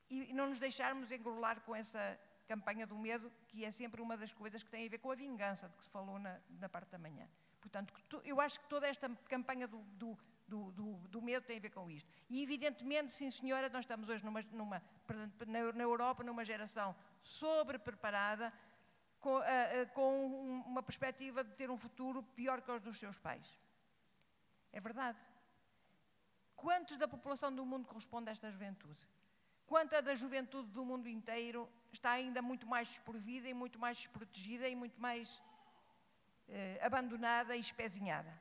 e 0.08 0.32
não 0.32 0.48
nos 0.48 0.58
deixarmos 0.58 1.10
engrolar 1.10 1.60
com 1.62 1.74
essa 1.74 2.18
campanha 2.46 2.86
do 2.86 2.96
medo, 2.96 3.30
que 3.46 3.64
é 3.64 3.70
sempre 3.70 4.00
uma 4.00 4.16
das 4.16 4.32
coisas 4.32 4.62
que 4.62 4.70
tem 4.70 4.86
a 4.86 4.88
ver 4.88 4.98
com 4.98 5.10
a 5.10 5.14
vingança, 5.14 5.68
de 5.68 5.76
que 5.76 5.84
se 5.84 5.90
falou 5.90 6.18
na, 6.18 6.40
na 6.58 6.68
parte 6.68 6.90
da 6.90 6.98
manhã. 6.98 7.28
Portanto, 7.60 7.92
eu 8.24 8.40
acho 8.40 8.58
que 8.60 8.68
toda 8.68 8.86
esta 8.86 9.08
campanha 9.28 9.68
do, 9.68 9.82
do, 9.82 10.18
do, 10.48 10.94
do, 11.08 11.20
medo 11.20 11.44
tem 11.44 11.58
a 11.58 11.60
ver 11.60 11.70
com 11.70 11.90
isto. 11.90 12.10
E, 12.30 12.42
evidentemente, 12.42 13.12
sim, 13.12 13.30
senhora, 13.30 13.68
nós 13.68 13.80
estamos 13.80 14.08
hoje 14.08 14.24
numa, 14.24 14.40
numa, 14.50 14.82
na 15.46 15.82
Europa 15.82 16.24
numa 16.24 16.44
geração 16.44 16.96
sobre-preparada, 17.20 18.50
com, 19.20 19.38
uh, 19.38 19.88
com 19.94 20.62
uma 20.66 20.82
perspectiva 20.82 21.42
de 21.42 21.52
ter 21.54 21.70
um 21.70 21.76
futuro 21.76 22.22
pior 22.22 22.60
que 22.62 22.70
os 22.70 22.82
dos 22.82 22.98
seus 22.98 23.18
pais. 23.18 23.46
É 24.72 24.80
verdade. 24.80 25.18
Quantos 26.54 26.96
da 26.96 27.06
população 27.06 27.54
do 27.54 27.64
mundo 27.64 27.86
corresponde 27.86 28.28
a 28.28 28.32
esta 28.32 28.50
juventude? 28.50 29.08
Quanta 29.66 30.00
da 30.00 30.14
juventude 30.14 30.68
do 30.70 30.84
mundo 30.84 31.08
inteiro 31.08 31.68
está 31.92 32.12
ainda 32.12 32.40
muito 32.40 32.66
mais 32.66 32.88
desprovida 32.88 33.48
e 33.48 33.54
muito 33.54 33.78
mais 33.78 33.96
desprotegida 33.96 34.68
e 34.68 34.74
muito 34.74 35.00
mais 35.00 35.34
uh, 36.48 36.86
abandonada 36.86 37.56
e 37.56 37.60
espezinhada? 37.60 38.32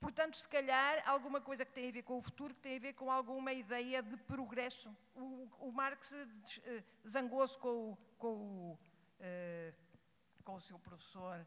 Portanto, 0.00 0.36
se 0.36 0.48
calhar, 0.48 1.02
alguma 1.06 1.40
coisa 1.40 1.64
que 1.64 1.72
tem 1.72 1.88
a 1.88 1.92
ver 1.92 2.02
com 2.02 2.18
o 2.18 2.22
futuro, 2.22 2.54
que 2.54 2.60
tem 2.60 2.76
a 2.76 2.80
ver 2.80 2.92
com 2.92 3.10
alguma 3.10 3.52
ideia 3.52 4.02
de 4.02 4.16
progresso. 4.16 4.94
O, 5.14 5.48
o 5.58 5.72
Marx 5.72 6.12
eh, 6.12 6.84
zangou-se 7.06 7.58
com, 7.58 7.96
com, 8.16 8.78
uh, 9.18 9.74
com, 10.44 10.54
o 10.54 10.60
seu 10.60 10.78
professor 10.78 11.44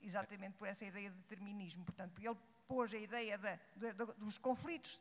exatamente 0.00 0.56
por 0.56 0.68
essa 0.68 0.84
ideia 0.84 1.10
de 1.10 1.16
determinismo. 1.16 1.84
Portanto, 1.84 2.20
ele 2.20 2.36
pôs 2.68 2.92
a 2.92 2.98
ideia 2.98 3.38
de, 3.38 3.58
de, 3.76 3.92
de, 3.92 4.12
dos 4.14 4.38
conflitos 4.38 5.00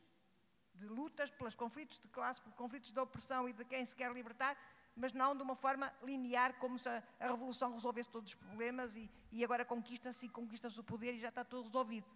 de 0.73 0.87
lutas 0.87 1.31
pelos 1.31 1.55
conflitos 1.55 1.99
de 1.99 2.07
classe, 2.09 2.41
pelos 2.41 2.57
conflitos 2.57 2.91
de 2.91 2.99
opressão 2.99 3.47
e 3.47 3.53
de 3.53 3.63
quem 3.65 3.85
se 3.85 3.95
quer 3.95 4.11
libertar, 4.11 4.57
mas 4.95 5.11
não 5.13 5.35
de 5.35 5.43
uma 5.43 5.55
forma 5.55 5.93
linear, 6.01 6.53
como 6.55 6.79
se 6.79 6.87
a, 6.87 7.03
a 7.19 7.27
revolução 7.27 7.73
resolvesse 7.73 8.09
todos 8.09 8.31
os 8.31 8.35
problemas 8.35 8.95
e, 8.95 9.09
e 9.31 9.43
agora 9.43 9.65
conquista-se 9.65 10.25
e 10.25 10.29
conquista-se 10.29 10.79
o 10.79 10.83
poder 10.83 11.13
e 11.13 11.19
já 11.19 11.29
está 11.29 11.43
tudo 11.43 11.63
resolvido. 11.63 12.07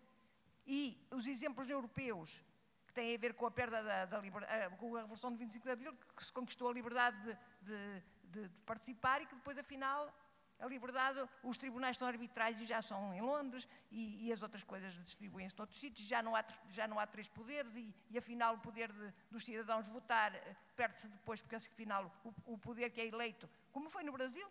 E 0.65 0.97
os 1.11 1.27
exemplos 1.27 1.69
europeus, 1.69 2.43
que 2.87 2.93
têm 2.93 3.13
a 3.13 3.17
ver 3.17 3.33
com 3.33 3.45
a 3.45 3.51
perda 3.51 3.83
da, 3.83 4.05
da 4.05 4.19
liberdade, 4.19 4.75
com 4.77 4.95
a 4.95 5.01
Revolução 5.01 5.31
de 5.31 5.37
25 5.37 5.65
de 5.65 5.71
Abril, 5.71 5.97
que 6.15 6.23
se 6.23 6.31
conquistou 6.31 6.69
a 6.69 6.73
liberdade 6.73 7.17
de, 7.23 7.37
de, 7.61 8.03
de, 8.23 8.47
de 8.47 8.55
participar 8.65 9.21
e 9.21 9.25
que 9.25 9.35
depois, 9.35 9.57
afinal, 9.57 10.13
a 10.59 10.67
liberdade, 10.67 11.27
os 11.41 11.57
tribunais 11.57 11.97
são 11.97 12.07
arbitrais 12.07 12.59
e 12.59 12.65
já 12.65 12.81
são 12.81 13.13
em 13.13 13.21
Londres 13.21 13.67
e, 13.89 14.27
e 14.27 14.33
as 14.33 14.43
outras 14.43 14.63
coisas 14.63 14.93
distribuem-se 14.93 15.55
em 15.55 15.61
outros 15.61 15.79
sítios, 15.79 16.07
já 16.07 16.21
não 16.21 16.35
há, 16.35 16.43
já 16.69 16.87
não 16.87 16.99
há 16.99 17.07
três 17.07 17.29
poderes 17.29 17.73
e, 17.75 17.95
e 18.09 18.17
afinal 18.17 18.55
o 18.55 18.59
poder 18.59 18.91
de, 18.91 19.13
dos 19.31 19.45
cidadãos 19.45 19.87
votar 19.87 20.35
eh, 20.35 20.55
perde-se 20.75 21.07
depois 21.07 21.41
porque 21.41 21.55
afinal 21.55 22.11
o, 22.25 22.53
o, 22.53 22.57
poder 22.57 22.89
que 22.89 22.99
é 22.99 23.05
eleito, 23.07 23.49
como 23.71 23.89
foi 23.89 24.03
no 24.03 24.11
Brasil, 24.11 24.47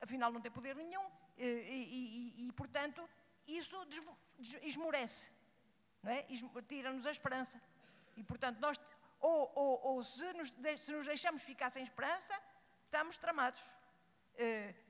afinal 0.00 0.32
não 0.32 0.40
tem 0.40 0.50
poder 0.50 0.74
nenhum 0.74 1.10
e, 1.36 2.34
e, 2.38 2.48
e 2.48 2.52
portanto 2.52 3.08
isso 3.46 3.76
esmorece, 4.62 5.30
é? 6.04 6.26
tira-nos 6.66 7.04
a 7.06 7.10
esperança. 7.10 7.60
E 8.16 8.24
portanto 8.24 8.58
nós 8.60 8.78
ou, 9.20 9.52
ou, 9.54 9.80
ou 9.88 10.04
se, 10.04 10.32
nos, 10.32 10.52
se 10.78 10.92
nos 10.92 11.06
deixamos 11.06 11.42
ficar 11.42 11.70
sem 11.70 11.82
esperança 11.82 12.34
estamos 12.86 13.16
tramados 13.16 13.60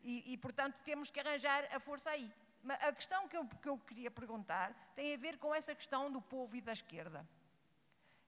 e, 0.03 0.33
e, 0.33 0.39
portanto, 0.39 0.77
temos 0.85 1.11
que 1.11 1.21
arranjar 1.21 1.67
a 1.75 1.81
força 1.81 2.11
aí. 2.11 2.31
Mas 2.63 2.83
a 2.83 2.93
questão 2.93 3.27
que 3.29 3.37
eu, 3.37 3.47
que 3.47 3.69
eu, 3.69 3.79
queria 3.79 4.11
perguntar 4.11 4.75
tem 4.95 5.15
a 5.15 5.17
ver 5.17 5.39
com 5.39 5.55
essa 5.55 5.75
questão 5.75 6.11
do 6.11 6.21
povo 6.21 6.57
e 6.57 6.61
da 6.61 6.73
esquerda. 6.73 7.27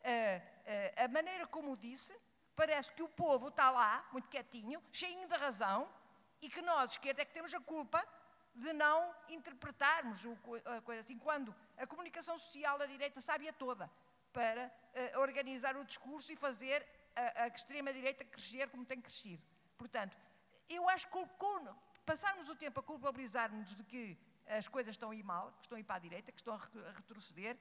Uh, 0.00 0.04
uh, 0.04 1.04
a 1.04 1.08
maneira 1.08 1.46
como 1.46 1.76
disse, 1.76 2.16
parece 2.56 2.92
que 2.92 3.02
o 3.02 3.08
povo 3.08 3.48
está 3.48 3.70
lá, 3.70 4.08
muito 4.12 4.28
quietinho, 4.28 4.82
cheio 4.90 5.28
de 5.28 5.36
razão, 5.36 5.88
e 6.40 6.48
que 6.48 6.62
nós, 6.62 6.92
esquerda, 6.92 7.20
é 7.22 7.24
que 7.24 7.34
temos 7.34 7.52
a 7.52 7.60
culpa 7.60 8.02
de 8.54 8.72
não 8.72 9.14
interpretarmos 9.28 10.18
a 10.64 10.80
coisa 10.80 11.02
assim, 11.02 11.18
quando 11.18 11.54
a 11.76 11.86
comunicação 11.86 12.38
social 12.38 12.78
da 12.78 12.86
direita 12.86 13.20
sabe 13.20 13.48
a 13.48 13.52
toda 13.52 13.90
para 14.32 14.72
organizar 15.16 15.76
o 15.76 15.84
discurso 15.84 16.32
e 16.32 16.36
fazer 16.36 16.84
a, 17.14 17.44
a 17.44 17.48
extrema-direita 17.48 18.24
crescer 18.24 18.68
como 18.68 18.84
tem 18.84 19.00
crescido. 19.00 19.42
Portanto, 19.76 20.16
eu 20.70 20.88
acho 20.88 21.08
que 21.08 21.26
passarmos 22.04 22.48
o 22.48 22.56
tempo 22.56 22.80
a 22.80 22.82
culpabilizar-nos 22.82 23.74
de 23.74 23.84
que 23.84 24.18
as 24.46 24.66
coisas 24.68 24.92
estão 24.92 25.10
a 25.10 25.14
ir 25.14 25.22
mal, 25.22 25.52
que 25.52 25.66
estão 25.66 25.76
a 25.76 25.80
ir 25.80 25.84
para 25.84 25.96
a 25.96 25.98
direita, 25.98 26.32
que 26.32 26.40
estão 26.40 26.54
a 26.54 26.92
retroceder, 26.92 27.56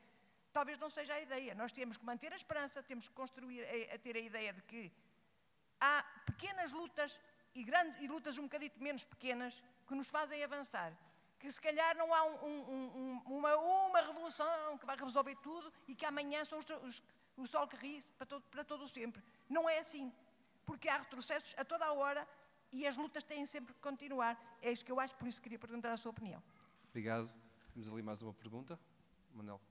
talvez 0.51 0.77
não 0.79 0.89
seja 0.89 1.13
a 1.13 1.21
ideia. 1.21 1.53
Nós 1.55 1.71
temos 1.71 1.97
que 1.97 2.05
manter 2.05 2.31
a 2.33 2.35
esperança, 2.35 2.81
temos 2.81 3.07
que 3.07 3.13
construir, 3.13 3.63
a, 3.63 3.95
a 3.95 3.97
ter 3.99 4.15
a 4.15 4.19
ideia 4.19 4.53
de 4.53 4.61
que 4.63 4.91
há 5.79 6.03
pequenas 6.25 6.71
lutas 6.71 7.19
e, 7.53 7.63
grandes, 7.63 8.01
e 8.01 8.07
lutas 8.07 8.37
um 8.37 8.43
bocadinho 8.43 8.71
menos 8.77 9.03
pequenas 9.03 9.63
que 9.87 9.95
nos 9.95 10.09
fazem 10.09 10.43
avançar. 10.43 10.93
Que 11.39 11.51
se 11.51 11.61
calhar 11.61 11.95
não 11.95 12.13
há 12.13 12.25
um, 12.25 12.35
um, 12.45 13.21
um, 13.27 13.37
uma, 13.37 13.55
uma 13.55 14.01
revolução 14.01 14.77
que 14.77 14.85
vai 14.85 14.97
resolver 14.97 15.35
tudo 15.37 15.71
e 15.87 15.95
que 15.95 16.05
amanhã 16.05 16.43
são 16.43 16.59
os, 16.59 16.65
os, 16.83 17.03
o 17.37 17.47
sol 17.47 17.67
que 17.67 17.77
ri 17.77 18.03
para 18.17 18.25
todo, 18.25 18.43
para 18.49 18.63
todo 18.63 18.87
sempre. 18.87 19.23
Não 19.47 19.69
é 19.69 19.79
assim. 19.79 20.11
Porque 20.65 20.89
há 20.89 20.97
retrocessos 20.97 21.55
a 21.57 21.63
toda 21.63 21.85
a 21.85 21.93
hora 21.93 22.27
e 22.71 22.85
as 22.85 22.95
lutas 22.95 23.23
têm 23.23 23.45
sempre 23.45 23.73
que 23.73 23.79
continuar. 23.79 24.39
É 24.61 24.71
isso 24.71 24.83
que 24.85 24.91
eu 24.91 24.99
acho, 24.99 25.15
por 25.15 25.27
isso 25.27 25.41
queria 25.41 25.59
perguntar 25.59 25.91
a 25.91 25.97
sua 25.97 26.11
opinião. 26.11 26.41
Obrigado. 26.89 27.31
Temos 27.73 27.89
ali 27.89 28.01
mais 28.01 28.21
uma 28.21 28.33
pergunta. 28.33 28.79
Manel. 29.33 29.61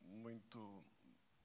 Muito 0.00 0.84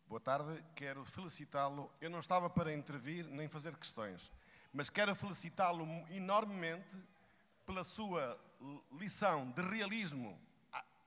boa 0.07 0.19
tarde. 0.19 0.63
Quero 0.75 1.05
felicitá-lo. 1.05 1.91
Eu 2.01 2.09
não 2.09 2.19
estava 2.19 2.49
para 2.49 2.73
intervir 2.73 3.27
nem 3.27 3.47
fazer 3.47 3.75
questões, 3.77 4.31
mas 4.73 4.89
quero 4.89 5.15
felicitá-lo 5.15 5.85
enormemente 6.09 6.97
pela 7.65 7.83
sua 7.83 8.39
lição 8.91 9.51
de 9.51 9.61
realismo 9.61 10.39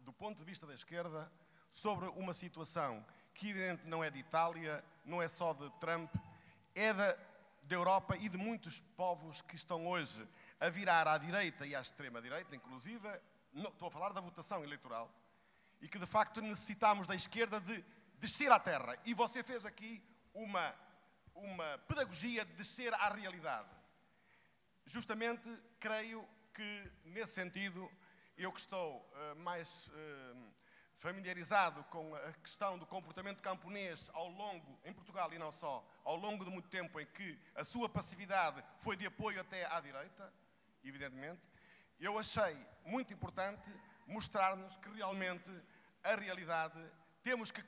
do 0.01 0.13
ponto 0.13 0.39
de 0.39 0.45
vista 0.45 0.67
da 0.67 0.75
esquerda 0.75 1.31
sobre 1.71 2.07
uma 2.09 2.33
situação 2.33 3.05
que 3.35 3.51
evidente 3.51 3.87
não 3.87 4.03
é 4.03 4.11
de 4.11 4.19
Itália, 4.19 4.83
não 5.05 5.21
é 5.21 5.29
só 5.29 5.53
de 5.53 5.69
Trump, 5.81 6.15
é 6.75 6.93
da, 6.93 7.13
da 7.65 7.75
Europa 7.75 8.17
e 8.17 8.29
de 8.29 8.39
muitos 8.39 8.81
povos 8.97 9.43
que 9.43 9.57
estão 9.57 9.87
hoje 9.87 10.27
a 10.61 10.69
virar 10.69 11.07
à 11.09 11.19
direita 11.19 11.67
e 11.67 11.75
à 11.75 11.81
extrema-direita, 11.81 12.55
inclusive, 12.55 13.09
não, 13.53 13.71
estou 13.71 13.89
a 13.89 13.91
falar 13.91 14.13
da 14.13 14.21
votação 14.21 14.63
eleitoral, 14.63 15.11
e 15.81 15.89
que 15.89 15.99
de 15.99 16.07
facto 16.07 16.41
necessitamos 16.41 17.07
da 17.07 17.15
esquerda 17.15 17.61
de 17.61 17.85
descer 18.19 18.51
à 18.51 18.59
terra. 18.59 18.97
E 19.05 19.13
você 19.13 19.43
fez 19.43 19.67
aqui 19.67 20.03
uma, 20.33 20.75
uma 21.35 21.79
pedagogia 21.87 22.45
de 22.45 22.53
descer 22.55 22.95
à 22.95 23.13
realidade. 23.13 23.69
Justamente, 24.87 25.49
creio 25.79 26.27
que 26.53 26.93
nesse 27.05 27.33
sentido, 27.33 27.91
eu 28.37 28.53
que 28.53 28.61
estou 28.61 28.99
uh, 28.99 29.37
mais. 29.37 29.89
Uh, 29.89 30.54
familiarizado 30.97 31.83
com 31.85 32.15
a 32.15 32.33
questão 32.35 32.79
do 32.79 32.87
comportamento 32.87 33.43
camponês 33.43 34.11
ao 34.15 34.29
longo, 34.29 34.79
em 34.85 34.93
Portugal 34.93 35.33
e 35.33 35.39
não 35.39 35.53
só, 35.53 35.85
ao 36.05 36.17
longo 36.17 36.45
de 36.45 36.51
muito 36.51 36.69
tempo 36.69 37.01
em 37.01 37.07
que 37.07 37.39
a 37.55 37.65
sua 37.65 37.89
passividade 37.89 38.63
foi 38.79 38.97
de 38.97 39.07
apoio 39.07 39.41
até 39.41 39.67
à 39.67 39.81
direita, 39.81 40.33
evidentemente, 40.83 41.43
eu 41.99 42.19
achei 42.19 42.57
muito 42.85 43.13
importante 43.13 43.63
mostrar-nos 44.07 44.77
que 44.77 44.89
realmente 44.91 45.51
a 46.03 46.15
realidade 46.15 46.79
temos 47.23 47.51
que 47.51 47.65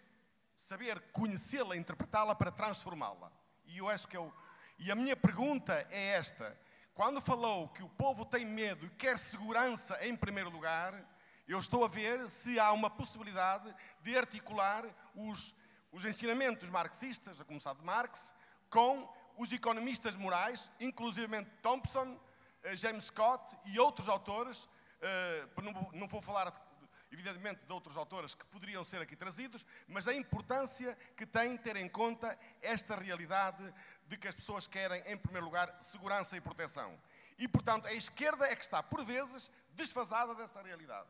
saber 0.55 1.01
conhecê-la, 1.13 1.77
interpretá-la 1.77 2.35
para 2.35 2.51
transformá-la. 2.51 3.31
E 3.67 3.79
eu 3.79 3.89
acho 3.89 4.09
que 4.09 4.17
eu 4.17 4.33
e 4.79 4.91
a 4.91 4.95
minha 4.95 5.17
pergunta 5.17 5.87
é 5.91 6.13
esta: 6.13 6.59
quando 6.95 7.21
falou 7.21 7.69
que 7.69 7.83
o 7.83 7.89
povo 7.89 8.25
tem 8.25 8.45
medo 8.45 8.87
e 8.87 8.91
quer 8.91 9.19
segurança 9.19 9.99
em 10.07 10.15
primeiro 10.15 10.51
lugar, 10.51 10.93
eu 11.49 11.59
estou 11.59 11.85
a 11.85 11.89
ver 11.89 12.29
se 12.29 12.59
há 12.59 12.73
uma 12.73 12.91
possibilidade 12.91 13.75
de 14.03 14.17
articular 14.17 14.85
os, 15.15 15.55
os 15.93 16.05
ensinamentos 16.05 16.69
marxistas, 16.69 17.41
a 17.41 17.45
começar 17.45 17.75
de 17.75 17.85
Marx, 17.85 18.35
com 18.69 19.09
os 19.37 19.53
economistas 19.53 20.17
morais, 20.17 20.71
inclusive 20.81 21.45
Thompson, 21.63 22.19
eh, 22.63 22.77
James 22.77 23.07
Scott 23.07 23.57
e 23.67 23.79
outros 23.79 24.09
autores, 24.09 24.69
eh, 25.01 25.47
não 25.93 26.09
vou 26.09 26.21
falar 26.21 26.53
evidentemente 27.13 27.65
de 27.65 27.73
outros 27.73 27.97
autores 27.97 28.35
que 28.35 28.45
poderiam 28.47 28.83
ser 28.83 29.01
aqui 29.01 29.15
trazidos, 29.15 29.65
mas 29.87 30.09
a 30.09 30.15
importância 30.15 30.97
que 31.17 31.25
tem 31.25 31.57
ter 31.57 31.77
em 31.77 31.89
conta 31.89 32.37
esta 32.61 32.97
realidade 32.97 33.73
de 34.07 34.17
que 34.17 34.29
as 34.29 34.35
pessoas 34.35 34.67
querem, 34.67 35.01
em 35.07 35.17
primeiro 35.17 35.47
lugar, 35.47 35.79
segurança 35.81 36.37
e 36.37 36.41
proteção. 36.41 36.99
E, 37.39 37.47
portanto, 37.47 37.87
a 37.87 37.93
esquerda 37.93 38.47
é 38.47 38.57
que 38.57 38.65
está, 38.65 38.83
por 38.83 39.05
vezes, 39.05 39.51
desfasada 39.75 40.35
dessa 40.35 40.61
realidade. 40.63 41.09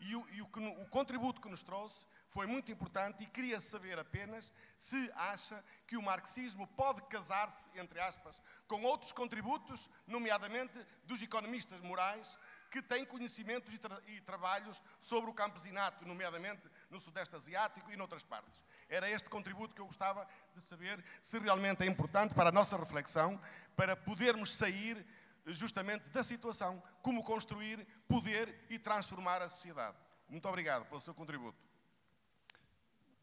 E, 0.00 0.14
o, 0.14 0.28
e 0.30 0.42
o, 0.42 0.46
que, 0.46 0.60
o 0.60 0.86
contributo 0.86 1.40
que 1.40 1.48
nos 1.48 1.62
trouxe 1.62 2.06
foi 2.28 2.46
muito 2.46 2.70
importante 2.70 3.22
e 3.22 3.26
queria 3.26 3.58
saber 3.58 3.98
apenas 3.98 4.52
se 4.76 5.10
acha 5.14 5.64
que 5.86 5.96
o 5.96 6.02
marxismo 6.02 6.66
pode 6.68 7.02
casar-se, 7.02 7.68
entre 7.74 8.00
aspas, 8.00 8.40
com 8.66 8.82
outros 8.82 9.12
contributos, 9.12 9.90
nomeadamente 10.06 10.78
dos 11.04 11.20
economistas 11.22 11.80
morais, 11.80 12.38
que 12.70 12.82
têm 12.82 13.04
conhecimentos 13.04 13.72
e, 13.72 13.78
tra 13.78 14.00
e, 14.06 14.20
trabalhos 14.20 14.82
sobre 15.00 15.30
o 15.30 15.34
campesinato, 15.34 16.06
nomeadamente 16.06 16.62
no 16.90 17.00
Sudeste 17.00 17.34
Asiático 17.34 17.90
e 17.90 17.96
noutras 17.96 18.22
partes. 18.22 18.62
Era 18.88 19.10
este 19.10 19.28
contributo 19.28 19.74
que 19.74 19.80
eu 19.80 19.86
gostava 19.86 20.28
de 20.54 20.62
saber 20.62 21.02
se 21.20 21.38
realmente 21.38 21.82
é 21.82 21.86
importante 21.86 22.34
para 22.34 22.50
a 22.50 22.52
nossa 22.52 22.76
reflexão, 22.76 23.40
para 23.74 23.96
podermos 23.96 24.54
sair 24.54 25.04
justamente 25.46 26.10
da 26.10 26.22
situação, 26.22 26.82
como 27.02 27.22
construir 27.22 27.86
poder 28.06 28.66
e 28.68 28.78
transformar 28.78 29.42
a 29.42 29.48
sociedade. 29.48 29.96
Muito 30.28 30.46
obrigado 30.48 30.86
pelo 30.86 31.00
seu 31.00 31.14
contributo. 31.14 31.58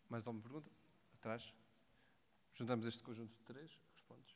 Mais 0.10 0.26
alguma 0.26 0.42
pergunta? 0.42 0.70
Atrás. 1.16 1.54
Juntamos 2.54 2.86
este 2.86 3.04
conjunto 3.04 3.36
de 3.36 3.44
três. 3.44 3.80
Respondes. 3.94 4.34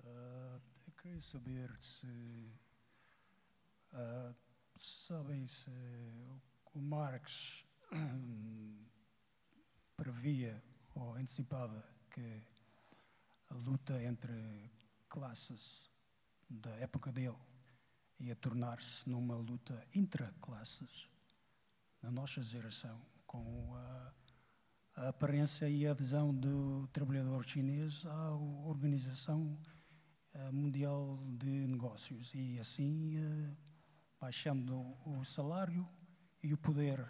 Uh, 0.00 0.60
eu 0.86 0.92
queria 0.96 1.20
saber 1.20 1.70
se 1.80 2.52
uh, 3.92 4.34
sabem 4.74 5.46
se 5.46 5.70
o 6.72 6.80
Marx 6.80 7.64
previa 9.96 10.62
ou 10.94 11.14
antecipava 11.14 11.84
que 12.10 12.42
a 13.50 13.54
luta 13.54 14.02
entre 14.02 14.70
classes 15.08 15.91
da 16.60 16.70
época 16.76 17.10
dele 17.10 17.36
ia 18.18 18.36
tornar-se 18.36 19.08
numa 19.08 19.36
luta 19.36 19.84
intra-classes 19.94 21.08
na 22.00 22.10
nossa 22.10 22.42
geração, 22.42 23.00
com 23.26 23.74
a, 23.74 24.12
a, 24.96 25.08
aparência 25.08 25.68
e 25.68 25.86
a 25.86 25.92
adesão 25.92 26.34
do 26.34 26.86
trabalhador 26.88 27.44
chinês 27.44 28.04
à 28.06 28.30
Organização 28.66 29.58
eh, 30.34 30.50
Mundial 30.50 31.22
de 31.38 31.66
Negócios 31.66 32.32
e 32.34 32.58
assim 32.58 33.16
eh, 33.16 33.56
baixando 34.20 34.96
o 35.06 35.24
salário 35.24 35.88
e 36.42 36.52
o 36.52 36.58
poder 36.58 37.04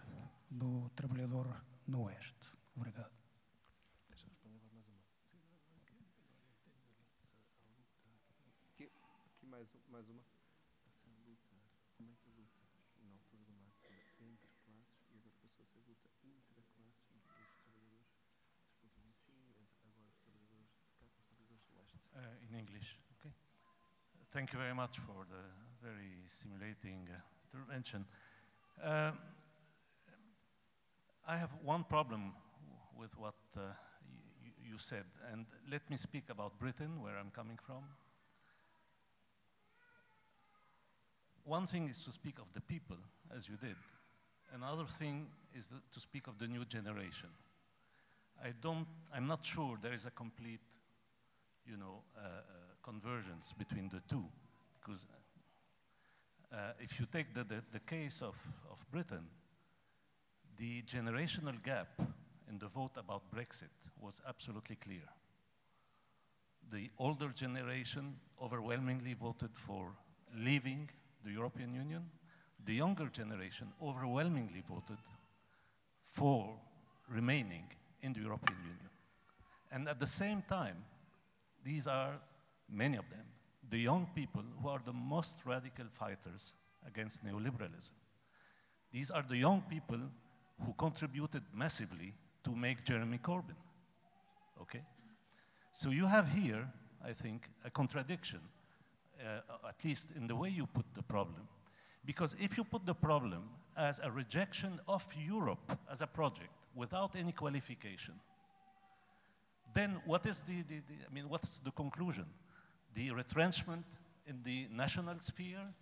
do 0.51 0.89
trabalhador 0.91 1.63
no 1.87 2.03
Oeste. 2.03 2.49
Obrigado. 2.77 3.22
Thank 24.33 24.55
you 24.55 24.59
very 24.59 24.75
much 24.75 24.99
for 24.99 25.27
the 25.29 25.87
very 25.87 26.17
stimulating 26.27 27.07
uh, 27.13 27.21
intervention. 27.53 28.07
Uh, 28.83 29.11
I 31.29 31.37
have 31.37 31.51
one 31.63 31.85
problem 31.85 32.33
with 32.99 33.13
what 33.19 33.35
uh, 33.59 33.61
you 34.67 34.79
said, 34.79 35.05
and 35.31 35.45
let 35.71 35.83
me 35.91 35.99
speak 35.99 36.31
about 36.31 36.59
Britain, 36.59 37.03
where 37.03 37.19
I'm 37.19 37.31
coming 37.31 37.59
from. 37.63 37.83
One 41.45 41.67
thing 41.67 41.91
is 41.91 42.03
to 42.05 42.11
speak 42.11 42.39
of 42.39 42.47
the 42.55 42.63
people, 42.63 42.97
as 43.37 43.51
you 43.51 43.57
did. 43.61 43.77
Another 44.55 44.87
thing 44.87 45.27
is 45.55 45.69
to 45.93 46.01
speak 46.01 46.27
of 46.27 46.39
the 46.39 46.47
new 46.47 46.65
generation. 46.65 47.29
I 48.43 48.53
don't, 48.63 48.87
I'm 49.15 49.27
not 49.27 49.45
sure 49.45 49.77
there 49.83 49.93
is 49.93 50.07
a 50.07 50.11
complete 50.11 50.81
you 51.67 51.77
know, 51.77 52.03
uh, 52.17 52.21
uh, 52.21 52.62
convergence 52.83 53.53
between 53.53 53.89
the 53.89 54.01
two. 54.09 54.25
Because 54.81 55.07
uh, 56.53 56.57
if 56.81 56.99
you 57.01 57.07
take 57.07 57.35
the, 57.35 57.45
the, 57.45 57.63
the 57.73 57.81
case 57.81 58.23
of, 58.23 58.37
of 58.71 58.85
Britain, 58.91 59.27
the 60.59 60.83
generational 60.83 61.63
gap 61.63 61.89
in 62.51 62.59
the 62.59 62.69
vote 62.69 62.97
about 62.97 63.23
Brexit 63.35 63.71
was 64.01 64.21
absolutely 64.29 64.77
clear. 64.77 65.09
The 66.71 66.91
older 66.99 67.29
generation 67.29 68.17
overwhelmingly 68.41 69.15
voted 69.15 69.51
for 69.55 69.93
leaving 70.37 70.89
the 71.25 71.31
European 71.31 71.75
Union. 71.75 72.05
The 72.65 72.75
younger 72.75 73.07
generation 73.07 73.69
overwhelmingly 73.83 74.63
voted 74.69 74.99
for 76.03 76.55
remaining 77.09 77.65
in 78.03 78.13
the 78.13 78.21
European 78.21 78.59
Union. 78.59 78.91
And 79.71 79.89
at 79.89 79.99
the 79.99 80.07
same 80.07 80.43
time, 80.49 80.77
these 81.65 81.87
are, 81.87 82.21
many 82.73 82.97
of 82.97 83.09
them, 83.11 83.25
the 83.71 83.79
young 83.79 84.07
people 84.15 84.43
who 84.61 84.69
are 84.69 84.81
the 84.85 84.93
most 84.93 85.39
radical 85.45 85.87
fighters 85.91 86.53
against 86.87 87.25
neoliberalism. 87.25 87.91
These 88.93 89.11
are 89.11 89.23
the 89.23 89.37
young 89.37 89.63
people 89.63 90.01
who 90.65 90.73
contributed 90.75 91.43
massively 91.55 92.15
to 92.45 92.55
make 92.55 92.85
Jeremy 92.85 93.19
Corbyn. 93.19 93.57
Okay? 94.61 94.83
So 95.71 95.91
you 95.91 96.07
have 96.07 96.29
here, 96.29 96.69
I 97.05 97.13
think, 97.13 97.49
a 97.65 97.71
contradiction, 97.71 98.41
uh, 99.21 99.69
at 99.69 99.85
least 99.85 100.13
in 100.17 100.27
the 100.27 100.37
way 100.37 100.51
you 100.51 100.67
put 100.67 100.85
the 100.95 101.03
problem. 101.03 101.49
Because 102.05 102.37
if 102.39 102.57
you 102.57 102.65
put 102.65 102.85
the 102.85 102.95
problem 102.95 103.49
as 103.77 104.01
a 104.03 104.11
rejection 104.11 104.81
of 104.89 105.07
Europe 105.17 105.79
as 105.91 106.03
a 106.03 106.07
project 106.07 106.51
without 106.75 107.17
any 107.17 107.33
qualification, 107.33 108.15
then 109.73 110.01
what 110.05 110.27
is 110.27 110.43
the, 110.43 110.63
the, 110.63 110.81
the, 110.89 110.95
I 111.09 111.15
mean, 111.15 111.29
what's 111.29 111.61
the 111.61 111.71
conclusion? 111.71 112.27
The 112.95 113.11
retrenchment 113.11 113.85
in 114.27 114.43
the 114.43 114.69
national 114.71 115.19
sphere, 115.19 115.73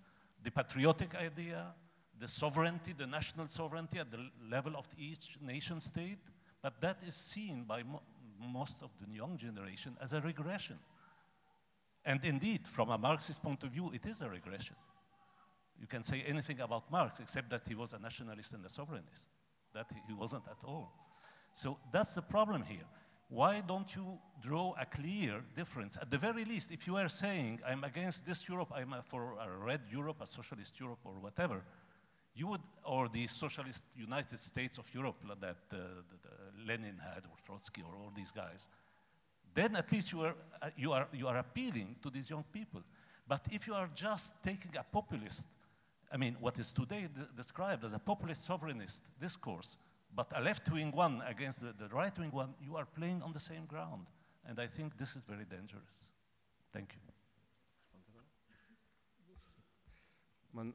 the 0.42 0.50
patriotic 0.50 1.14
idea, 1.14 1.74
the 2.18 2.28
sovereignty, 2.28 2.92
the 2.92 3.06
national 3.06 3.48
sovereignty 3.48 3.98
at 3.98 4.11
the 4.11 4.30
level 4.48 4.76
of 4.76 4.86
each 4.98 5.38
nation 5.40 5.80
state, 5.80 6.18
but 6.62 6.80
that 6.80 7.02
is 7.02 7.14
seen 7.14 7.64
by 7.64 7.82
mo- 7.82 8.02
most 8.38 8.82
of 8.82 8.90
the 8.98 9.12
young 9.14 9.36
generation 9.36 9.96
as 10.00 10.12
a 10.12 10.20
regression. 10.20 10.78
And 12.04 12.24
indeed, 12.24 12.66
from 12.66 12.90
a 12.90 12.98
Marxist 12.98 13.42
point 13.42 13.62
of 13.64 13.70
view, 13.70 13.90
it 13.92 14.06
is 14.06 14.22
a 14.22 14.28
regression. 14.28 14.76
You 15.78 15.86
can 15.86 16.02
say 16.02 16.22
anything 16.22 16.61
about 16.61 16.90
Marx 16.90 17.20
except 17.20 17.50
that 17.50 17.66
he 17.66 17.74
was 17.74 17.92
a 17.92 17.98
nationalist 17.98 18.52
and 18.54 18.64
a 18.64 18.68
sovereignist. 18.68 19.28
That 19.72 19.90
he- 19.90 20.02
he 20.06 20.12
wasn't 20.14 20.46
at 20.48 20.62
all. 20.64 20.92
So 21.52 21.78
that's 21.90 22.14
the 22.14 22.22
problem 22.22 22.62
here. 22.62 22.86
Why 23.30 23.62
don't 23.64 23.94
you 23.94 24.18
draw 24.42 24.74
a 24.78 24.84
clear 24.84 25.40
difference? 25.54 25.96
At 25.96 26.10
the 26.10 26.18
very 26.18 26.44
least, 26.44 26.72
if 26.72 26.88
you 26.88 26.96
are 26.96 27.08
saying, 27.08 27.60
I'm 27.64 27.84
against 27.84 28.26
this 28.26 28.48
Europe, 28.48 28.72
I'm 28.74 28.92
uh, 28.92 29.02
for 29.02 29.34
a 29.40 29.64
red 29.64 29.82
Europe, 29.88 30.16
a 30.20 30.26
socialist 30.26 30.80
Europe, 30.80 30.98
or 31.04 31.12
whatever, 31.12 31.62
you 32.34 32.48
would, 32.48 32.60
or 32.84 33.08
the 33.08 33.28
socialist 33.28 33.84
United 33.96 34.40
States 34.40 34.78
of 34.78 34.92
Europe 34.92 35.22
that 35.40 35.56
uh, 35.72 35.76
the, 35.76 36.16
the 36.22 36.66
Lenin 36.66 36.98
had, 36.98 37.24
or 37.24 37.36
Trotsky, 37.46 37.82
or 37.82 37.94
all 37.96 38.10
these 38.16 38.32
guys, 38.32 38.68
then 39.54 39.76
at 39.76 39.92
least 39.92 40.10
you 40.10 40.22
are, 40.22 40.34
uh, 40.60 40.70
you, 40.76 40.92
are, 40.92 41.06
you 41.12 41.28
are 41.28 41.38
appealing 41.38 41.94
to 42.02 42.10
these 42.10 42.30
young 42.30 42.44
people. 42.52 42.82
But 43.28 43.42
if 43.52 43.68
you 43.68 43.74
are 43.74 43.88
just 43.94 44.42
taking 44.42 44.72
a 44.76 44.82
populist, 44.82 45.46
I 46.10 46.16
mean, 46.16 46.36
what 46.40 46.58
is 46.58 46.72
today 46.72 47.06
de- 47.14 47.28
described 47.36 47.84
as 47.84 47.94
a 47.94 48.00
populist 48.00 48.48
sovereignist 48.48 49.02
discourse, 49.20 49.76
but 50.14 50.32
a 50.34 50.40
left 50.40 50.68
wing 50.70 50.92
one 50.92 51.22
against 51.26 51.61
the, 51.61 51.72
the 51.72 51.88
right 51.88 52.16
wing 52.18 52.30
one, 52.32 52.54
you 52.61 52.76
are 52.76 52.86
playing 52.86 53.22
on 53.22 53.32
the 53.32 53.40
same 53.40 53.66
ground. 53.66 54.06
And 54.44 54.58
I 54.58 54.66
think 54.66 54.96
this 54.96 55.16
is 55.16 55.22
very 55.22 55.44
dangerous. 55.44 56.08
Thank 56.72 56.94
you. 56.94 57.00
Man- 60.52 60.74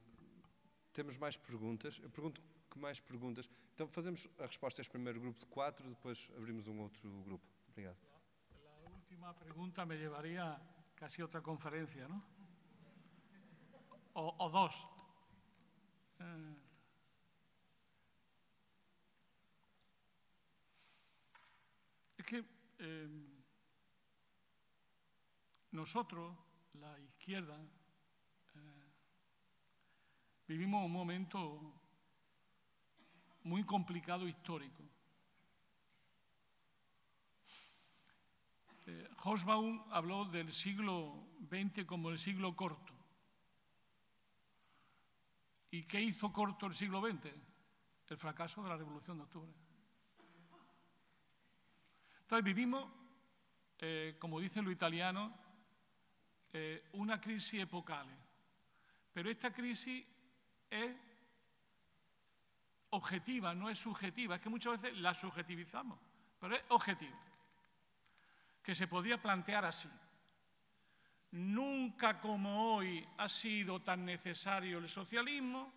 temos 0.94 1.18
mais 1.18 1.36
perguntas. 1.36 2.00
Eu 2.02 2.10
pergunto 2.10 2.42
que 2.72 2.80
mais 2.80 3.00
perguntas. 3.02 3.50
Então 3.74 3.88
fazemos 3.90 4.28
a 4.40 4.46
resposta 4.46 4.80
a 4.80 4.84
este 4.84 4.92
primeiro 4.92 5.20
grupo 5.20 5.40
de 5.40 5.46
quatro, 5.48 5.90
depois 5.90 6.32
abrimos 6.38 6.68
um 6.68 6.80
outro 6.80 7.10
grupo. 7.24 7.46
Obrigado. 7.70 7.98
La 8.84 8.90
última 8.92 9.34
pregunta 9.34 9.86
me 9.86 9.98
llevaría 9.98 10.58
casi 10.96 11.22
a 11.22 11.26
otra 11.26 11.42
conferencia, 11.42 12.08
¿no? 12.08 12.24
O, 14.14 14.34
o 14.40 14.50
dos. 14.50 14.88
Eh, 22.80 23.08
nosotros, 25.72 26.36
la 26.74 27.00
izquierda, 27.00 27.58
eh, 28.56 28.84
vivimos 30.48 30.86
un 30.86 30.92
momento 30.92 31.74
muy 33.44 33.64
complicado 33.64 34.28
histórico. 34.28 34.84
Eh, 38.88 39.10
habló 39.92 40.26
del 40.26 40.52
siglo 40.52 41.28
XX 41.50 41.86
como 41.86 42.10
el 42.10 42.20
siglo 42.20 42.56
corto. 42.56 42.94
¿Y 45.72 45.84
qué 45.84 46.02
hizo 46.02 46.32
corto 46.32 46.68
el 46.68 46.76
siglo 46.76 47.02
XX? 47.02 47.32
El 48.08 48.18
fracaso 48.18 48.64
de 48.64 48.70
la 48.70 48.78
Revolución 48.78 49.18
de 49.18 49.24
Octubre. 49.24 49.65
Entonces 52.26 52.44
vivimos, 52.44 52.92
eh, 53.78 54.16
como 54.18 54.40
dicen 54.40 54.66
los 54.66 54.74
italianos, 54.74 55.32
eh, 56.52 56.90
una 56.94 57.22
crisis 57.22 57.62
epocal. 57.62 58.08
Pero 59.14 59.30
esta 59.30 59.54
crisis 59.54 60.04
es 60.72 60.92
objetiva, 62.90 63.54
no 63.54 63.70
es 63.70 63.78
subjetiva. 63.78 64.36
Es 64.36 64.42
que 64.42 64.50
muchas 64.50 64.82
veces 64.82 64.98
la 64.98 65.14
subjetivizamos, 65.14 66.00
pero 66.40 66.56
es 66.56 66.64
objetiva 66.70 67.16
que 68.64 68.74
se 68.74 68.88
podría 68.88 69.22
plantear 69.22 69.64
así. 69.66 69.90
Nunca 71.30 72.20
como 72.20 72.74
hoy 72.74 73.08
ha 73.20 73.30
sido 73.30 73.84
tan 73.84 74.04
necesario 74.04 74.80
el 74.80 74.90
socialismo 74.90 75.72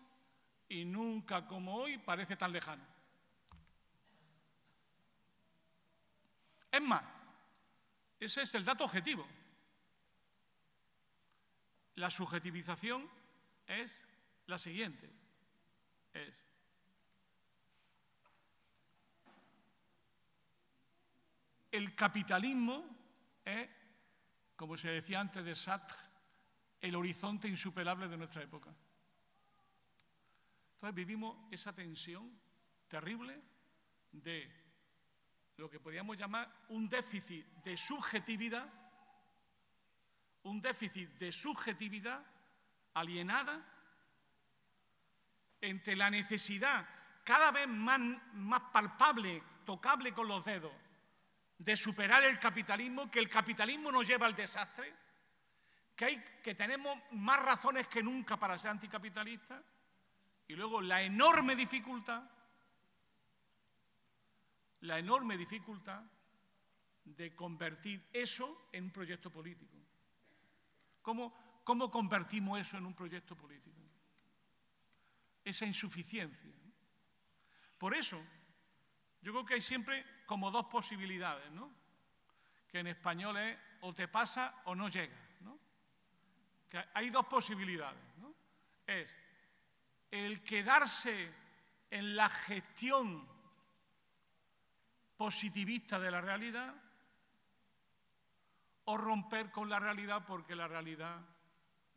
y 0.67 0.83
nunca 0.83 1.45
como 1.45 1.75
hoy 1.75 1.99
parece 1.99 2.35
tan 2.35 2.51
lejano. 2.51 2.88
Es 6.71 6.81
más, 6.81 7.03
ese 8.19 8.41
es 8.41 8.55
el 8.55 8.65
dato 8.65 8.85
objetivo. 8.85 9.25
La 11.95 12.09
subjetivización 12.09 13.09
es 13.67 14.05
la 14.47 14.57
siguiente. 14.57 15.09
Es 16.13 16.49
el 21.71 21.95
capitalismo 21.95 22.85
es, 23.45 23.69
como 24.55 24.77
se 24.77 24.89
decía 24.89 25.19
antes 25.19 25.43
de 25.43 25.55
Sartre, 25.55 25.97
el 26.81 26.95
horizonte 26.95 27.47
insuperable 27.47 28.07
de 28.07 28.17
nuestra 28.17 28.43
época. 28.43 28.73
Entonces 30.75 30.95
vivimos 30.95 31.37
esa 31.51 31.73
tensión 31.73 32.31
terrible 32.87 33.41
de 34.11 34.49
lo 35.59 35.69
que 35.69 35.79
podríamos 35.79 36.17
llamar 36.17 36.49
un 36.69 36.87
déficit 36.87 37.45
de 37.63 37.75
subjetividad, 37.75 38.65
un 40.43 40.61
déficit 40.61 41.09
de 41.19 41.33
subjetividad 41.33 42.23
alienada 42.93 43.61
entre 45.59 45.97
la 45.97 46.09
necesidad 46.09 46.87
cada 47.25 47.51
vez 47.51 47.67
más, 47.67 47.99
palpable, 48.71 49.43
tocable 49.65 50.13
con 50.13 50.29
los 50.29 50.45
dedos, 50.45 50.71
de 51.57 51.75
superar 51.75 52.23
el 52.23 52.39
capitalismo, 52.39 53.11
que 53.11 53.19
el 53.19 53.27
capitalismo 53.27 53.91
nos 53.91 54.07
lleva 54.07 54.27
al 54.27 54.35
desastre, 54.35 54.95
que, 55.93 56.23
que 56.41 56.55
tenemos 56.55 56.97
más 57.11 57.43
razones 57.43 57.85
que 57.87 58.01
nunca 58.01 58.37
para 58.37 58.57
ser 58.57 58.71
anticapitalistas, 58.71 59.61
y 60.47 60.55
luego 60.55 60.81
la 60.81 61.01
enorme 61.03 61.55
dificultad, 61.57 62.23
la 64.81 64.99
enorme 64.99 65.37
dificultad 65.37 66.03
de 67.03 67.35
convertir 67.35 68.07
eso 68.13 68.69
en 68.71 68.85
un 68.85 68.91
proyecto 68.91 69.31
político. 69.31 69.77
¿Cómo, 71.01 71.61
cómo 71.63 71.89
convertimos 71.89 72.59
eso 72.59 72.77
en 72.77 72.85
un 72.85 72.93
proyecto 72.93 73.35
político? 73.35 73.81
Esa 75.43 75.65
insuficiencia. 75.65 76.53
Por 77.77 77.95
eso, 77.95 78.21
yo 79.21 79.31
creo 79.31 79.45
que 79.45 79.53
hay 79.55 79.61
siempre 79.61 80.05
como 80.25 80.51
dos 80.51 80.65
posibilidades, 80.65 81.49
¿no? 81.51 81.73
Que 82.67 82.79
en 82.79 82.87
español 82.87 83.37
es 83.37 83.57
o 83.81 83.93
te 83.93 84.07
pasa 84.07 84.61
o 84.65 84.75
no 84.75 84.89
llega, 84.89 85.17
¿no? 85.41 85.57
Que 86.69 86.83
hay 86.93 87.09
dos 87.09 87.25
posibilidades, 87.25 88.17
¿no? 88.17 88.35
Es 88.85 89.17
el 90.11 90.43
quedarse 90.43 91.33
en 91.89 92.15
la 92.15 92.29
gestión 92.29 93.27
positivista 95.19 95.99
de 95.99 96.11
la 96.11 96.21
realidad 96.21 96.73
o 98.85 98.95
romper 98.95 99.51
con 99.51 99.67
la 99.67 99.77
realidad 99.77 100.23
porque 100.25 100.55
la 100.55 100.65
realidad 100.65 101.19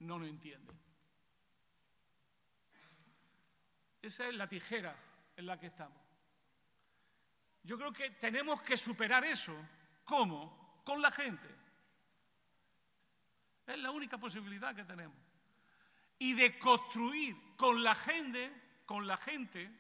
no 0.00 0.18
lo 0.18 0.26
entiende. 0.26 0.74
Esa 4.02 4.26
es 4.26 4.34
la 4.34 4.48
tijera 4.48 4.96
en 5.36 5.46
la 5.46 5.56
que 5.56 5.68
estamos. 5.68 6.02
Yo 7.62 7.78
creo 7.78 7.92
que 7.92 8.10
tenemos 8.10 8.60
que 8.62 8.76
superar 8.76 9.24
eso. 9.24 9.54
¿Cómo? 10.04 10.82
Con 10.84 11.00
la 11.00 11.12
gente. 11.12 11.48
Es 13.68 13.78
la 13.78 13.92
única 13.92 14.18
posibilidad 14.18 14.74
que 14.74 14.82
tenemos. 14.82 15.16
Y 16.18 16.34
de 16.34 16.58
construir 16.58 17.36
con 17.54 17.84
la 17.84 17.94
gente, 17.94 18.52
con 18.84 19.06
la 19.06 19.16
gente, 19.16 19.70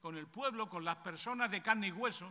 con 0.00 0.16
el 0.16 0.26
pueblo, 0.26 0.68
con 0.68 0.84
las 0.84 0.96
personas 0.96 1.48
de 1.48 1.62
carne 1.62 1.86
y 1.86 1.92
hueso, 1.92 2.28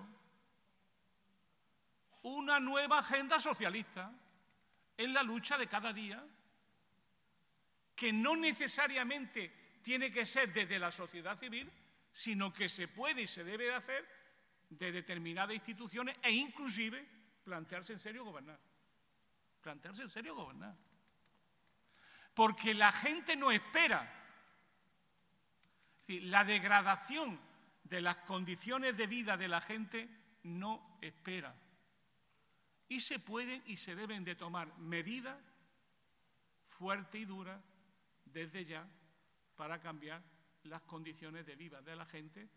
una 2.24 2.60
nueva 2.60 3.00
agenda 3.00 3.40
socialista 3.40 4.12
en 4.98 5.14
la 5.14 5.24
lucha 5.24 5.58
de 5.58 5.68
cada 5.68 5.92
día, 5.94 6.24
que 7.96 8.14
no 8.14 8.36
necesariamente 8.36 9.80
tiene 9.82 10.12
que 10.12 10.26
ser 10.26 10.54
desde 10.54 10.80
la 10.80 10.92
sociedad 10.92 11.40
civil, 11.40 11.72
sino 12.14 12.54
que 12.54 12.70
se 12.70 12.88
puede 12.88 13.24
y 13.24 13.28
se 13.28 13.44
debe 13.44 13.66
de 13.66 13.74
hacer 13.74 14.22
de 14.70 14.92
determinadas 14.92 15.56
instituciones 15.56 16.16
e 16.22 16.32
inclusive 16.32 17.06
plantearse 17.44 17.94
en 17.94 18.00
serio 18.00 18.24
gobernar. 18.24 18.60
Plantearse 19.62 20.04
en 20.04 20.10
serio 20.10 20.36
gobernar. 20.36 20.76
Porque 22.34 22.74
la 22.74 22.92
gente 22.92 23.36
no 23.36 23.52
espera. 23.52 24.18
la 26.08 26.44
degradación 26.44 27.40
de 27.84 28.02
las 28.02 28.18
condiciones 28.18 28.98
de 28.98 29.08
vida 29.08 29.38
de 29.38 29.48
la 29.48 29.62
gente 29.62 30.10
no 30.44 30.98
espera. 31.02 31.56
Y 32.92 33.00
se 33.00 33.20
pueden 33.20 33.64
y 33.68 33.78
se 33.78 33.96
deben 33.96 34.26
de 34.26 34.36
tomar 34.36 34.78
medidas 34.78 35.38
fuertes 36.78 37.22
y 37.22 37.24
duras 37.24 37.58
desde 38.26 38.66
ya 38.66 38.86
para 39.56 39.80
cambiar 39.80 40.22
las 40.64 40.82
condiciones 40.82 41.46
de 41.46 41.56
vida 41.56 41.82
de 41.82 41.96
la 41.96 42.06
gente 42.06 42.50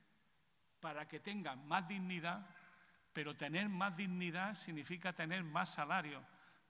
para 0.80 1.06
que 1.06 1.20
tengan 1.20 1.64
más 1.68 1.86
dignidad, 1.86 2.44
pero 3.12 3.36
tener 3.36 3.68
más 3.68 3.96
dignidad 3.96 4.56
significa 4.56 5.12
tener 5.12 5.44
más 5.44 5.74
salario. 5.74 6.20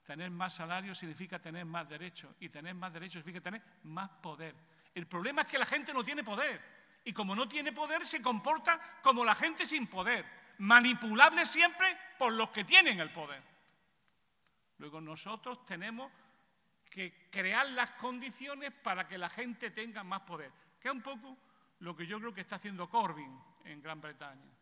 Tener 0.04 0.30
más 0.30 0.56
salario 0.56 0.94
significa 0.94 1.38
tener 1.38 1.64
más 1.64 1.88
derechos 1.88 2.36
y 2.40 2.50
tener 2.50 2.74
más 2.74 2.92
derechos 2.92 3.22
significa 3.22 3.44
tener 3.44 3.62
más 3.84 4.10
poder. 4.10 4.54
El 4.94 5.06
problema 5.06 5.40
es 5.40 5.48
que 5.48 5.58
la 5.58 5.64
gente 5.64 5.94
no 5.94 6.04
tiene 6.04 6.22
poder 6.22 6.60
y 7.02 7.14
como 7.14 7.34
no 7.34 7.48
tiene 7.48 7.72
poder 7.72 8.04
se 8.04 8.20
comporta 8.20 8.78
como 9.02 9.24
la 9.24 9.34
gente 9.34 9.64
sin 9.64 9.86
poder, 9.86 10.26
manipulable 10.58 11.46
siempre 11.46 11.96
por 12.18 12.30
los 12.34 12.50
que 12.50 12.64
tienen 12.64 13.00
el 13.00 13.08
poder. 13.08 13.53
Luego 14.78 15.00
nosotros 15.00 15.64
tenemos 15.66 16.10
que 16.90 17.28
crear 17.30 17.68
las 17.70 17.92
condiciones 17.92 18.72
para 18.72 19.06
que 19.06 19.18
la 19.18 19.28
gente 19.28 19.70
tenga 19.70 20.04
más 20.04 20.20
poder 20.20 20.52
que 20.84 20.88
es 20.88 20.94
un 20.94 21.00
poco 21.00 21.38
lo 21.80 21.96
que 21.96 22.06
yo 22.06 22.20
creo 22.20 22.34
que 22.34 22.42
está 22.42 22.56
haciendo 22.56 22.90
Corbyn 22.90 23.40
en 23.64 23.80
Gran 23.80 24.02
Bretaña, 24.02 24.52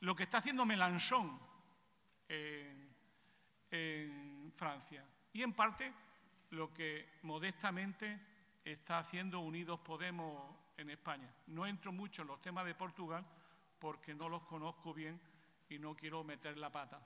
lo 0.00 0.16
que 0.16 0.24
está 0.24 0.38
haciendo 0.38 0.66
Mélenchon 0.66 1.40
en, 2.28 2.92
en 3.70 4.52
Francia 4.56 5.04
y 5.32 5.42
en 5.42 5.52
parte 5.52 5.92
lo 6.50 6.74
que 6.74 7.20
modestamente 7.22 8.18
está 8.64 8.98
haciendo 8.98 9.38
Unidos 9.38 9.78
Podemos 9.78 10.56
en 10.76 10.90
España. 10.90 11.32
No 11.46 11.64
entro 11.66 11.92
mucho 11.92 12.22
en 12.22 12.28
los 12.28 12.42
temas 12.42 12.66
de 12.66 12.74
Portugal 12.74 13.24
porque 13.78 14.12
no 14.12 14.28
los 14.28 14.42
conozco 14.42 14.92
bien 14.92 15.20
y 15.68 15.78
no 15.78 15.94
quiero 15.94 16.24
meter 16.24 16.58
la 16.58 16.70
pata. 16.72 17.00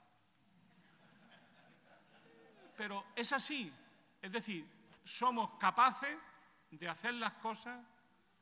Pero 2.79 3.07
es 3.13 3.33
así, 3.33 3.69
es 4.21 4.31
decir, 4.31 4.65
somos 5.03 5.59
capaces 5.59 6.17
de 6.71 6.87
hacer 6.87 7.13
las 7.15 7.33
cosas 7.33 7.85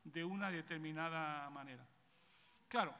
de 0.04 0.24
una 0.24 0.48
determinada 0.48 1.50
manera. 1.50 1.84
Claro, 2.68 2.94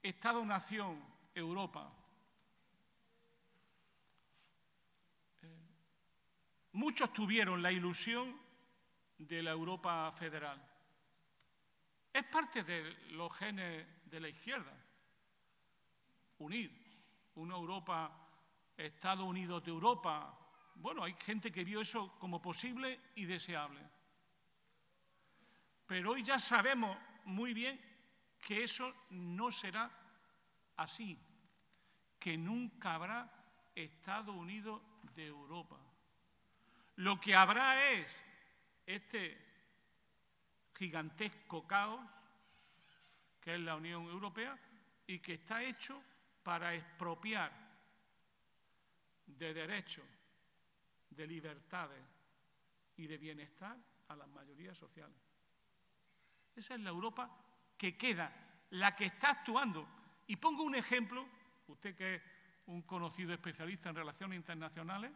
Estado-nación, 0.00 1.04
Europa. 1.34 1.92
Eh, 5.42 5.48
muchos 6.74 7.12
tuvieron 7.12 7.60
la 7.60 7.72
ilusión 7.72 8.40
de 9.18 9.42
la 9.42 9.50
Europa 9.50 10.12
federal. 10.12 10.64
Es 12.12 12.22
parte 12.26 12.62
de 12.62 12.84
los 13.10 13.36
genes 13.36 13.84
de 14.04 14.20
la 14.20 14.28
izquierda. 14.28 14.72
Unir 16.38 16.70
una 17.34 17.56
Europa, 17.56 18.16
Estados 18.76 19.26
Unidos 19.26 19.64
de 19.64 19.72
Europa. 19.72 20.38
Bueno, 20.82 21.04
hay 21.04 21.14
gente 21.24 21.52
que 21.52 21.62
vio 21.62 21.80
eso 21.80 22.12
como 22.18 22.42
posible 22.42 22.98
y 23.14 23.24
deseable. 23.24 23.80
Pero 25.86 26.10
hoy 26.10 26.24
ya 26.24 26.40
sabemos 26.40 26.98
muy 27.24 27.54
bien 27.54 27.80
que 28.40 28.64
eso 28.64 28.92
no 29.10 29.52
será 29.52 29.88
así, 30.76 31.16
que 32.18 32.36
nunca 32.36 32.94
habrá 32.94 33.30
Estados 33.76 34.34
Unidos 34.34 34.82
de 35.14 35.28
Europa. 35.28 35.78
Lo 36.96 37.20
que 37.20 37.36
habrá 37.36 37.90
es 37.92 38.24
este 38.84 39.38
gigantesco 40.74 41.64
caos 41.64 42.04
que 43.40 43.54
es 43.54 43.60
la 43.60 43.76
Unión 43.76 44.06
Europea 44.06 44.58
y 45.06 45.20
que 45.20 45.34
está 45.34 45.62
hecho 45.62 46.02
para 46.42 46.74
expropiar 46.74 47.52
de 49.26 49.54
derechos, 49.54 50.04
de 51.16 51.26
libertades 51.26 52.04
y 52.96 53.06
de 53.06 53.18
bienestar 53.18 53.76
a 54.08 54.16
las 54.16 54.28
mayorías 54.28 54.76
sociales. 54.76 55.16
Esa 56.54 56.74
es 56.74 56.80
la 56.80 56.90
Europa 56.90 57.30
que 57.76 57.96
queda, 57.96 58.32
la 58.70 58.94
que 58.94 59.06
está 59.06 59.30
actuando. 59.30 59.88
Y 60.26 60.36
pongo 60.36 60.62
un 60.62 60.74
ejemplo, 60.74 61.26
usted 61.68 61.96
que 61.96 62.16
es 62.16 62.22
un 62.66 62.82
conocido 62.82 63.32
especialista 63.32 63.88
en 63.88 63.96
relaciones 63.96 64.36
internacionales, 64.36 65.12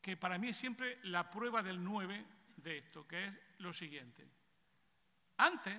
que 0.00 0.16
para 0.16 0.38
mí 0.38 0.48
es 0.48 0.56
siempre 0.56 0.98
la 1.04 1.30
prueba 1.30 1.62
del 1.62 1.82
9 1.82 2.24
de 2.56 2.78
esto, 2.78 3.06
que 3.06 3.26
es 3.26 3.40
lo 3.58 3.72
siguiente. 3.72 4.28
Antes 5.38 5.78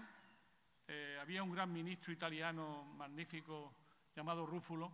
eh, 0.88 1.18
había 1.22 1.44
un 1.44 1.52
gran 1.52 1.72
ministro 1.72 2.12
italiano 2.12 2.84
magnífico 2.84 3.74
llamado 4.16 4.46
Rúfulo 4.46 4.92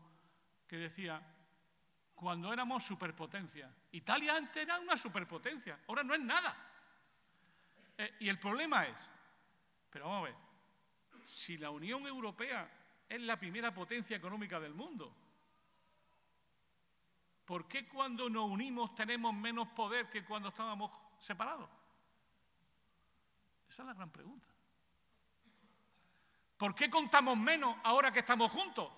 que 0.68 0.78
decía, 0.78 1.22
cuando 2.22 2.54
éramos 2.54 2.84
superpotencia, 2.84 3.68
Italia 3.94 4.36
antes 4.36 4.62
era 4.62 4.78
una 4.78 4.96
superpotencia, 4.96 5.80
ahora 5.88 6.04
no 6.04 6.14
es 6.14 6.20
nada. 6.20 6.56
Eh, 7.98 8.18
y 8.20 8.30
el 8.30 8.38
problema 8.38 8.86
es, 8.86 9.10
pero 9.90 10.06
vamos 10.06 10.20
a 10.20 10.26
ver, 10.26 10.36
si 11.26 11.58
la 11.58 11.72
Unión 11.72 12.06
Europea 12.06 12.70
es 13.10 13.20
la 13.22 13.40
primera 13.40 13.74
potencia 13.74 14.16
económica 14.16 14.60
del 14.60 14.76
mundo, 14.76 15.12
¿por 17.44 17.68
qué 17.68 17.88
cuando 17.88 18.30
nos 18.30 18.48
unimos 18.52 18.94
tenemos 18.94 19.34
menos 19.34 19.70
poder 19.70 20.08
que 20.08 20.24
cuando 20.24 20.50
estábamos 20.50 20.92
separados? 21.18 21.72
Esa 23.68 23.82
es 23.82 23.88
la 23.88 23.96
gran 23.96 24.12
pregunta. 24.12 24.48
¿Por 26.56 26.76
qué 26.76 26.88
contamos 26.88 27.36
menos 27.36 27.76
ahora 27.82 28.12
que 28.12 28.20
estamos 28.20 28.52
juntos? 28.52 28.94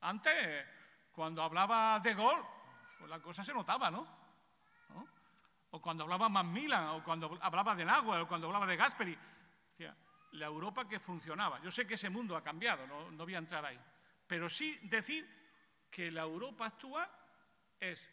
Antes, 0.00 0.66
cuando 1.14 1.42
hablaba 1.42 2.00
de 2.00 2.14
gol, 2.14 2.44
pues 2.98 3.10
la 3.10 3.20
cosa 3.20 3.44
se 3.44 3.54
notaba, 3.54 3.90
¿no? 3.90 4.24
o 5.74 5.82
cuando 5.82 6.04
hablaba 6.04 6.28
Macmillan, 6.28 6.86
o 6.90 7.02
cuando 7.02 7.36
hablaba 7.42 7.74
de 7.74 7.84
Nagua, 7.84 8.22
o 8.22 8.28
cuando 8.28 8.46
hablaba 8.46 8.64
de 8.64 8.76
Gasperi. 8.76 9.18
Decía, 9.70 9.96
la 10.32 10.46
Europa 10.46 10.88
que 10.88 11.00
funcionaba. 11.00 11.60
Yo 11.62 11.70
sé 11.72 11.84
que 11.84 11.94
ese 11.94 12.08
mundo 12.08 12.36
ha 12.36 12.44
cambiado, 12.44 12.86
no, 12.86 13.10
no 13.10 13.24
voy 13.24 13.34
a 13.34 13.38
entrar 13.38 13.64
ahí. 13.64 13.80
Pero 14.24 14.48
sí 14.48 14.78
decir 14.84 15.28
que 15.90 16.12
la 16.12 16.22
Europa 16.22 16.66
actual 16.66 17.10
es 17.80 18.08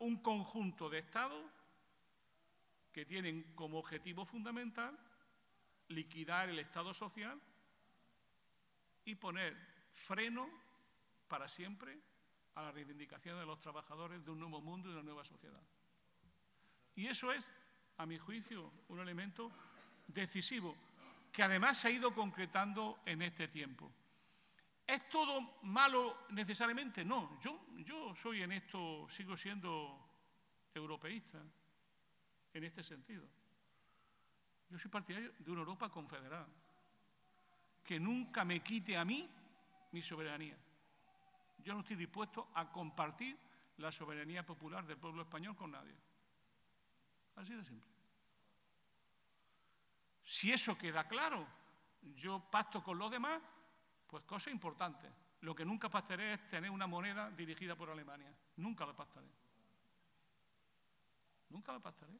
un 0.00 0.20
conjunto 0.22 0.90
de 0.90 0.98
estados 0.98 1.50
que 2.92 3.06
tienen 3.06 3.54
como 3.54 3.78
objetivo 3.78 4.26
fundamental 4.26 4.98
liquidar 5.88 6.50
el 6.50 6.58
Estado 6.58 6.92
social 6.92 7.40
y 9.06 9.14
poner 9.14 9.56
freno 9.94 10.46
para 11.30 11.48
siempre 11.48 11.96
a 12.56 12.62
la 12.62 12.72
reivindicación 12.72 13.38
de 13.38 13.46
los 13.46 13.60
trabajadores 13.60 14.22
de 14.24 14.32
un 14.32 14.40
nuevo 14.40 14.60
mundo 14.60 14.88
y 14.88 14.92
de 14.92 14.98
una 14.98 15.06
nueva 15.06 15.24
sociedad. 15.24 15.62
Y 16.96 17.06
eso 17.06 17.32
es, 17.32 17.50
a 17.98 18.04
mi 18.04 18.18
juicio, 18.18 18.72
un 18.88 18.98
elemento 18.98 19.50
decisivo 20.08 20.76
que 21.32 21.44
además 21.44 21.78
se 21.78 21.88
ha 21.88 21.90
ido 21.92 22.12
concretando 22.12 22.98
en 23.06 23.22
este 23.22 23.46
tiempo. 23.46 23.92
¿Es 24.84 25.08
todo 25.08 25.58
malo 25.62 26.26
necesariamente? 26.30 27.04
No, 27.04 27.38
yo, 27.40 27.64
yo 27.76 28.12
soy 28.16 28.42
en 28.42 28.50
esto, 28.50 29.06
sigo 29.08 29.36
siendo 29.36 30.04
europeísta 30.74 31.40
en 32.52 32.64
este 32.64 32.82
sentido. 32.82 33.24
Yo 34.68 34.78
soy 34.78 34.90
partidario 34.90 35.32
de 35.38 35.50
una 35.52 35.60
Europa 35.60 35.88
confederada, 35.88 36.48
que 37.84 38.00
nunca 38.00 38.44
me 38.44 38.60
quite 38.60 38.96
a 38.96 39.04
mí 39.04 39.30
mi 39.92 40.02
soberanía. 40.02 40.58
Yo 41.62 41.74
no 41.74 41.80
estoy 41.80 41.96
dispuesto 41.96 42.50
a 42.54 42.70
compartir 42.70 43.38
la 43.78 43.90
soberanía 43.90 44.44
popular 44.44 44.86
del 44.86 44.98
pueblo 44.98 45.22
español 45.22 45.56
con 45.56 45.70
nadie. 45.70 45.94
Así 47.36 47.54
de 47.54 47.64
simple. 47.64 47.90
Si 50.22 50.52
eso 50.52 50.76
queda 50.76 51.08
claro, 51.08 51.46
yo 52.14 52.40
pacto 52.50 52.82
con 52.82 52.98
los 52.98 53.10
demás, 53.10 53.40
pues 54.06 54.22
cosa 54.24 54.50
importante. 54.50 55.10
Lo 55.40 55.54
que 55.54 55.64
nunca 55.64 55.88
pactaré 55.88 56.34
es 56.34 56.48
tener 56.48 56.70
una 56.70 56.86
moneda 56.86 57.30
dirigida 57.30 57.74
por 57.74 57.90
Alemania. 57.90 58.32
Nunca 58.56 58.84
la 58.84 58.94
pactaré. 58.94 59.28
Nunca 61.48 61.72
la 61.72 61.80
pactaré. 61.80 62.12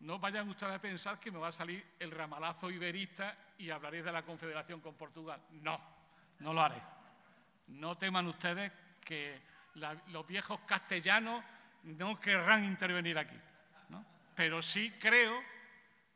No 0.00 0.18
vayan 0.18 0.48
ustedes 0.48 0.74
a 0.74 0.80
pensar 0.80 1.18
que 1.18 1.30
me 1.30 1.38
va 1.38 1.48
a 1.48 1.52
salir 1.52 1.84
el 1.98 2.10
ramalazo 2.10 2.70
iberista 2.70 3.36
y 3.58 3.70
hablaré 3.70 4.02
de 4.02 4.12
la 4.12 4.24
confederación 4.24 4.80
con 4.80 4.94
Portugal. 4.94 5.42
No, 5.50 5.80
no 6.38 6.52
lo 6.52 6.62
haré. 6.62 6.99
No 7.70 7.94
teman 7.96 8.26
ustedes 8.26 8.72
que 9.00 9.40
los 10.08 10.26
viejos 10.26 10.60
castellanos 10.66 11.44
no 11.84 12.20
querrán 12.20 12.64
intervenir 12.64 13.18
aquí. 13.18 13.36
¿no? 13.88 14.04
Pero 14.34 14.60
sí 14.60 14.92
creo 15.00 15.40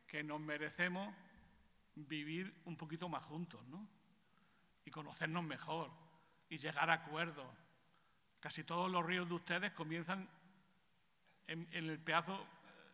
que 0.07 0.23
nos 0.23 0.41
merecemos 0.41 1.15
vivir 1.95 2.53
un 2.65 2.77
poquito 2.77 3.09
más 3.09 3.25
juntos, 3.25 3.65
¿no? 3.67 3.87
Y 4.85 4.91
conocernos 4.91 5.45
mejor 5.45 5.91
y 6.49 6.59
llegar 6.59 6.91
a 6.91 6.95
acuerdos. 6.95 7.47
Casi 8.41 8.65
todos 8.65 8.91
los 8.91 9.05
ríos 9.05 9.29
de 9.29 9.35
ustedes 9.35 9.71
comienzan 9.73 10.29
en, 11.47 11.67
en 11.73 11.89
el 11.89 11.99
pedazo 11.99 12.47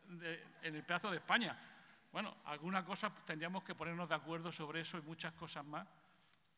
de, 0.06 0.44
en 0.62 0.76
el 0.76 0.84
pedazo 0.84 1.10
de 1.10 1.16
España. 1.16 1.58
Bueno, 2.12 2.36
alguna 2.44 2.84
cosa 2.84 3.12
tendríamos 3.24 3.64
que 3.64 3.74
ponernos 3.74 4.08
de 4.08 4.14
acuerdo 4.14 4.52
sobre 4.52 4.80
eso 4.80 4.98
y 4.98 5.02
muchas 5.02 5.32
cosas 5.32 5.64
más 5.64 5.86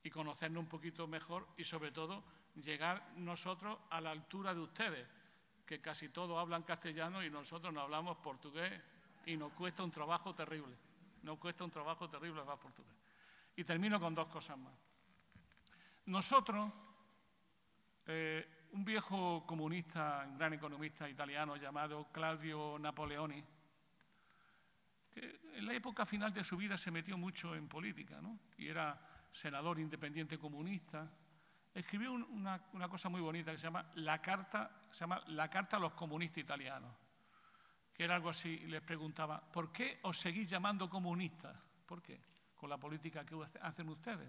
y 0.03 0.11
conocernos 0.11 0.63
un 0.63 0.69
poquito 0.69 1.07
mejor 1.07 1.49
y 1.57 1.65
sobre 1.65 1.93
todo 1.93 2.25
llegar 2.57 3.13
nosotros 3.17 3.79
a 3.91 4.01
la 4.01 4.11
altura 4.11 4.55
de 4.55 4.61
ustedes, 4.61 5.07
que 5.65 5.81
casi 5.81 6.09
todos 6.09 6.39
hablan 6.39 6.65
castellano 6.65 7.23
y 7.25 7.31
nosotros 7.31 7.73
no 7.73 7.81
hablamos 7.81 8.19
portugués 8.19 8.81
y 9.27 9.37
nos 9.37 9.53
cuesta 9.53 9.83
un 9.83 9.91
trabajo 9.91 10.35
terrible. 10.35 10.77
Nos 11.23 11.39
cuesta 11.39 11.65
un 11.65 11.71
trabajo 11.71 12.09
terrible 12.09 12.41
hablar 12.41 12.59
portugués. 12.59 12.95
Y 13.55 13.65
termino 13.65 14.01
con 14.01 14.15
dos 14.15 14.27
cosas 14.27 14.59
más. 14.59 14.75
Nosotros, 16.07 16.73
eh, 18.07 18.67
un 18.73 18.85
viejo 18.85 19.47
comunista, 19.47 20.25
un 20.27 20.37
gran 20.37 20.53
economista 20.55 21.09
italiano 21.09 21.57
llamado 21.57 22.09
Claudio 22.11 22.77
Napoleoni, 22.81 23.45
que 25.11 25.41
en 25.55 25.67
la 25.67 25.75
época 25.75 26.05
final 26.05 26.33
de 26.33 26.43
su 26.43 26.57
vida 26.57 26.77
se 26.77 26.91
metió 26.91 27.17
mucho 27.17 27.55
en 27.55 27.69
política, 27.69 28.21
¿no? 28.21 28.39
y 28.57 28.69
era 28.69 29.12
senador 29.33 29.79
independiente 29.81 30.39
comunista, 30.39 31.11
escribió 31.75 32.13
un- 32.13 32.23
una, 32.25 32.89
cosa 32.89 33.09
muy 33.09 33.21
bonita 33.21 33.51
que 33.51 33.59
se 33.59 33.65
llama 33.65 33.91
La 33.95 34.21
Carta, 34.21 34.87
se 34.91 35.01
llama 35.01 35.23
La 35.29 35.49
Carta 35.49 35.79
a 35.79 35.81
los 35.81 35.95
comunistas 35.95 36.45
italianos, 36.45 36.95
que 37.93 38.05
era 38.05 38.15
algo 38.15 38.29
así, 38.29 38.51
y 38.51 38.67
les 38.67 38.83
preguntaba, 38.83 39.41
¿por 39.41 39.73
qué 39.73 39.99
os 40.03 40.19
seguís 40.19 40.49
llamando 40.49 40.89
comunistas? 40.89 41.57
¿Por 41.87 42.03
qué? 42.03 42.21
Con 42.55 42.71
la 42.71 42.79
política 42.79 43.25
que 43.25 43.37
hacen 43.61 43.89
ustedes. 43.89 44.29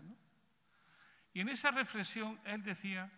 Y 1.33 1.41
en 1.41 1.49
esa 1.49 1.71
reflexión 1.71 2.39
él 2.45 2.63
decía 2.63 3.11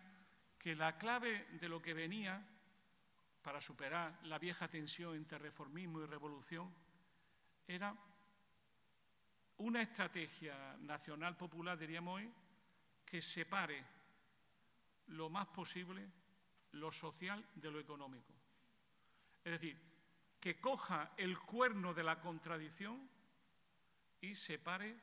que 0.58 0.74
la 0.74 0.98
clave 0.98 1.46
de 1.60 1.68
lo 1.68 1.80
que 1.80 1.94
venía 1.94 2.44
para 3.42 3.60
superar 3.60 4.18
la 4.24 4.38
vieja 4.38 4.66
tensión 4.68 5.14
entre 5.14 5.38
reformismo 5.38 6.00
y 6.00 6.06
revolución 6.06 6.74
era 7.68 7.94
una 9.58 9.82
estrategia 9.82 10.76
nacional 10.80 11.36
popular, 11.36 11.78
diríamos 11.78 12.16
hoy, 12.16 12.32
que 13.04 13.22
separe 13.22 13.84
lo 15.08 15.30
más 15.30 15.46
posible 15.48 16.06
lo 16.72 16.92
social 16.92 17.44
de 17.54 17.70
lo 17.70 17.80
económico. 17.80 18.34
Es 19.44 19.52
decir, 19.52 19.78
que 20.40 20.60
coja 20.60 21.12
el 21.16 21.38
cuerno 21.38 21.94
de 21.94 22.02
la 22.02 22.20
contradicción 22.20 23.08
y 24.20 24.34
separe 24.34 24.96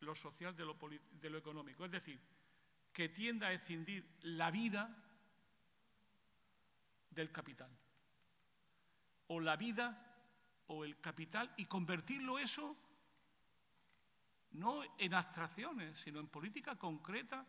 lo 0.00 0.14
social 0.14 0.56
de 0.56 0.64
lo, 0.64 0.78
de 1.10 1.30
lo 1.30 1.38
económico. 1.38 1.84
Es 1.84 1.90
decir, 1.90 2.20
que 2.92 3.08
tienda 3.08 3.48
a 3.48 3.52
escindir 3.52 4.18
la 4.22 4.50
vida 4.50 4.96
del 7.10 7.30
capital. 7.30 7.70
O 9.28 9.40
la 9.40 9.56
vida 9.56 10.08
o 10.68 10.84
el 10.84 11.00
capital 11.00 11.52
y 11.56 11.66
convertirlo 11.66 12.38
eso 12.38 12.76
no 14.54 14.82
en 14.98 15.14
abstracciones, 15.14 15.98
sino 15.98 16.20
en 16.20 16.28
política 16.28 16.76
concreta 16.76 17.46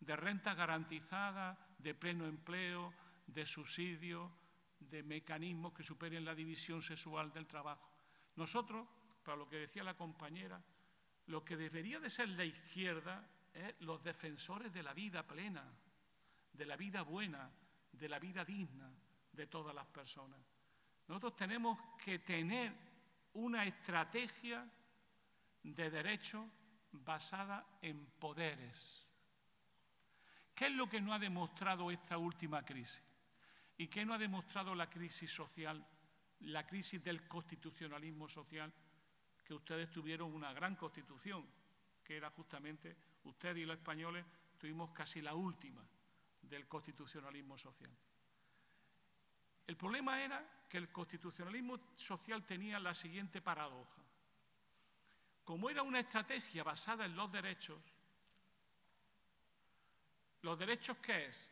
de 0.00 0.16
renta 0.16 0.54
garantizada, 0.54 1.58
de 1.78 1.94
pleno 1.94 2.26
empleo, 2.26 2.92
de 3.26 3.44
subsidios, 3.46 4.30
de 4.78 5.02
mecanismos 5.02 5.72
que 5.72 5.82
superen 5.82 6.24
la 6.24 6.34
división 6.34 6.82
sexual 6.82 7.32
del 7.32 7.46
trabajo. 7.46 7.90
Nosotros, 8.36 8.86
para 9.24 9.36
lo 9.36 9.48
que 9.48 9.56
decía 9.56 9.82
la 9.82 9.96
compañera, 9.96 10.62
lo 11.26 11.44
que 11.44 11.56
debería 11.56 11.98
de 11.98 12.10
ser 12.10 12.28
la 12.30 12.44
izquierda 12.44 13.28
es 13.52 13.74
los 13.80 14.02
defensores 14.02 14.72
de 14.72 14.82
la 14.82 14.92
vida 14.92 15.26
plena, 15.26 15.64
de 16.52 16.66
la 16.66 16.76
vida 16.76 17.02
buena, 17.02 17.50
de 17.92 18.08
la 18.08 18.18
vida 18.18 18.44
digna 18.44 18.90
de 19.32 19.46
todas 19.46 19.74
las 19.74 19.86
personas. 19.86 20.38
Nosotros 21.08 21.36
tenemos 21.36 21.78
que 22.02 22.18
tener 22.20 22.72
una 23.34 23.64
estrategia 23.64 24.68
de 25.74 25.90
derecho 25.90 26.48
basada 26.92 27.66
en 27.82 28.06
poderes. 28.18 29.04
¿Qué 30.54 30.66
es 30.66 30.72
lo 30.72 30.88
que 30.88 31.00
no 31.00 31.12
ha 31.12 31.18
demostrado 31.18 31.90
esta 31.90 32.18
última 32.18 32.64
crisis? 32.64 33.02
¿Y 33.76 33.88
qué 33.88 34.06
no 34.06 34.14
ha 34.14 34.18
demostrado 34.18 34.74
la 34.74 34.88
crisis 34.88 35.30
social, 35.30 35.86
la 36.40 36.66
crisis 36.66 37.02
del 37.04 37.28
constitucionalismo 37.28 38.28
social? 38.28 38.72
Que 39.44 39.54
ustedes 39.54 39.90
tuvieron 39.90 40.32
una 40.32 40.52
gran 40.52 40.76
constitución, 40.76 41.46
que 42.02 42.16
era 42.16 42.30
justamente, 42.30 42.96
ustedes 43.24 43.58
y 43.58 43.66
los 43.66 43.76
españoles 43.76 44.24
tuvimos 44.58 44.92
casi 44.92 45.20
la 45.20 45.34
última 45.34 45.86
del 46.40 46.66
constitucionalismo 46.66 47.58
social. 47.58 47.90
El 49.66 49.76
problema 49.76 50.22
era 50.22 50.64
que 50.68 50.78
el 50.78 50.90
constitucionalismo 50.90 51.78
social 51.96 52.46
tenía 52.46 52.78
la 52.78 52.94
siguiente 52.94 53.42
paradoja. 53.42 54.05
Como 55.46 55.70
era 55.70 55.84
una 55.84 56.00
estrategia 56.00 56.64
basada 56.64 57.04
en 57.04 57.14
los 57.14 57.30
derechos, 57.30 57.78
¿los 60.42 60.58
derechos 60.58 60.96
qué 60.96 61.26
es? 61.26 61.48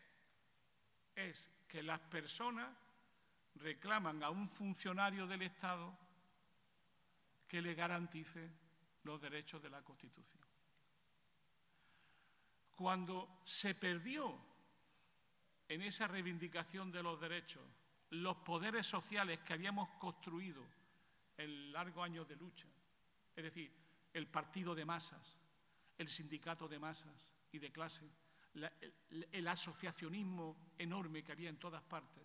Es 1.14 1.48
que 1.68 1.80
las 1.80 2.00
personas 2.00 2.76
reclaman 3.54 4.20
a 4.24 4.30
un 4.30 4.50
funcionario 4.50 5.28
del 5.28 5.42
Estado 5.42 5.96
que 7.46 7.62
le 7.62 7.76
garantice 7.76 8.50
los 9.04 9.20
derechos 9.20 9.62
de 9.62 9.70
la 9.70 9.80
Constitución. 9.82 10.42
Cuando 12.74 13.42
se 13.44 13.76
perdió 13.76 14.36
en 15.68 15.82
esa 15.82 16.08
reivindicación 16.08 16.90
de 16.90 17.04
los 17.04 17.20
derechos 17.20 17.62
los 18.10 18.38
poderes 18.38 18.88
sociales 18.88 19.38
que 19.46 19.52
habíamos 19.52 19.88
construido 20.00 20.66
en 21.36 21.70
largos 21.70 22.04
años 22.04 22.26
de 22.26 22.34
lucha, 22.34 22.66
es 23.36 23.44
decir, 23.44 23.83
el 24.14 24.26
partido 24.26 24.74
de 24.74 24.84
masas, 24.86 25.38
el 25.98 26.08
sindicato 26.08 26.66
de 26.66 26.78
masas 26.78 27.28
y 27.52 27.58
de 27.58 27.70
clase, 27.70 28.08
la- 28.54 28.72
el, 29.10 29.28
el 29.30 29.48
asociacionismo 29.48 30.56
enorme 30.78 31.22
que 31.22 31.32
había 31.32 31.50
en 31.50 31.58
todas 31.58 31.82
partes. 31.82 32.24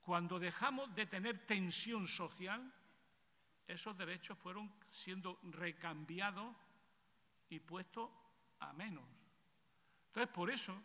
Cuando 0.00 0.38
dejamos 0.38 0.94
de 0.94 1.06
tener 1.06 1.46
tensión 1.46 2.06
social, 2.06 2.72
esos 3.66 3.96
derechos 3.96 4.38
fueron 4.38 4.72
siendo 4.90 5.38
recambiados 5.42 6.56
y 7.50 7.60
puestos 7.60 8.10
a 8.60 8.72
menos. 8.72 9.04
Entonces, 10.06 10.32
por 10.34 10.50
eso, 10.50 10.80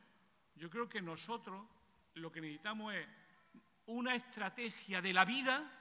yo 0.56 0.70
creo 0.70 0.88
que 0.90 1.02
nosotros 1.02 1.66
lo 2.16 2.32
que 2.32 2.42
necesitamos 2.42 2.94
es 2.94 3.08
una 3.88 4.16
estrategia 4.16 5.02
de 5.02 5.14
la 5.14 5.26
vida, 5.26 5.72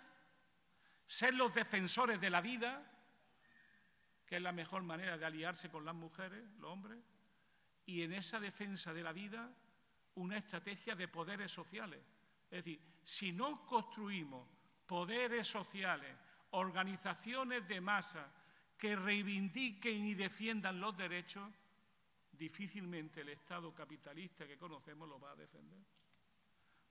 ser 1.07 1.35
los 1.35 1.55
defensores 1.55 2.21
de 2.21 2.31
la 2.31 2.41
vida, 2.41 2.91
que 4.27 4.37
es 4.37 4.43
la 4.43 4.53
mejor 4.53 4.83
manera 4.83 5.19
de 5.19 5.25
aliarse 5.25 5.71
con 5.71 5.85
las 5.85 5.95
mujeres, 5.95 6.43
los 6.59 6.71
hombres, 6.71 6.99
y 7.87 8.03
en 8.03 8.13
esa 8.13 8.41
defensa 8.41 8.95
de 8.95 9.03
la 9.03 9.13
vida, 9.13 9.53
una 10.15 10.39
estrategia 10.39 10.95
de 10.95 11.09
poderes 11.09 11.51
sociales. 11.51 12.01
Es 12.51 12.65
decir, 12.65 12.81
si 13.03 13.33
no 13.33 13.67
construimos 13.67 14.49
poderes 14.87 15.47
sociales, 15.47 16.17
organizaciones 16.51 17.67
de 17.67 17.81
masa 17.81 18.31
que 18.79 18.97
reivindiquen 18.97 20.07
y 20.07 20.15
defiendan 20.15 20.81
los 20.81 20.97
derechos, 20.97 21.51
difícilmente 22.33 23.21
el 23.21 23.31
Estado 23.31 23.75
capitalista 23.75 24.47
que 24.47 24.59
conocemos 24.59 25.09
lo 25.09 25.21
va 25.21 25.33
a 25.33 25.37
defender. 25.37 25.79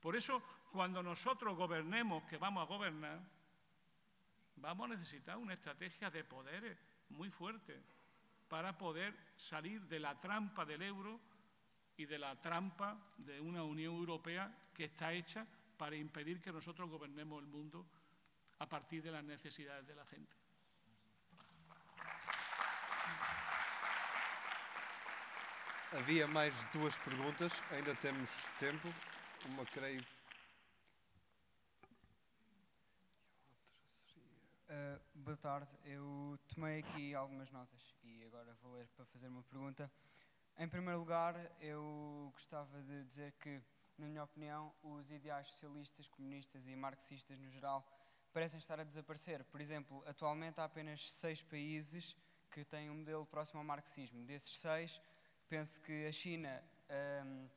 Por 0.00 0.16
eso, 0.16 0.42
cuando 0.70 1.02
nosotros 1.02 1.56
gobernemos, 1.56 2.24
que 2.24 2.36
vamos 2.36 2.62
a 2.62 2.66
gobernar, 2.66 3.20
vamos 4.56 4.86
a 4.86 4.94
necesitar 4.94 5.36
una 5.36 5.54
estrategia 5.54 6.10
de 6.10 6.24
poderes 6.24 6.78
muy 7.14 7.30
fuerte 7.30 7.80
para 8.48 8.76
poder 8.76 9.14
salir 9.36 9.82
de 9.82 9.98
la 10.00 10.20
trampa 10.20 10.64
del 10.64 10.82
euro 10.82 11.20
y 11.96 12.06
de 12.06 12.18
la 12.18 12.40
trampa 12.40 12.96
de 13.16 13.40
una 13.40 13.62
Unión 13.62 13.94
Europea 13.94 14.52
que 14.74 14.84
está 14.84 15.12
hecha 15.12 15.46
para 15.76 15.96
impedir 15.96 16.40
que 16.40 16.52
nosotros 16.52 16.88
gobernemos 16.88 17.42
el 17.42 17.48
mundo 17.48 17.86
a 18.58 18.68
partir 18.68 19.02
de 19.02 19.10
las 19.10 19.24
necesidades 19.24 19.86
de 19.86 19.94
la 19.94 20.06
gente. 20.06 20.36
Havia 25.94 26.26
mais 26.26 26.52
duas 26.72 26.96
perguntas, 26.98 27.62
ainda 27.70 27.94
temos 27.94 28.28
tempo. 28.58 28.92
Uma, 29.46 29.64
creio. 29.66 30.13
Uh, 34.74 35.00
boa 35.14 35.36
tarde, 35.36 35.70
eu 35.84 36.36
tomei 36.52 36.80
aqui 36.80 37.14
algumas 37.14 37.48
notas 37.52 37.94
e 38.02 38.24
agora 38.24 38.52
vou 38.60 38.72
ler 38.72 38.88
para 38.96 39.04
fazer 39.04 39.28
uma 39.28 39.42
pergunta. 39.44 39.88
Em 40.58 40.66
primeiro 40.66 40.98
lugar, 40.98 41.36
eu 41.60 42.28
gostava 42.32 42.82
de 42.82 43.04
dizer 43.04 43.30
que, 43.38 43.62
na 43.96 44.08
minha 44.08 44.24
opinião, 44.24 44.74
os 44.82 45.12
ideais 45.12 45.46
socialistas, 45.46 46.08
comunistas 46.08 46.66
e 46.66 46.74
marxistas 46.74 47.38
no 47.38 47.48
geral 47.52 47.86
parecem 48.32 48.58
estar 48.58 48.80
a 48.80 48.82
desaparecer. 48.82 49.44
Por 49.44 49.60
exemplo, 49.60 50.02
atualmente 50.08 50.60
há 50.60 50.64
apenas 50.64 51.08
seis 51.08 51.40
países 51.40 52.16
que 52.50 52.64
têm 52.64 52.90
um 52.90 52.96
modelo 52.96 53.24
próximo 53.24 53.60
ao 53.60 53.64
marxismo. 53.64 54.24
Desses 54.24 54.58
seis, 54.58 55.00
penso 55.48 55.80
que 55.82 56.04
a 56.04 56.10
China 56.10 56.60
um, 57.24 57.48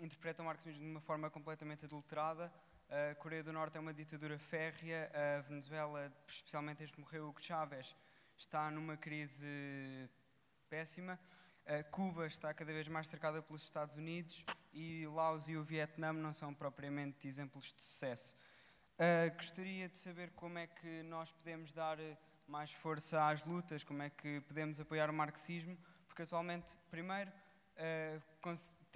interpreta 0.00 0.42
o 0.42 0.44
marxismo 0.44 0.84
de 0.84 0.90
uma 0.90 1.00
forma 1.00 1.30
completamente 1.30 1.84
adulterada. 1.84 2.52
A 2.88 3.14
Coreia 3.16 3.42
do 3.42 3.52
Norte 3.52 3.76
é 3.76 3.80
uma 3.80 3.92
ditadura 3.92 4.38
férrea. 4.38 5.10
A 5.12 5.40
Venezuela, 5.40 6.12
especialmente 6.26 6.78
desde 6.78 6.94
que 6.94 7.00
morreu 7.00 7.28
Hugo 7.28 7.42
Chávez, 7.42 7.96
está 8.38 8.70
numa 8.70 8.96
crise 8.96 10.08
péssima. 10.70 11.18
Cuba 11.90 12.26
está 12.26 12.54
cada 12.54 12.72
vez 12.72 12.86
mais 12.86 13.08
cercada 13.08 13.42
pelos 13.42 13.64
Estados 13.64 13.96
Unidos 13.96 14.44
e 14.72 15.04
Laos 15.08 15.48
e 15.48 15.56
o 15.56 15.64
Vietnã 15.64 16.12
não 16.12 16.32
são 16.32 16.54
propriamente 16.54 17.26
exemplos 17.26 17.74
de 17.74 17.82
sucesso. 17.82 18.36
Uh, 18.94 19.34
gostaria 19.36 19.88
de 19.88 19.96
saber 19.96 20.30
como 20.30 20.58
é 20.58 20.66
que 20.68 21.02
nós 21.02 21.32
podemos 21.32 21.72
dar 21.72 21.98
mais 22.46 22.72
força 22.72 23.28
às 23.28 23.44
lutas, 23.44 23.82
como 23.82 24.02
é 24.02 24.10
que 24.10 24.40
podemos 24.42 24.80
apoiar 24.80 25.10
o 25.10 25.12
marxismo, 25.12 25.76
porque 26.06 26.22
atualmente, 26.22 26.78
primeiro, 26.90 27.30
uh, 27.30 28.22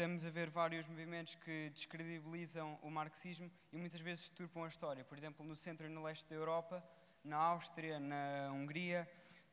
estamos 0.01 0.25
a 0.25 0.31
ver 0.31 0.49
vários 0.49 0.87
movimentos 0.87 1.35
que 1.35 1.69
descredibilizam 1.75 2.79
o 2.81 2.91
marxismo 2.91 3.51
e 3.71 3.77
muitas 3.77 4.01
vezes 4.01 4.31
turpam 4.31 4.65
a 4.65 4.69
história. 4.69 5.05
Por 5.05 5.19
exemplo, 5.19 5.45
no 5.45 5.55
centro 5.55 5.87
e 5.87 5.91
no 5.91 6.03
leste 6.03 6.27
da 6.27 6.37
Europa, 6.37 6.83
na 7.23 7.37
Áustria, 7.37 8.01
na 8.01 8.51
Hungria, 8.51 9.07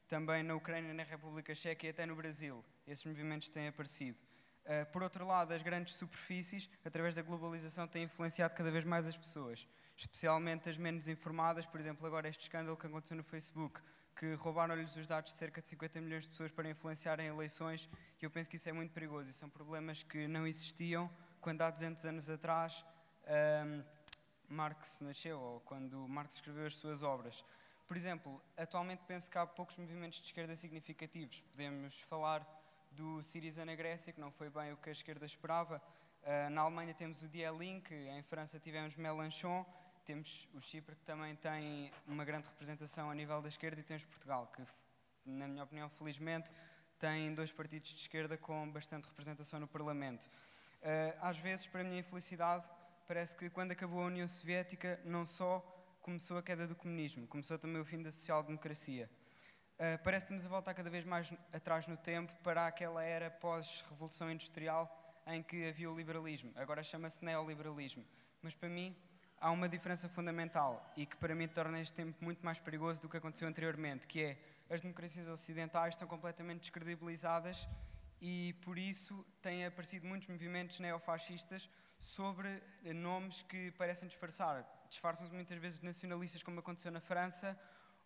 também 0.08 0.44
na 0.44 0.56
Ucrânia, 0.56 0.94
na 0.94 1.04
República 1.04 1.54
Checa 1.54 1.86
e 1.86 1.90
até 1.90 2.06
no 2.06 2.16
Brasil. 2.16 2.64
Esses 2.88 3.04
movimentos 3.04 3.50
têm 3.50 3.68
aparecido. 3.68 4.18
Uh, 4.64 4.90
por 4.90 5.04
outro 5.04 5.28
lado, 5.28 5.54
as 5.54 5.62
grandes 5.62 5.96
superfícies, 5.96 6.70
através 6.86 7.14
da 7.14 7.22
globalização, 7.22 7.86
têm 7.86 8.04
influenciado 8.04 8.54
cada 8.54 8.72
vez 8.72 8.86
mais 8.86 9.06
as 9.06 9.18
pessoas, 9.18 9.68
especialmente 9.98 10.70
as 10.70 10.78
menos 10.78 11.10
informadas. 11.10 11.66
Por 11.66 11.78
exemplo, 11.78 12.08
agora 12.08 12.30
este 12.30 12.44
escândalo 12.44 12.78
que 12.78 12.88
aconteceu 12.88 13.18
no 13.18 13.24
Facebook, 13.24 13.82
que 14.16 14.34
roubaram-lhes 14.36 14.96
os 14.96 15.08
dados 15.08 15.34
de 15.34 15.38
cerca 15.38 15.62
de 15.62 15.68
50 15.68 16.00
milhões 16.00 16.24
de 16.24 16.30
pessoas 16.30 16.52
para 16.52 16.70
influenciarem 16.70 17.28
eleições, 17.28 17.90
e 18.22 18.26
eu 18.26 18.32
penso 18.32 18.50
que 18.50 18.56
isso 18.56 18.68
é 18.68 18.74
muito 18.74 18.92
perigoso. 18.92 19.30
E 19.30 19.34
são 19.34 19.50
problemas 19.50 20.04
que 20.04 20.28
não 20.28 20.48
existiam 20.48 21.10
quando 21.40 21.62
há 21.62 21.70
200 21.70 22.06
anos 22.06 22.30
atrás 22.30 22.84
um, 23.66 23.84
Marx 24.50 25.02
nasceu, 25.02 25.40
ou 25.40 25.60
quando 25.62 26.08
Marx 26.08 26.36
escreveu 26.36 26.66
as 26.66 26.76
suas 26.76 27.04
obras. 27.04 27.44
Por 27.88 27.96
exemplo, 27.96 28.42
atualmente 28.58 29.04
penso 29.08 29.30
que 29.30 29.38
há 29.38 29.46
poucos 29.46 29.78
movimentos 29.78 30.20
de 30.20 30.26
esquerda 30.26 30.56
significativos. 30.56 31.42
Podemos 31.42 32.02
falar 32.02 32.46
do 32.92 33.22
Syriza 33.22 33.64
na 33.66 33.76
Grécia, 33.76 34.12
que 34.12 34.20
não 34.20 34.32
foi 34.32 34.50
bem 34.50 34.74
o 34.74 34.78
que 34.78 34.90
a 34.90 34.92
esquerda 34.92 35.26
esperava. 35.26 35.82
Uh, 36.24 36.50
na 36.50 36.62
Alemanha 36.62 36.94
temos 36.94 37.22
o 37.22 37.28
Die 37.28 37.50
Link, 37.58 37.94
em 37.94 38.22
França 38.24 38.60
tivemos 38.60 38.96
Mélenchon, 38.96 39.66
temos 40.04 40.48
o 40.54 40.60
Chipre, 40.60 40.96
que 40.96 41.04
também 41.04 41.36
tem 41.36 41.92
uma 42.08 42.26
grande 42.26 42.48
representação 42.48 43.12
a 43.12 43.16
nível 43.16 43.42
da 43.42 43.48
esquerda, 43.48 43.80
e 43.80 43.84
temos 43.84 44.04
Portugal, 44.04 44.48
que, 44.48 44.64
na 45.26 45.48
minha 45.48 45.64
opinião, 45.64 45.90
felizmente, 45.90 46.52
tem 47.00 47.34
dois 47.34 47.52
partidos 47.52 47.92
de 47.92 48.02
esquerda 48.02 48.38
com 48.38 48.70
bastante 48.72 49.06
representação 49.06 49.60
no 49.60 49.68
Parlamento. 49.68 50.26
Uh, 50.26 51.14
às 51.22 51.38
vezes, 51.38 51.68
para 51.68 51.82
a 51.82 51.84
minha 51.84 52.00
infelicidade, 52.00 52.68
parece 53.08 53.36
que 53.36 53.50
quando 53.50 53.72
acabou 53.72 54.02
a 54.02 54.06
União 54.06 54.28
Soviética, 54.28 55.00
não 55.06 55.26
só 55.26 55.60
começou 56.02 56.38
a 56.38 56.44
queda 56.44 56.68
do 56.68 56.76
comunismo, 56.76 57.28
começou 57.28 57.58
também 57.60 57.82
o 57.82 57.86
fim 57.86 58.02
da 58.02 58.12
social-democracia. 58.12 59.10
Uh, 59.76 60.02
parece 60.04 60.26
que 60.26 60.34
estamos 60.34 60.46
a 60.46 60.50
voltar 60.50 60.74
cada 60.74 60.90
vez 60.90 61.04
mais 61.04 61.32
atrás 61.54 61.88
no 61.88 61.98
tempo 61.98 62.34
para 62.42 62.66
aquela 62.66 63.04
era 63.04 63.30
pós-revolução 63.30 64.32
industrial 64.32 64.92
em 65.28 65.44
que 65.44 65.68
havia 65.68 65.92
o 65.92 65.96
liberalismo. 65.96 66.52
Agora 66.56 66.84
chama-se 66.84 67.24
neoliberalismo. 67.24 68.04
Mas 68.42 68.56
para 68.56 68.70
mim, 68.70 68.96
há 69.40 69.52
uma 69.52 69.70
diferença 69.70 70.10
fundamental 70.10 70.94
e 70.96 71.06
que 71.06 71.18
para 71.18 71.36
mim 71.36 71.48
torna 71.48 71.80
este 71.80 71.94
tempo 71.94 72.18
muito 72.24 72.44
mais 72.44 72.60
perigoso 72.60 73.02
do 73.02 73.10
que 73.10 73.18
aconteceu 73.18 73.48
anteriormente, 73.48 74.08
que 74.08 74.24
é 74.24 74.38
as 74.70 74.82
democracias 74.82 75.28
ocidentais 75.28 75.94
estão 75.94 76.08
completamente 76.08 76.62
descredibilizadas 76.62 77.68
e 78.20 78.54
por 78.64 78.78
isso 78.78 79.26
têm 79.42 79.66
aparecido 79.66 80.06
muitos 80.08 80.28
movimentos 80.28 80.80
neofascistas 80.80 81.70
sobre 81.98 82.62
nomes 82.96 83.42
que 83.44 83.72
parecem 83.72 84.08
disfarçar. 84.08 84.66
Disfarçam-se 84.90 85.34
muitas 85.34 85.58
vezes 85.60 85.80
de 85.80 85.86
nacionalistas, 85.86 86.44
como 86.44 86.60
aconteceu 86.60 86.92
na 86.92 87.00
França, 87.00 87.60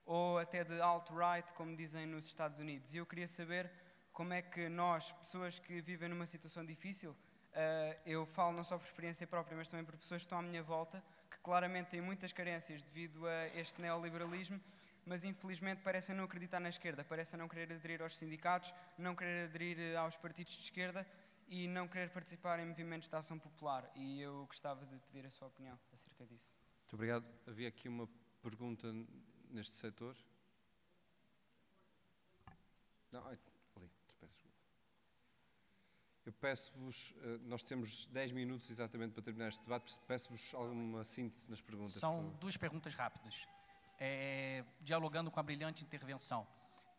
ou 0.06 0.40
até 0.40 0.64
de 0.64 0.80
alt-right, 0.81 1.53
como 1.53 1.76
dizem 1.76 2.06
nos 2.06 2.26
Estados 2.26 2.60
Unidos. 2.60 2.94
E 2.94 2.98
eu 2.98 3.06
queria 3.06 3.27
saber 3.27 3.72
como 4.11 4.34
é 4.34 4.41
que 4.41 4.68
nós, 4.68 5.11
pessoas 5.11 5.60
que 5.60 5.81
vivem 5.81 6.10
numa 6.10 6.26
situação 6.26 6.65
difícil, 6.65 7.15
eu 8.06 8.26
falo 8.26 8.53
não 8.53 8.64
só 8.64 8.77
por 8.77 8.86
experiência 8.86 9.27
própria, 9.27 9.56
mas 9.56 9.68
também 9.68 9.86
por 9.86 9.95
pessoas 9.98 10.22
que 10.22 10.26
estão 10.26 10.40
à 10.40 10.41
minha 10.41 10.64
volta, 10.64 11.03
que 11.30 11.38
claramente 11.40 11.90
têm 11.90 12.02
muitas 12.02 12.34
carências 12.34 12.84
devido 12.84 13.26
a 13.27 13.48
este 13.49 13.81
neoliberalismo, 13.81 14.60
mas 15.06 15.23
infelizmente 15.23 15.82
parecem 15.82 16.15
não 16.15 16.26
acreditar 16.26 16.60
na 16.60 16.69
esquerda, 16.69 17.03
parecem 17.03 17.38
não 17.38 17.48
querer 17.48 17.73
aderir 17.73 18.02
aos 18.02 18.18
sindicatos, 18.18 18.73
não 18.98 19.15
querer 19.15 19.45
aderir 19.45 19.98
aos 19.98 20.18
partidos 20.18 20.53
de 20.53 20.61
esquerda 20.64 21.07
e 21.48 21.68
não 21.68 21.88
querer 21.88 22.10
participar 22.11 22.60
em 22.60 22.65
movimentos 22.65 23.10
de 23.10 23.15
ação 23.15 23.38
popular. 23.38 23.91
E 23.95 24.22
eu 24.22 24.45
gostava 24.45 24.86
de 24.86 24.98
pedir 24.99 25.26
a 25.26 25.30
sua 25.30 25.48
opinião 25.48 25.78
acerca 25.91 26.26
disso. 26.26 26.57
Muito 26.82 26.94
obrigado. 26.94 27.26
Havia 27.48 27.68
aqui 27.68 27.90
uma 27.90 28.07
pergunta 28.41 28.88
neste 29.49 29.73
setor. 29.73 30.15
Não, 33.11 33.28
ali, 33.28 33.38
peço. 34.19 34.48
Eu 36.26 36.32
peço-vos, 36.34 37.14
nós 37.41 37.64
temos 37.64 38.06
10 38.06 38.32
minutos 38.32 38.69
exatamente 38.69 39.11
para 39.14 39.23
terminar 39.23 39.49
este 39.49 39.61
debate, 39.64 39.99
peço-vos 40.07 40.53
alguma 40.53 41.03
síntese 41.03 41.49
nas 41.49 41.60
perguntas. 41.60 41.94
São 41.94 42.30
duas 42.40 42.56
perguntas 42.56 42.94
rápidas, 42.94 43.48
é, 44.03 44.65
dialogando 44.82 45.30
com 45.30 45.40
a 45.40 45.44
brilhante 45.44 45.84
intervenção. 45.84 46.48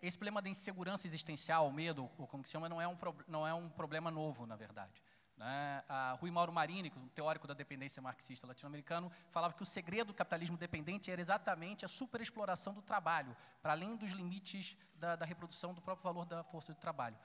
Esse 0.00 0.16
problema 0.16 0.40
da 0.40 0.48
insegurança 0.48 1.06
existencial, 1.06 1.66
o 1.66 1.72
medo, 1.72 2.08
ou 2.16 2.28
como 2.28 2.44
se 2.44 2.52
chama, 2.52 2.68
não 2.68 2.80
é 2.80 2.86
um, 2.86 2.96
não 3.26 3.46
é 3.46 3.52
um 3.52 3.68
problema 3.68 4.08
novo, 4.08 4.46
na 4.46 4.54
verdade. 4.54 5.02
Né? 5.36 5.82
A 5.88 6.12
Rui 6.12 6.30
Mauro 6.30 6.52
Marini, 6.52 6.92
um 6.96 7.08
teórico 7.08 7.46
da 7.48 7.54
dependência 7.54 8.00
marxista 8.00 8.46
latino-americano, 8.46 9.10
falava 9.30 9.54
que 9.54 9.62
o 9.62 9.66
segredo 9.66 10.08
do 10.08 10.14
capitalismo 10.14 10.56
dependente 10.56 11.10
era 11.10 11.20
exatamente 11.20 11.84
a 11.84 11.88
superexploração 11.88 12.72
do 12.72 12.82
trabalho, 12.82 13.36
para 13.60 13.72
além 13.72 13.96
dos 13.96 14.12
limites 14.12 14.76
da, 14.94 15.16
da 15.16 15.26
reprodução 15.26 15.74
do 15.74 15.80
próprio 15.80 16.04
valor 16.04 16.24
da 16.24 16.44
força 16.44 16.72
de 16.72 16.78
trabalho 16.78 17.18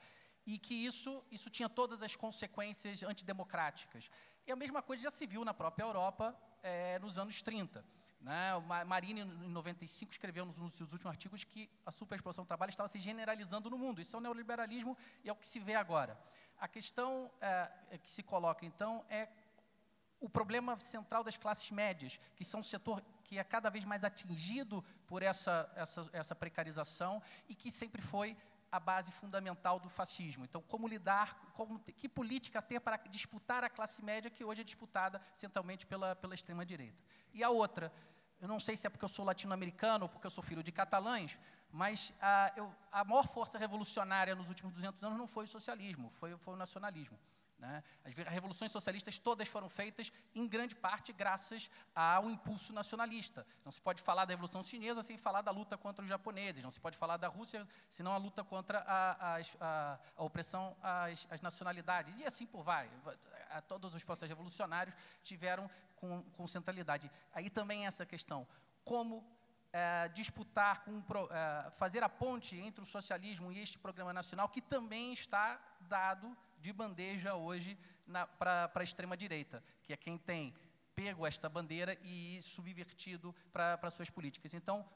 e 0.48 0.58
que 0.58 0.72
isso, 0.72 1.22
isso 1.30 1.50
tinha 1.50 1.68
todas 1.68 2.02
as 2.02 2.16
consequências 2.16 3.02
antidemocráticas. 3.02 4.10
E 4.46 4.50
a 4.50 4.56
mesma 4.56 4.82
coisa 4.82 5.02
já 5.02 5.10
se 5.10 5.26
viu 5.26 5.44
na 5.44 5.52
própria 5.52 5.84
Europa 5.84 6.34
é, 6.62 6.98
nos 7.00 7.18
anos 7.18 7.42
30. 7.42 7.84
Né? 8.20 8.54
O 8.56 8.62
Marini, 8.62 9.20
em 9.20 9.50
95, 9.50 10.10
escreveu 10.10 10.44
nos 10.44 10.56
seus 10.56 10.92
últimos 10.92 11.06
artigos 11.06 11.44
que 11.44 11.70
a 11.86 11.90
superexploração 11.90 12.44
do 12.44 12.48
trabalho 12.48 12.70
estava 12.70 12.88
se 12.88 12.98
generalizando 12.98 13.70
no 13.70 13.78
mundo. 13.78 14.00
Isso 14.00 14.16
é 14.16 14.18
o 14.18 14.22
neoliberalismo 14.22 14.96
e 15.22 15.28
é 15.28 15.32
o 15.32 15.36
que 15.36 15.46
se 15.46 15.60
vê 15.60 15.74
agora. 15.74 16.18
A 16.58 16.66
questão 16.66 17.30
é, 17.40 17.98
que 17.98 18.10
se 18.10 18.22
coloca, 18.22 18.66
então, 18.66 19.04
é 19.08 19.28
o 20.20 20.28
problema 20.28 20.78
central 20.78 21.22
das 21.22 21.36
classes 21.36 21.70
médias, 21.70 22.20
que 22.34 22.44
são 22.44 22.60
um 22.60 22.62
setor 22.62 23.02
que 23.22 23.38
é 23.38 23.44
cada 23.44 23.70
vez 23.70 23.84
mais 23.84 24.02
atingido 24.02 24.82
por 25.06 25.22
essa, 25.22 25.70
essa, 25.76 26.10
essa 26.12 26.34
precarização 26.34 27.22
e 27.48 27.54
que 27.54 27.70
sempre 27.70 28.00
foi 28.02 28.36
a 28.70 28.78
base 28.78 29.10
fundamental 29.10 29.80
do 29.80 29.88
fascismo. 29.88 30.44
Então, 30.44 30.62
como 30.62 30.86
lidar, 30.86 31.34
como, 31.54 31.78
que 31.78 32.08
política 32.08 32.60
ter 32.60 32.80
para 32.80 32.96
disputar 33.08 33.64
a 33.64 33.70
classe 33.70 34.02
média 34.04 34.30
que 34.30 34.44
hoje 34.44 34.60
é 34.60 34.64
disputada 34.64 35.20
centralmente 35.32 35.86
pela, 35.86 36.14
pela 36.16 36.34
extrema-direita. 36.34 37.02
E 37.32 37.42
a 37.42 37.50
outra, 37.50 37.92
eu 38.40 38.46
não 38.46 38.60
sei 38.60 38.76
se 38.76 38.86
é 38.86 38.90
porque 38.90 39.04
eu 39.04 39.08
sou 39.08 39.24
latino-americano 39.24 40.04
ou 40.04 40.08
porque 40.08 40.26
eu 40.26 40.30
sou 40.30 40.44
filho 40.44 40.62
de 40.62 40.70
catalães, 40.70 41.38
mas 41.70 42.12
a, 42.20 42.52
eu, 42.56 42.74
a 42.92 43.04
maior 43.04 43.26
força 43.26 43.58
revolucionária 43.58 44.34
nos 44.34 44.48
últimos 44.48 44.74
200 44.74 45.02
anos 45.02 45.18
não 45.18 45.26
foi 45.26 45.44
o 45.44 45.48
socialismo, 45.48 46.10
foi, 46.10 46.36
foi 46.36 46.54
o 46.54 46.56
nacionalismo. 46.56 47.18
Né? 47.58 47.82
As 48.04 48.14
revoluções 48.14 48.70
socialistas 48.70 49.18
todas 49.18 49.48
foram 49.48 49.68
feitas, 49.68 50.12
em 50.34 50.46
grande 50.46 50.76
parte, 50.76 51.12
graças 51.12 51.68
ao 51.94 52.30
impulso 52.30 52.72
nacionalista. 52.72 53.44
Não 53.64 53.72
se 53.72 53.80
pode 53.80 54.00
falar 54.00 54.24
da 54.24 54.32
Revolução 54.32 54.62
Chinesa 54.62 55.02
sem 55.02 55.18
falar 55.18 55.42
da 55.42 55.50
luta 55.50 55.76
contra 55.76 56.02
os 56.02 56.08
japoneses, 56.08 56.62
não 56.62 56.70
se 56.70 56.80
pode 56.80 56.96
falar 56.96 57.16
da 57.16 57.26
Rússia 57.26 57.66
senão 57.90 58.12
a 58.12 58.16
luta 58.16 58.44
contra 58.44 58.78
a, 58.80 59.36
a, 59.36 59.40
a, 59.60 59.98
a 60.16 60.24
opressão 60.24 60.76
às, 60.80 61.26
às, 61.30 61.40
nacionalidades. 61.40 62.20
E 62.20 62.24
assim 62.24 62.46
por 62.46 62.62
vai. 62.62 62.88
Todos 63.66 63.94
os 63.94 64.04
processos 64.04 64.28
revolucionários 64.28 64.94
tiveram 65.24 65.68
com, 65.96 66.22
com 66.36 66.46
centralidade. 66.46 67.10
Aí 67.32 67.50
também 67.50 67.86
essa 67.86 68.06
questão. 68.06 68.46
Como 68.84 69.26
é, 69.72 70.08
disputar, 70.08 70.84
com, 70.84 71.02
é, 71.30 71.70
fazer 71.72 72.02
a 72.02 72.08
ponte 72.08 72.56
entre 72.56 72.82
o 72.82 72.86
socialismo 72.86 73.50
e 73.50 73.58
este 73.58 73.78
programa 73.78 74.12
nacional, 74.12 74.48
que 74.48 74.60
também 74.60 75.12
está 75.12 75.60
dado 75.80 76.36
de 76.60 76.72
bandeja 76.72 77.34
hoje 77.34 77.78
para 78.38 78.70
a 78.74 78.82
extrema-direita, 78.82 79.62
que 79.82 79.92
é 79.92 79.96
quem 79.96 80.18
tem 80.18 80.54
pego 80.94 81.26
esta 81.26 81.48
bandeira 81.48 81.96
e 82.02 82.42
subvertido 82.42 83.34
para 83.52 83.90
suas 83.90 84.10
políticas. 84.10 84.52
Então, 84.52 84.88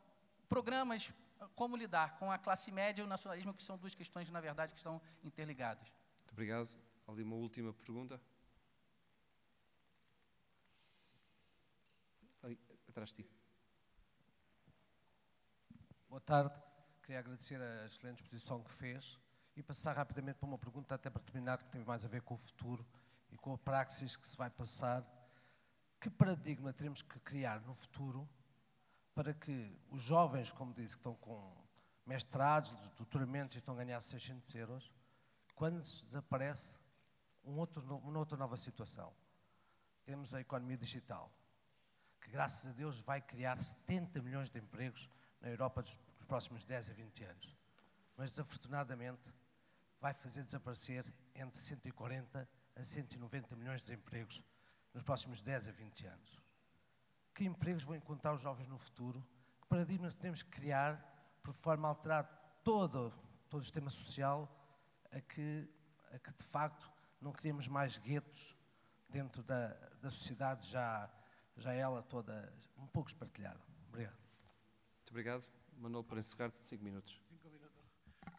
programas 0.49 1.13
como 1.55 1.77
lidar 1.77 2.19
com 2.19 2.31
a 2.31 2.39
classe 2.39 2.73
média 2.73 3.03
e 3.03 3.05
o 3.05 3.09
nacionalismo, 3.09 3.55
que 3.55 3.63
são 3.63 3.79
duas 3.79 3.95
questões, 3.95 4.29
na 4.31 4.41
verdade, 4.41 4.73
que 4.73 4.79
estão 4.79 5.01
interligadas. 5.23 5.89
Muito 6.19 6.33
obrigado. 6.33 6.71
Ali 7.07 7.23
uma 7.23 7.37
última 7.37 7.73
pergunta. 7.73 8.21
Ali, 12.43 12.59
atrás 12.89 13.11
de 13.11 13.23
ti. 13.23 13.31
Boa 16.09 16.21
tarde. 16.21 16.61
Queria 17.03 17.21
agradecer 17.21 17.61
a 17.61 17.87
excelente 17.87 18.23
exposição 18.23 18.63
que 18.63 18.71
fez 18.71 19.19
e 19.57 19.63
passar 19.63 19.97
rapidamente 19.97 20.37
para 20.39 20.47
uma 20.47 20.59
pergunta, 20.59 20.95
até 20.95 21.11
para 21.11 21.23
terminar, 21.23 21.59
que 21.59 21.67
tem 21.67 21.85
mais 21.85 22.05
a 22.05 22.09
ver 22.09 22.23
com 22.23 22.35
o 22.35 22.39
futuro 22.39 22.87
e 23.31 23.37
com 23.37 23.53
a 23.55 23.59
praxis 23.59 24.17
que 24.17 24.27
se 24.27 24.37
vai 24.37 24.51
passar. 24.51 25.05
Que 26.01 26.11
paradigma 26.11 26.73
teremos 26.73 27.03
que 27.03 27.19
criar 27.21 27.61
no 27.61 27.75
futuro 27.75 28.29
para 29.15 29.35
que 29.35 29.79
os 29.91 30.01
jovens, 30.01 30.51
como 30.51 30.73
disse, 30.73 30.97
que 30.97 31.01
estão 31.01 31.15
com 31.17 31.55
mestrados, 32.07 32.73
doutoramentos 32.97 33.55
e 33.55 33.59
estão 33.59 33.75
a 33.75 33.77
ganhar 33.77 34.01
600 34.01 34.55
euros, 34.55 34.93
quando 35.55 35.79
desaparece 35.79 36.81
um 37.45 37.59
outro, 37.59 37.83
uma 37.99 38.19
outra 38.19 38.37
nova 38.37 38.57
situação? 38.57 39.13
Temos 40.05 40.35
a 40.35 40.41
economia 40.41 40.77
digital, 40.77 41.31
que 42.21 42.31
graças 42.31 42.71
a 42.71 42.73
Deus 42.73 42.99
vai 43.01 43.21
criar 43.21 43.63
70 43.63 44.21
milhões 44.23 44.51
de 44.51 44.59
empregos 44.59 45.09
na 45.41 45.49
Europa 45.49 45.83
dos 45.83 46.25
próximos 46.27 46.65
10 46.65 46.91
a 46.91 46.95
20 46.95 47.25
anos. 47.25 47.57
Mas 48.17 48.31
desafortunadamente 48.31 49.33
vai 50.03 50.13
fazer 50.13 50.43
desaparecer 50.43 51.07
entre 51.33 51.61
140 51.61 52.49
a 52.75 52.83
190 52.83 53.55
milhões 53.55 53.87
de 53.87 53.95
empregos 53.95 54.43
nos 54.93 55.05
próximos 55.05 55.41
10 55.41 55.69
a 55.69 55.71
20 55.71 56.07
anos. 56.09 56.41
Que 57.33 57.45
empregos 57.45 57.85
vão 57.85 57.95
encontrar 57.95 58.35
os 58.35 58.41
jovens 58.41 58.67
no 58.67 58.77
futuro? 58.77 59.25
Que 59.61 59.69
paradigmas 59.69 60.17
temos 60.17 60.43
que 60.43 60.51
criar 60.51 60.97
por 61.41 61.55
forma 61.55 61.87
a 61.87 61.91
alterar 61.91 62.25
todo, 62.65 63.15
todo 63.49 63.61
o 63.61 63.63
sistema 63.63 63.91
social 63.91 64.51
a 65.13 65.21
que, 65.21 65.71
a 66.13 66.19
que 66.19 66.33
de 66.33 66.43
facto 66.43 66.91
não 67.21 67.31
criemos 67.31 67.69
mais 67.69 67.97
guetos 67.97 68.57
dentro 69.09 69.41
da, 69.45 69.69
da 70.01 70.11
sociedade 70.11 70.69
já, 70.69 71.09
já 71.57 71.73
ela 71.75 72.03
toda 72.03 72.53
um 72.77 72.89
pouco 72.89 73.09
espartilhada. 73.09 73.61
Obrigado. 73.89 74.19
Muito 74.97 75.11
obrigado. 75.11 75.47
Manuel, 75.77 76.03
para 76.03 76.19
encerrar, 76.19 76.51
cinco 76.57 76.83
minutos. 76.83 77.22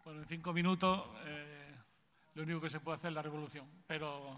Bueno, 0.03 0.19
en 0.19 0.27
cinco 0.27 0.51
minutos 0.51 1.01
eh, 1.23 1.75
lo 2.33 2.43
único 2.43 2.59
que 2.59 2.69
se 2.69 2.81
puede 2.81 2.97
hacer 2.97 3.07
es 3.07 3.15
la 3.15 3.21
revolución, 3.21 3.65
pero 3.87 4.37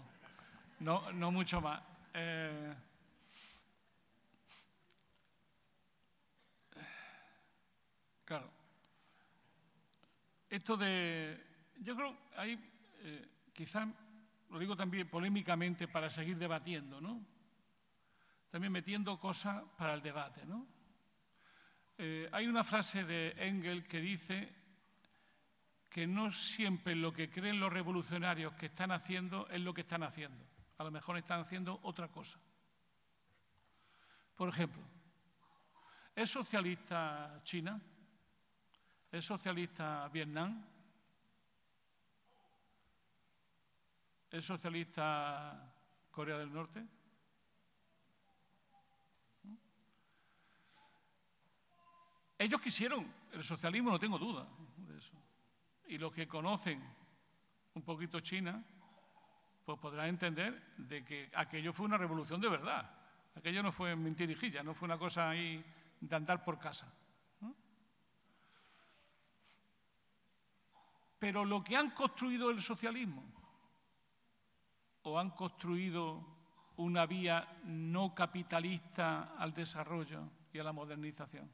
no, 0.78 1.10
no 1.10 1.32
mucho 1.32 1.60
más. 1.60 1.82
Eh, 2.14 2.72
claro, 8.24 8.48
esto 10.48 10.76
de, 10.76 11.44
yo 11.80 11.96
creo, 11.96 12.16
ahí 12.36 12.52
eh, 13.00 13.28
quizás, 13.52 13.88
lo 14.50 14.60
digo 14.60 14.76
también 14.76 15.08
polémicamente 15.08 15.88
para 15.88 16.08
seguir 16.08 16.38
debatiendo, 16.38 17.00
¿no? 17.00 17.20
También 18.50 18.72
metiendo 18.72 19.18
cosas 19.18 19.64
para 19.76 19.94
el 19.94 20.02
debate, 20.02 20.46
¿no? 20.46 20.64
Eh, 21.98 22.28
hay 22.30 22.46
una 22.46 22.62
frase 22.62 23.04
de 23.04 23.34
Engel 23.36 23.84
que 23.88 24.00
dice 24.00 24.65
que 25.96 26.06
no 26.06 26.30
siempre 26.30 26.94
lo 26.94 27.10
que 27.10 27.30
creen 27.30 27.58
los 27.58 27.72
revolucionarios 27.72 28.52
que 28.52 28.66
están 28.66 28.92
haciendo 28.92 29.48
es 29.48 29.62
lo 29.62 29.72
que 29.72 29.80
están 29.80 30.02
haciendo. 30.02 30.44
A 30.76 30.84
lo 30.84 30.90
mejor 30.90 31.16
están 31.16 31.40
haciendo 31.40 31.80
otra 31.84 32.08
cosa. 32.08 32.38
Por 34.34 34.50
ejemplo, 34.50 34.82
¿es 36.14 36.28
socialista 36.28 37.40
China? 37.44 37.80
¿Es 39.10 39.24
socialista 39.24 40.06
Vietnam? 40.08 40.66
¿Es 44.30 44.44
socialista 44.44 45.74
Corea 46.10 46.36
del 46.36 46.52
Norte? 46.52 46.86
Ellos 52.36 52.60
quisieron 52.60 53.10
el 53.32 53.42
socialismo, 53.42 53.92
no 53.92 53.98
tengo 53.98 54.18
duda 54.18 54.46
y 55.88 55.98
los 55.98 56.12
que 56.12 56.26
conocen 56.26 56.82
un 57.74 57.82
poquito 57.82 58.20
China, 58.20 58.64
pues 59.64 59.78
podrán 59.78 60.08
entender 60.08 60.74
de 60.76 61.04
que 61.04 61.30
aquello 61.34 61.72
fue 61.72 61.86
una 61.86 61.98
revolución 61.98 62.40
de 62.40 62.48
verdad. 62.48 62.90
Aquello 63.34 63.62
no 63.62 63.72
fue 63.72 63.94
mentirijilla, 63.94 64.62
no 64.62 64.74
fue 64.74 64.86
una 64.86 64.98
cosa 64.98 65.30
ahí 65.30 65.64
de 66.00 66.16
andar 66.16 66.42
por 66.42 66.58
casa. 66.58 66.92
Pero 71.18 71.44
lo 71.44 71.64
que 71.64 71.76
han 71.76 71.90
construido 71.90 72.50
el 72.50 72.60
socialismo, 72.60 73.24
o 75.02 75.18
han 75.18 75.30
construido 75.30 76.24
una 76.76 77.06
vía 77.06 77.60
no 77.64 78.14
capitalista 78.14 79.36
al 79.38 79.54
desarrollo 79.54 80.28
y 80.52 80.58
a 80.58 80.64
la 80.64 80.72
modernización. 80.72 81.50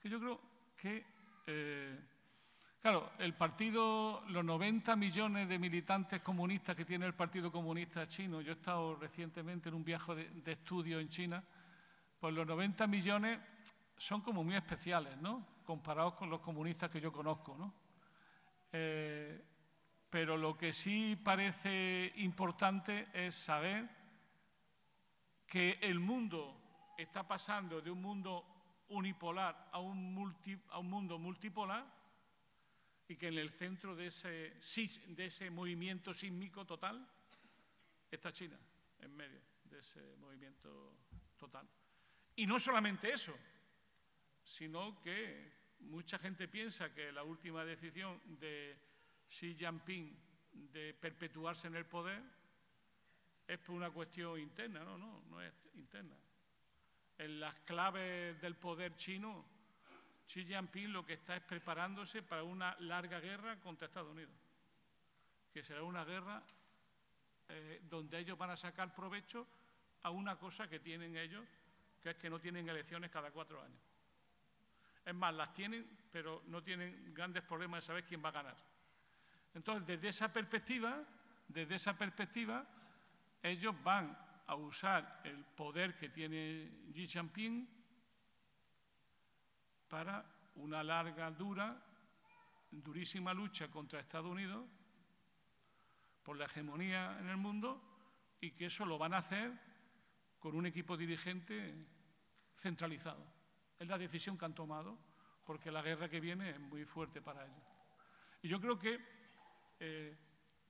Que 0.00 0.08
yo 0.08 0.18
creo 0.18 0.47
que, 0.78 1.04
eh, 1.46 1.98
claro, 2.80 3.10
el 3.18 3.34
partido, 3.34 4.22
los 4.28 4.44
90 4.44 4.94
millones 4.96 5.48
de 5.48 5.58
militantes 5.58 6.22
comunistas 6.22 6.76
que 6.76 6.84
tiene 6.84 7.04
el 7.04 7.14
Partido 7.14 7.50
Comunista 7.50 8.06
Chino, 8.06 8.40
yo 8.40 8.52
he 8.52 8.54
estado 8.54 8.94
recientemente 8.94 9.68
en 9.68 9.74
un 9.74 9.84
viaje 9.84 10.14
de, 10.14 10.52
estudio 10.52 11.00
en 11.00 11.08
China, 11.08 11.42
pues 12.20 12.32
los 12.32 12.46
90 12.46 12.86
millones 12.86 13.40
son 13.96 14.20
como 14.20 14.44
muy 14.44 14.54
especiales, 14.54 15.16
¿no? 15.18 15.44
Comparados 15.64 16.14
con 16.14 16.30
los 16.30 16.40
comunistas 16.40 16.90
que 16.90 17.00
yo 17.00 17.12
conozco, 17.12 17.56
¿no? 17.58 17.74
Eh, 18.72 19.44
pero 20.08 20.36
lo 20.36 20.56
que 20.56 20.72
sí 20.72 21.20
parece 21.22 22.12
importante 22.16 23.08
es 23.12 23.34
saber 23.34 23.88
que 25.46 25.78
el 25.82 25.98
mundo 25.98 26.92
está 26.96 27.26
pasando 27.26 27.80
de 27.80 27.90
un 27.90 28.00
mundo 28.00 28.57
unipolar 28.88 29.68
a 29.72 29.78
un, 29.80 30.34
a 30.70 30.78
un 30.78 30.90
mundo 30.90 31.18
multipolar 31.18 31.84
y 33.08 33.16
que 33.16 33.28
en 33.28 33.38
el 33.38 33.50
centro 33.50 33.96
de 33.96 34.06
ese, 34.06 34.54
de 35.08 35.26
ese 35.26 35.50
movimiento 35.50 36.12
sísmico 36.12 36.64
total 36.66 37.06
está 38.10 38.32
China, 38.32 38.58
en 39.00 39.16
medio 39.16 39.40
de 39.64 39.78
ese 39.78 40.16
movimiento 40.16 40.96
total. 41.36 41.68
Y 42.36 42.46
no 42.46 42.60
solamente 42.60 43.10
eso, 43.12 43.34
sino 44.42 45.00
que 45.00 45.52
mucha 45.80 46.18
gente 46.18 46.48
piensa 46.48 46.92
que 46.92 47.12
la 47.12 47.22
última 47.22 47.64
decisión 47.64 48.20
de 48.38 48.78
Xi 49.28 49.54
Jinping 49.54 50.16
de 50.72 50.94
perpetuarse 50.94 51.68
en 51.68 51.76
el 51.76 51.86
poder 51.86 52.22
es 53.46 53.58
por 53.58 53.74
una 53.74 53.90
cuestión 53.90 54.38
interna, 54.38 54.84
no, 54.84 54.98
no, 54.98 55.22
no 55.30 55.40
es 55.40 55.52
interna. 55.74 56.16
En 57.18 57.40
las 57.40 57.54
claves 57.60 58.40
del 58.40 58.54
poder 58.54 58.94
chino, 58.94 59.44
Xi 60.26 60.44
Jinping 60.44 60.92
lo 60.92 61.04
que 61.04 61.14
está 61.14 61.36
es 61.36 61.42
preparándose 61.42 62.22
para 62.22 62.44
una 62.44 62.76
larga 62.80 63.18
guerra 63.18 63.58
contra 63.58 63.86
Estados 63.86 64.12
Unidos, 64.12 64.34
que 65.52 65.64
será 65.64 65.82
una 65.82 66.04
guerra 66.04 66.42
eh, 67.48 67.80
donde 67.82 68.18
ellos 68.18 68.38
van 68.38 68.50
a 68.50 68.56
sacar 68.56 68.94
provecho 68.94 69.46
a 70.02 70.10
una 70.10 70.36
cosa 70.38 70.68
que 70.68 70.80
tienen 70.80 71.16
ellos, 71.16 71.44
que 72.00 72.10
es 72.10 72.16
que 72.16 72.30
no 72.30 72.38
tienen 72.38 72.68
elecciones 72.68 73.10
cada 73.10 73.30
cuatro 73.30 73.60
años. 73.60 73.80
Es 75.04 75.14
más, 75.14 75.34
las 75.34 75.52
tienen, 75.54 75.98
pero 76.12 76.42
no 76.46 76.62
tienen 76.62 77.12
grandes 77.14 77.42
problemas 77.42 77.82
de 77.82 77.86
saber 77.86 78.04
quién 78.04 78.22
va 78.22 78.28
a 78.28 78.32
ganar. 78.32 78.56
Entonces, 79.54 79.86
desde 79.86 80.08
esa 80.08 80.32
perspectiva, 80.32 81.02
desde 81.48 81.74
esa 81.74 81.96
perspectiva, 81.96 82.64
ellos 83.42 83.74
van 83.82 84.27
a 84.48 84.54
usar 84.54 85.20
el 85.24 85.44
poder 85.44 85.96
que 85.96 86.08
tiene 86.08 86.90
Xi 86.92 87.06
Jinping 87.06 87.68
para 89.88 90.24
una 90.56 90.82
larga, 90.82 91.30
dura, 91.30 91.76
durísima 92.70 93.34
lucha 93.34 93.70
contra 93.70 94.00
Estados 94.00 94.30
Unidos 94.30 94.66
por 96.22 96.36
la 96.38 96.46
hegemonía 96.46 97.18
en 97.20 97.28
el 97.28 97.36
mundo 97.36 97.80
y 98.40 98.52
que 98.52 98.66
eso 98.66 98.86
lo 98.86 98.96
van 98.96 99.12
a 99.14 99.18
hacer 99.18 99.52
con 100.38 100.56
un 100.56 100.64
equipo 100.64 100.96
dirigente 100.96 101.86
centralizado. 102.56 103.24
Es 103.78 103.86
la 103.86 103.98
decisión 103.98 104.38
que 104.38 104.46
han 104.46 104.54
tomado, 104.54 104.98
porque 105.44 105.70
la 105.70 105.82
guerra 105.82 106.08
que 106.08 106.20
viene 106.20 106.50
es 106.50 106.60
muy 106.60 106.84
fuerte 106.84 107.20
para 107.20 107.44
ellos. 107.44 107.62
Y 108.42 108.48
yo 108.48 108.60
creo 108.60 108.78
que 108.78 108.98
eh, 109.78 110.16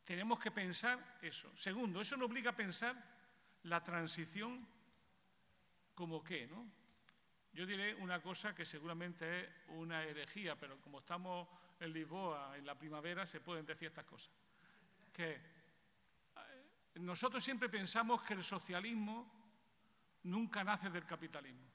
tenemos 0.04 0.40
que 0.40 0.50
pensar 0.50 1.18
eso. 1.22 1.54
Segundo, 1.56 2.00
eso 2.00 2.16
nos 2.16 2.28
obliga 2.28 2.50
a 2.50 2.56
pensar 2.56 3.17
la 3.64 3.82
transición 3.82 4.66
como 5.94 6.22
qué, 6.22 6.46
¿no? 6.46 6.70
Yo 7.52 7.66
diré 7.66 7.94
una 7.94 8.20
cosa 8.20 8.54
que 8.54 8.64
seguramente 8.64 9.40
es 9.40 9.50
una 9.68 10.04
herejía, 10.04 10.56
pero 10.56 10.80
como 10.80 11.00
estamos 11.00 11.48
en 11.80 11.92
Lisboa 11.92 12.56
en 12.56 12.64
la 12.64 12.78
primavera, 12.78 13.26
se 13.26 13.40
pueden 13.40 13.66
decir 13.66 13.88
estas 13.88 14.04
cosas. 14.04 14.32
Que 15.12 15.32
eh, 15.32 15.40
nosotros 16.96 17.42
siempre 17.42 17.68
pensamos 17.68 18.22
que 18.22 18.34
el 18.34 18.44
socialismo 18.44 19.30
nunca 20.22 20.62
nace 20.62 20.90
del 20.90 21.04
capitalismo 21.04 21.68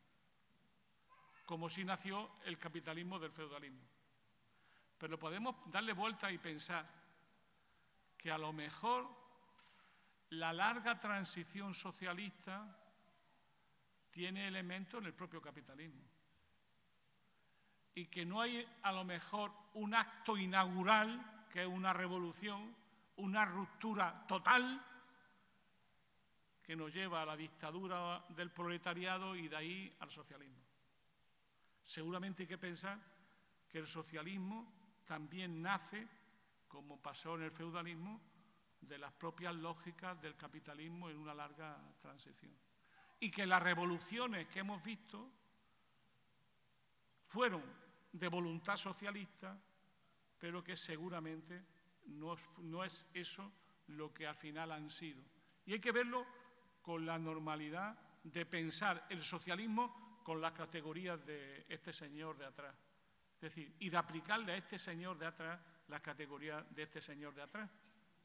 como 1.45 1.69
si 1.69 1.84
nació 1.84 2.31
el 2.45 2.57
capitalismo 2.57 3.19
del 3.19 3.31
feudalismo. 3.31 3.81
Pero 4.97 5.19
podemos 5.19 5.55
darle 5.65 5.93
vuelta 5.93 6.31
y 6.31 6.38
pensar 6.38 6.89
que 8.18 8.31
a 8.31 8.38
lo 8.38 8.53
mejor 8.53 9.07
la 10.34 10.53
larga 10.53 10.99
transición 10.99 11.73
socialista 11.73 12.77
tiene 14.11 14.47
elementos 14.47 14.99
en 14.99 15.07
el 15.07 15.14
propio 15.14 15.41
capitalismo. 15.41 16.03
Y 17.95 18.07
que 18.07 18.26
no 18.26 18.41
hay 18.41 18.68
a 18.81 18.91
lo 18.91 19.03
mejor 19.03 19.51
un 19.73 19.93
acto 19.93 20.38
inaugural, 20.38 21.45
que 21.51 21.61
es 21.61 21.68
una 21.68 21.93
revolución, 21.93 22.76
una 23.18 23.45
ruptura 23.45 24.26
total, 24.27 24.84
que 26.64 26.76
nos 26.76 26.93
lleva 26.93 27.22
a 27.22 27.26
la 27.26 27.35
dictadura 27.35 28.23
del 28.30 28.49
proletariado 28.51 29.35
y 29.35 29.47
de 29.47 29.55
ahí 29.55 29.95
al 29.99 30.10
socialismo. 30.10 30.64
Seguramente 31.84 32.43
hay 32.43 32.47
que 32.47 32.57
pensar 32.57 32.97
que 33.68 33.80
el 33.80 33.88
socialismo 33.88 34.72
también 35.05 35.61
nace, 35.61 36.07
como 36.68 37.01
pasó 37.01 37.35
en 37.35 37.43
el 37.43 37.51
feudalismo, 37.51 38.32
de 38.88 38.97
las 38.97 39.14
propias 39.14 39.55
lógicas 39.55 40.22
del 40.22 40.35
capitalismo 40.35 41.10
en 41.10 41.18
una 41.18 41.34
larga 41.34 41.77
transición. 42.01 42.53
Y 43.19 43.31
que 43.31 43.45
las 43.45 43.61
revoluciones 43.61 44.47
que 44.47 44.60
hemos 44.60 44.84
visto 44.84 45.30
fueron 47.22 47.64
de 48.11 48.27
voluntad 48.27 48.77
socialista, 48.77 49.57
pero 50.38 50.64
que 50.64 50.77
seguramente 50.77 51.64
no, 52.07 52.35
no 52.57 52.84
es 52.84 53.07
eso 53.14 53.51
lo 53.88 54.14
que 54.14 54.27
al 54.27 54.35
final 54.35 54.72
han 54.72 54.89
sido. 54.89 55.23
Y 55.65 55.73
hay 55.73 55.80
que 55.80 55.91
verlo 55.91 56.26
con 56.81 57.05
la 57.05 57.18
normalidad 57.18 57.97
de 58.23 58.45
pensar 58.45 59.05
el 59.10 59.23
socialismo 59.23 60.22
con 60.23 60.41
las 60.41 60.53
categorías 60.53 61.26
de 61.26 61.65
este 61.69 61.93
señor 61.93 62.38
de 62.38 62.45
atrás. 62.45 62.76
Es 63.35 63.41
decir, 63.41 63.76
y 63.80 63.89
de 63.89 63.97
aplicarle 63.97 64.53
a 64.53 64.57
este 64.57 64.80
señor 64.80 65.18
de 65.18 65.26
atrás 65.26 65.60
las 65.88 66.01
categorías 66.01 66.64
de 66.73 66.84
este 66.84 67.01
señor 67.01 67.34
de 67.35 67.41
atrás. 67.41 67.69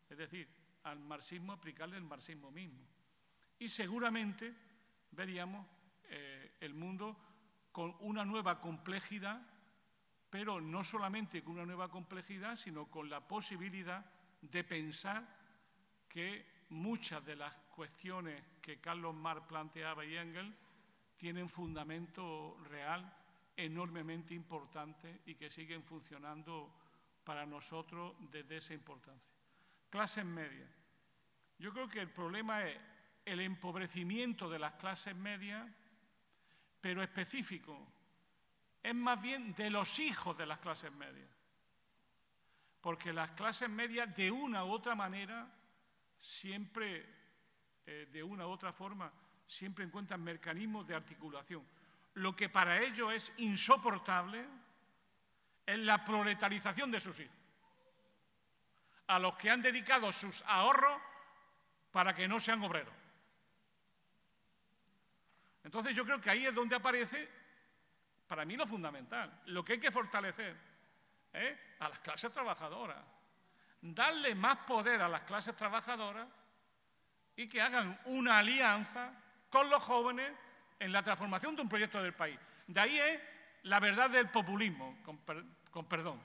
Es 0.08 0.16
decir, 0.16 0.48
al 0.84 1.00
marxismo 1.00 1.52
aplicarle 1.52 1.96
el 1.96 2.04
marxismo 2.04 2.50
mismo. 2.50 2.86
Y 3.58 3.68
seguramente 3.68 4.54
veríamos 5.10 5.66
eh, 6.04 6.56
el 6.60 6.74
mundo 6.74 7.16
con 7.72 7.94
una 8.00 8.24
nueva 8.24 8.60
complejidad, 8.60 9.40
pero 10.30 10.60
no 10.60 10.84
solamente 10.84 11.42
con 11.42 11.54
una 11.54 11.66
nueva 11.66 11.88
complejidad, 11.88 12.56
sino 12.56 12.86
con 12.86 13.08
la 13.08 13.26
posibilidad 13.26 14.04
de 14.40 14.64
pensar 14.64 15.26
que 16.08 16.64
muchas 16.70 17.24
de 17.24 17.36
las 17.36 17.54
cuestiones 17.74 18.42
que 18.60 18.80
Carlos 18.80 19.14
Marx 19.14 19.46
planteaba 19.46 20.04
y 20.04 20.16
Engels 20.16 20.54
tienen 21.16 21.48
fundamento 21.48 22.56
real 22.64 23.12
enormemente 23.56 24.34
importante 24.34 25.22
y 25.26 25.34
que 25.34 25.50
siguen 25.50 25.82
funcionando 25.82 26.72
para 27.24 27.44
nosotros 27.44 28.14
desde 28.30 28.58
esa 28.58 28.74
importancia. 28.74 29.37
Clases 29.90 30.24
medias. 30.24 30.68
Yo 31.58 31.72
creo 31.72 31.88
que 31.88 32.00
el 32.00 32.10
problema 32.10 32.64
es 32.64 32.78
el 33.24 33.40
empobrecimiento 33.40 34.48
de 34.48 34.58
las 34.58 34.74
clases 34.74 35.14
medias, 35.14 35.66
pero 36.80 37.02
específico. 37.02 37.92
Es 38.82 38.94
más 38.94 39.20
bien 39.20 39.54
de 39.54 39.70
los 39.70 39.98
hijos 39.98 40.36
de 40.38 40.46
las 40.46 40.58
clases 40.58 40.92
medias. 40.92 41.28
Porque 42.80 43.12
las 43.12 43.32
clases 43.32 43.68
medias, 43.68 44.14
de 44.14 44.30
una 44.30 44.64
u 44.64 44.70
otra 44.70 44.94
manera, 44.94 45.50
siempre, 46.20 47.04
eh, 47.86 48.08
de 48.10 48.22
una 48.22 48.46
u 48.46 48.50
otra 48.50 48.72
forma, 48.72 49.12
siempre 49.46 49.84
encuentran 49.84 50.22
mecanismos 50.22 50.86
de 50.86 50.94
articulación. 50.94 51.66
Lo 52.14 52.36
que 52.36 52.48
para 52.48 52.80
ellos 52.82 53.12
es 53.12 53.32
insoportable 53.38 54.46
es 55.66 55.78
la 55.78 56.04
proletarización 56.04 56.90
de 56.90 57.00
sus 57.00 57.18
hijos, 57.20 57.36
a 59.08 59.18
los 59.18 59.34
que 59.34 59.50
han 59.50 59.60
dedicado 59.60 60.12
sus 60.12 60.42
ahorros 60.46 61.00
para 61.90 62.14
que 62.14 62.28
no 62.28 62.38
sean 62.38 62.62
obreros. 62.62 62.94
Entonces 65.64 65.94
yo 65.96 66.04
creo 66.04 66.20
que 66.20 66.30
ahí 66.30 66.46
es 66.46 66.54
donde 66.54 66.76
aparece, 66.76 67.28
para 68.26 68.44
mí 68.44 68.56
lo 68.56 68.66
fundamental, 68.66 69.42
lo 69.46 69.64
que 69.64 69.74
hay 69.74 69.80
que 69.80 69.90
fortalecer 69.90 70.56
es 71.32 71.58
a 71.80 71.88
las 71.88 71.98
clases 72.00 72.32
trabajadoras, 72.32 73.02
darle 73.80 74.34
más 74.34 74.58
poder 74.58 75.00
a 75.02 75.08
las 75.08 75.22
clases 75.22 75.56
trabajadoras 75.56 76.28
y 77.36 77.48
que 77.48 77.60
hagan 77.60 77.98
una 78.06 78.38
alianza 78.38 79.12
con 79.50 79.70
los 79.70 79.82
jóvenes 79.82 80.32
en 80.78 80.92
la 80.92 81.02
transformación 81.02 81.56
de 81.56 81.62
un 81.62 81.68
proyecto 81.68 82.02
del 82.02 82.14
país. 82.14 82.38
De 82.66 82.80
ahí 82.80 82.98
es 82.98 83.20
la 83.62 83.80
verdad 83.80 84.10
del 84.10 84.28
populismo, 84.28 84.98
con, 85.04 85.86
perdón. 85.86 86.20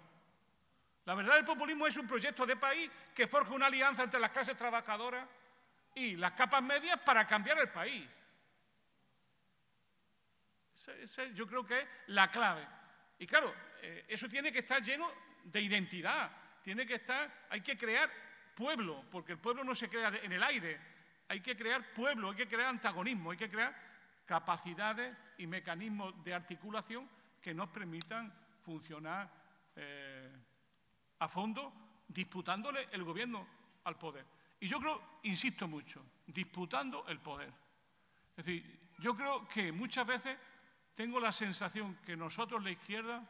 La 1.05 1.15
verdad 1.15 1.35
del 1.35 1.45
populismo 1.45 1.85
es 1.85 1.97
un 1.97 2.07
proyecto 2.07 2.45
de 2.45 2.55
país 2.55 2.89
que 3.13 3.27
forja 3.27 3.53
una 3.53 3.65
alianza 3.65 4.03
entre 4.03 4.19
las 4.19 4.31
clases 4.31 4.55
trabajadoras 4.55 5.27
y 5.95 6.15
las 6.15 6.31
capas 6.31 6.63
medias 6.63 6.99
para 6.99 7.27
cambiar 7.27 7.59
el 7.59 7.69
país. 7.69 8.07
Esa, 11.01 11.25
yo 11.27 11.47
creo 11.47 11.65
que 11.65 11.79
es 11.79 11.87
la 12.07 12.31
clave. 12.31 12.65
Y 13.19 13.27
claro, 13.27 13.53
eh, 13.81 14.05
eso 14.07 14.27
tiene 14.27 14.51
que 14.51 14.59
estar 14.59 14.81
lleno 14.81 15.09
de 15.43 15.61
identidad, 15.61 16.31
tiene 16.61 16.85
que 16.85 16.95
estar, 16.95 17.45
hay 17.49 17.61
que 17.61 17.77
crear 17.77 18.09
pueblo, 18.55 19.03
porque 19.11 19.33
el 19.33 19.39
pueblo 19.39 19.63
no 19.63 19.75
se 19.75 19.89
crea 19.89 20.09
en 20.21 20.31
el 20.31 20.43
aire, 20.43 20.79
hay 21.27 21.41
que 21.41 21.55
crear 21.55 21.93
pueblo, 21.93 22.29
hay 22.29 22.35
que 22.35 22.47
crear 22.47 22.69
antagonismo, 22.69 23.31
hay 23.31 23.37
que 23.37 23.49
crear 23.49 23.75
capacidades 24.25 25.15
y 25.37 25.47
mecanismos 25.47 26.23
de 26.23 26.33
articulación 26.33 27.09
que 27.41 27.53
nos 27.53 27.69
permitan 27.69 28.33
funcionar 28.59 29.29
eh, 29.75 30.31
a 31.23 31.27
fondo 31.27 31.73
disputándole 32.07 32.89
el 32.91 33.03
gobierno 33.03 33.47
al 33.85 33.97
poder. 33.97 34.25
Y 34.59 34.67
yo 34.67 34.79
creo, 34.79 35.19
insisto 35.23 35.67
mucho, 35.67 36.05
disputando 36.27 37.05
el 37.07 37.19
poder. 37.19 37.51
Es 38.35 38.45
decir, 38.45 38.79
yo 38.99 39.15
creo 39.15 39.47
que 39.47 39.71
muchas 39.71 40.05
veces 40.05 40.37
tengo 40.95 41.19
la 41.19 41.31
sensación 41.31 41.95
que 42.05 42.15
nosotros, 42.15 42.63
la 42.63 42.71
izquierda, 42.71 43.23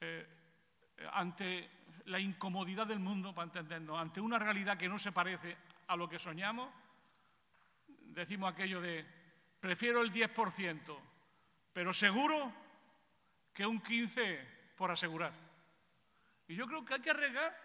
eh, 0.00 0.26
ante 1.12 1.70
la 2.06 2.20
incomodidad 2.20 2.86
del 2.86 3.00
mundo, 3.00 3.34
para 3.34 3.46
entendernos, 3.46 3.98
ante 3.98 4.20
una 4.20 4.38
realidad 4.38 4.78
que 4.78 4.88
no 4.88 4.98
se 4.98 5.12
parece 5.12 5.56
a 5.88 5.96
lo 5.96 6.08
que 6.08 6.18
soñamos, 6.18 6.70
decimos 7.86 8.52
aquello 8.52 8.80
de, 8.80 9.04
prefiero 9.60 10.00
el 10.00 10.12
10%, 10.12 10.98
pero 11.72 11.92
seguro 11.92 12.52
que 13.52 13.66
un 13.66 13.82
15% 13.82 14.46
por 14.76 14.90
asegurar. 14.90 15.47
Y 16.48 16.56
yo 16.56 16.66
creo 16.66 16.84
que 16.84 16.94
hay 16.94 17.00
que 17.00 17.10
arriesgar, 17.10 17.56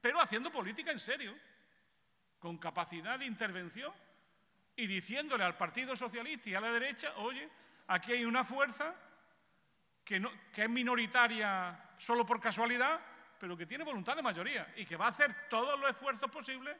pero 0.00 0.20
haciendo 0.20 0.50
política 0.50 0.90
en 0.90 0.98
serio, 0.98 1.34
con 2.38 2.58
capacidad 2.58 3.18
de 3.18 3.26
intervención 3.26 3.92
y 4.76 4.86
diciéndole 4.86 5.44
al 5.44 5.56
Partido 5.56 5.94
Socialista 5.94 6.50
y 6.50 6.54
a 6.54 6.60
la 6.60 6.72
derecha, 6.72 7.12
oye, 7.18 7.48
aquí 7.86 8.12
hay 8.12 8.24
una 8.24 8.44
fuerza 8.44 8.94
que, 10.04 10.18
no, 10.18 10.30
que 10.52 10.64
es 10.64 10.70
minoritaria 10.70 11.90
solo 11.98 12.26
por 12.26 12.40
casualidad, 12.40 13.00
pero 13.38 13.56
que 13.56 13.66
tiene 13.66 13.84
voluntad 13.84 14.16
de 14.16 14.22
mayoría 14.22 14.72
y 14.76 14.84
que 14.84 14.96
va 14.96 15.06
a 15.06 15.10
hacer 15.10 15.48
todos 15.48 15.78
los 15.78 15.90
esfuerzos 15.90 16.30
posibles 16.30 16.76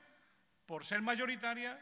por 0.67 0.85
ser 0.85 1.03
mayoritaria 1.03 1.79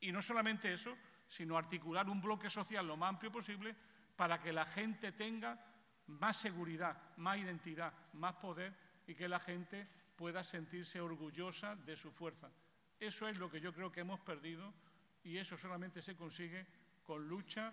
y 0.00 0.10
no 0.10 0.20
solamente 0.20 0.72
eso, 0.72 0.96
sino 1.28 1.56
articular 1.56 2.08
un 2.08 2.20
bloque 2.20 2.50
social 2.50 2.86
lo 2.86 2.96
más 2.96 3.10
amplio 3.10 3.30
posible 3.30 3.74
para 4.16 4.40
que 4.40 4.52
la 4.52 4.66
gente 4.66 5.12
tenga 5.12 5.58
más 6.10 6.36
seguridad, 6.36 7.16
más 7.16 7.38
identidad, 7.38 7.92
más 8.14 8.34
poder 8.36 8.74
y 9.06 9.14
que 9.14 9.28
la 9.28 9.40
gente 9.40 9.86
pueda 10.16 10.44
sentirse 10.44 11.00
orgullosa 11.00 11.76
de 11.76 11.96
su 11.96 12.10
fuerza. 12.10 12.50
Eso 12.98 13.26
es 13.28 13.38
lo 13.38 13.50
que 13.50 13.60
yo 13.60 13.72
creo 13.72 13.90
que 13.90 14.00
hemos 14.00 14.20
perdido 14.20 14.72
y 15.24 15.38
eso 15.38 15.56
solamente 15.56 16.02
se 16.02 16.16
consigue 16.16 16.66
con 17.02 17.28
lucha, 17.28 17.72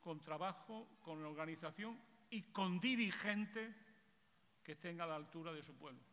con 0.00 0.20
trabajo, 0.20 0.88
con 1.02 1.24
organización 1.24 1.98
y 2.30 2.42
con 2.42 2.78
dirigentes 2.78 3.74
que 4.62 4.72
estén 4.72 5.00
a 5.00 5.06
la 5.06 5.16
altura 5.16 5.52
de 5.52 5.62
su 5.62 5.74
pueblo. 5.74 6.09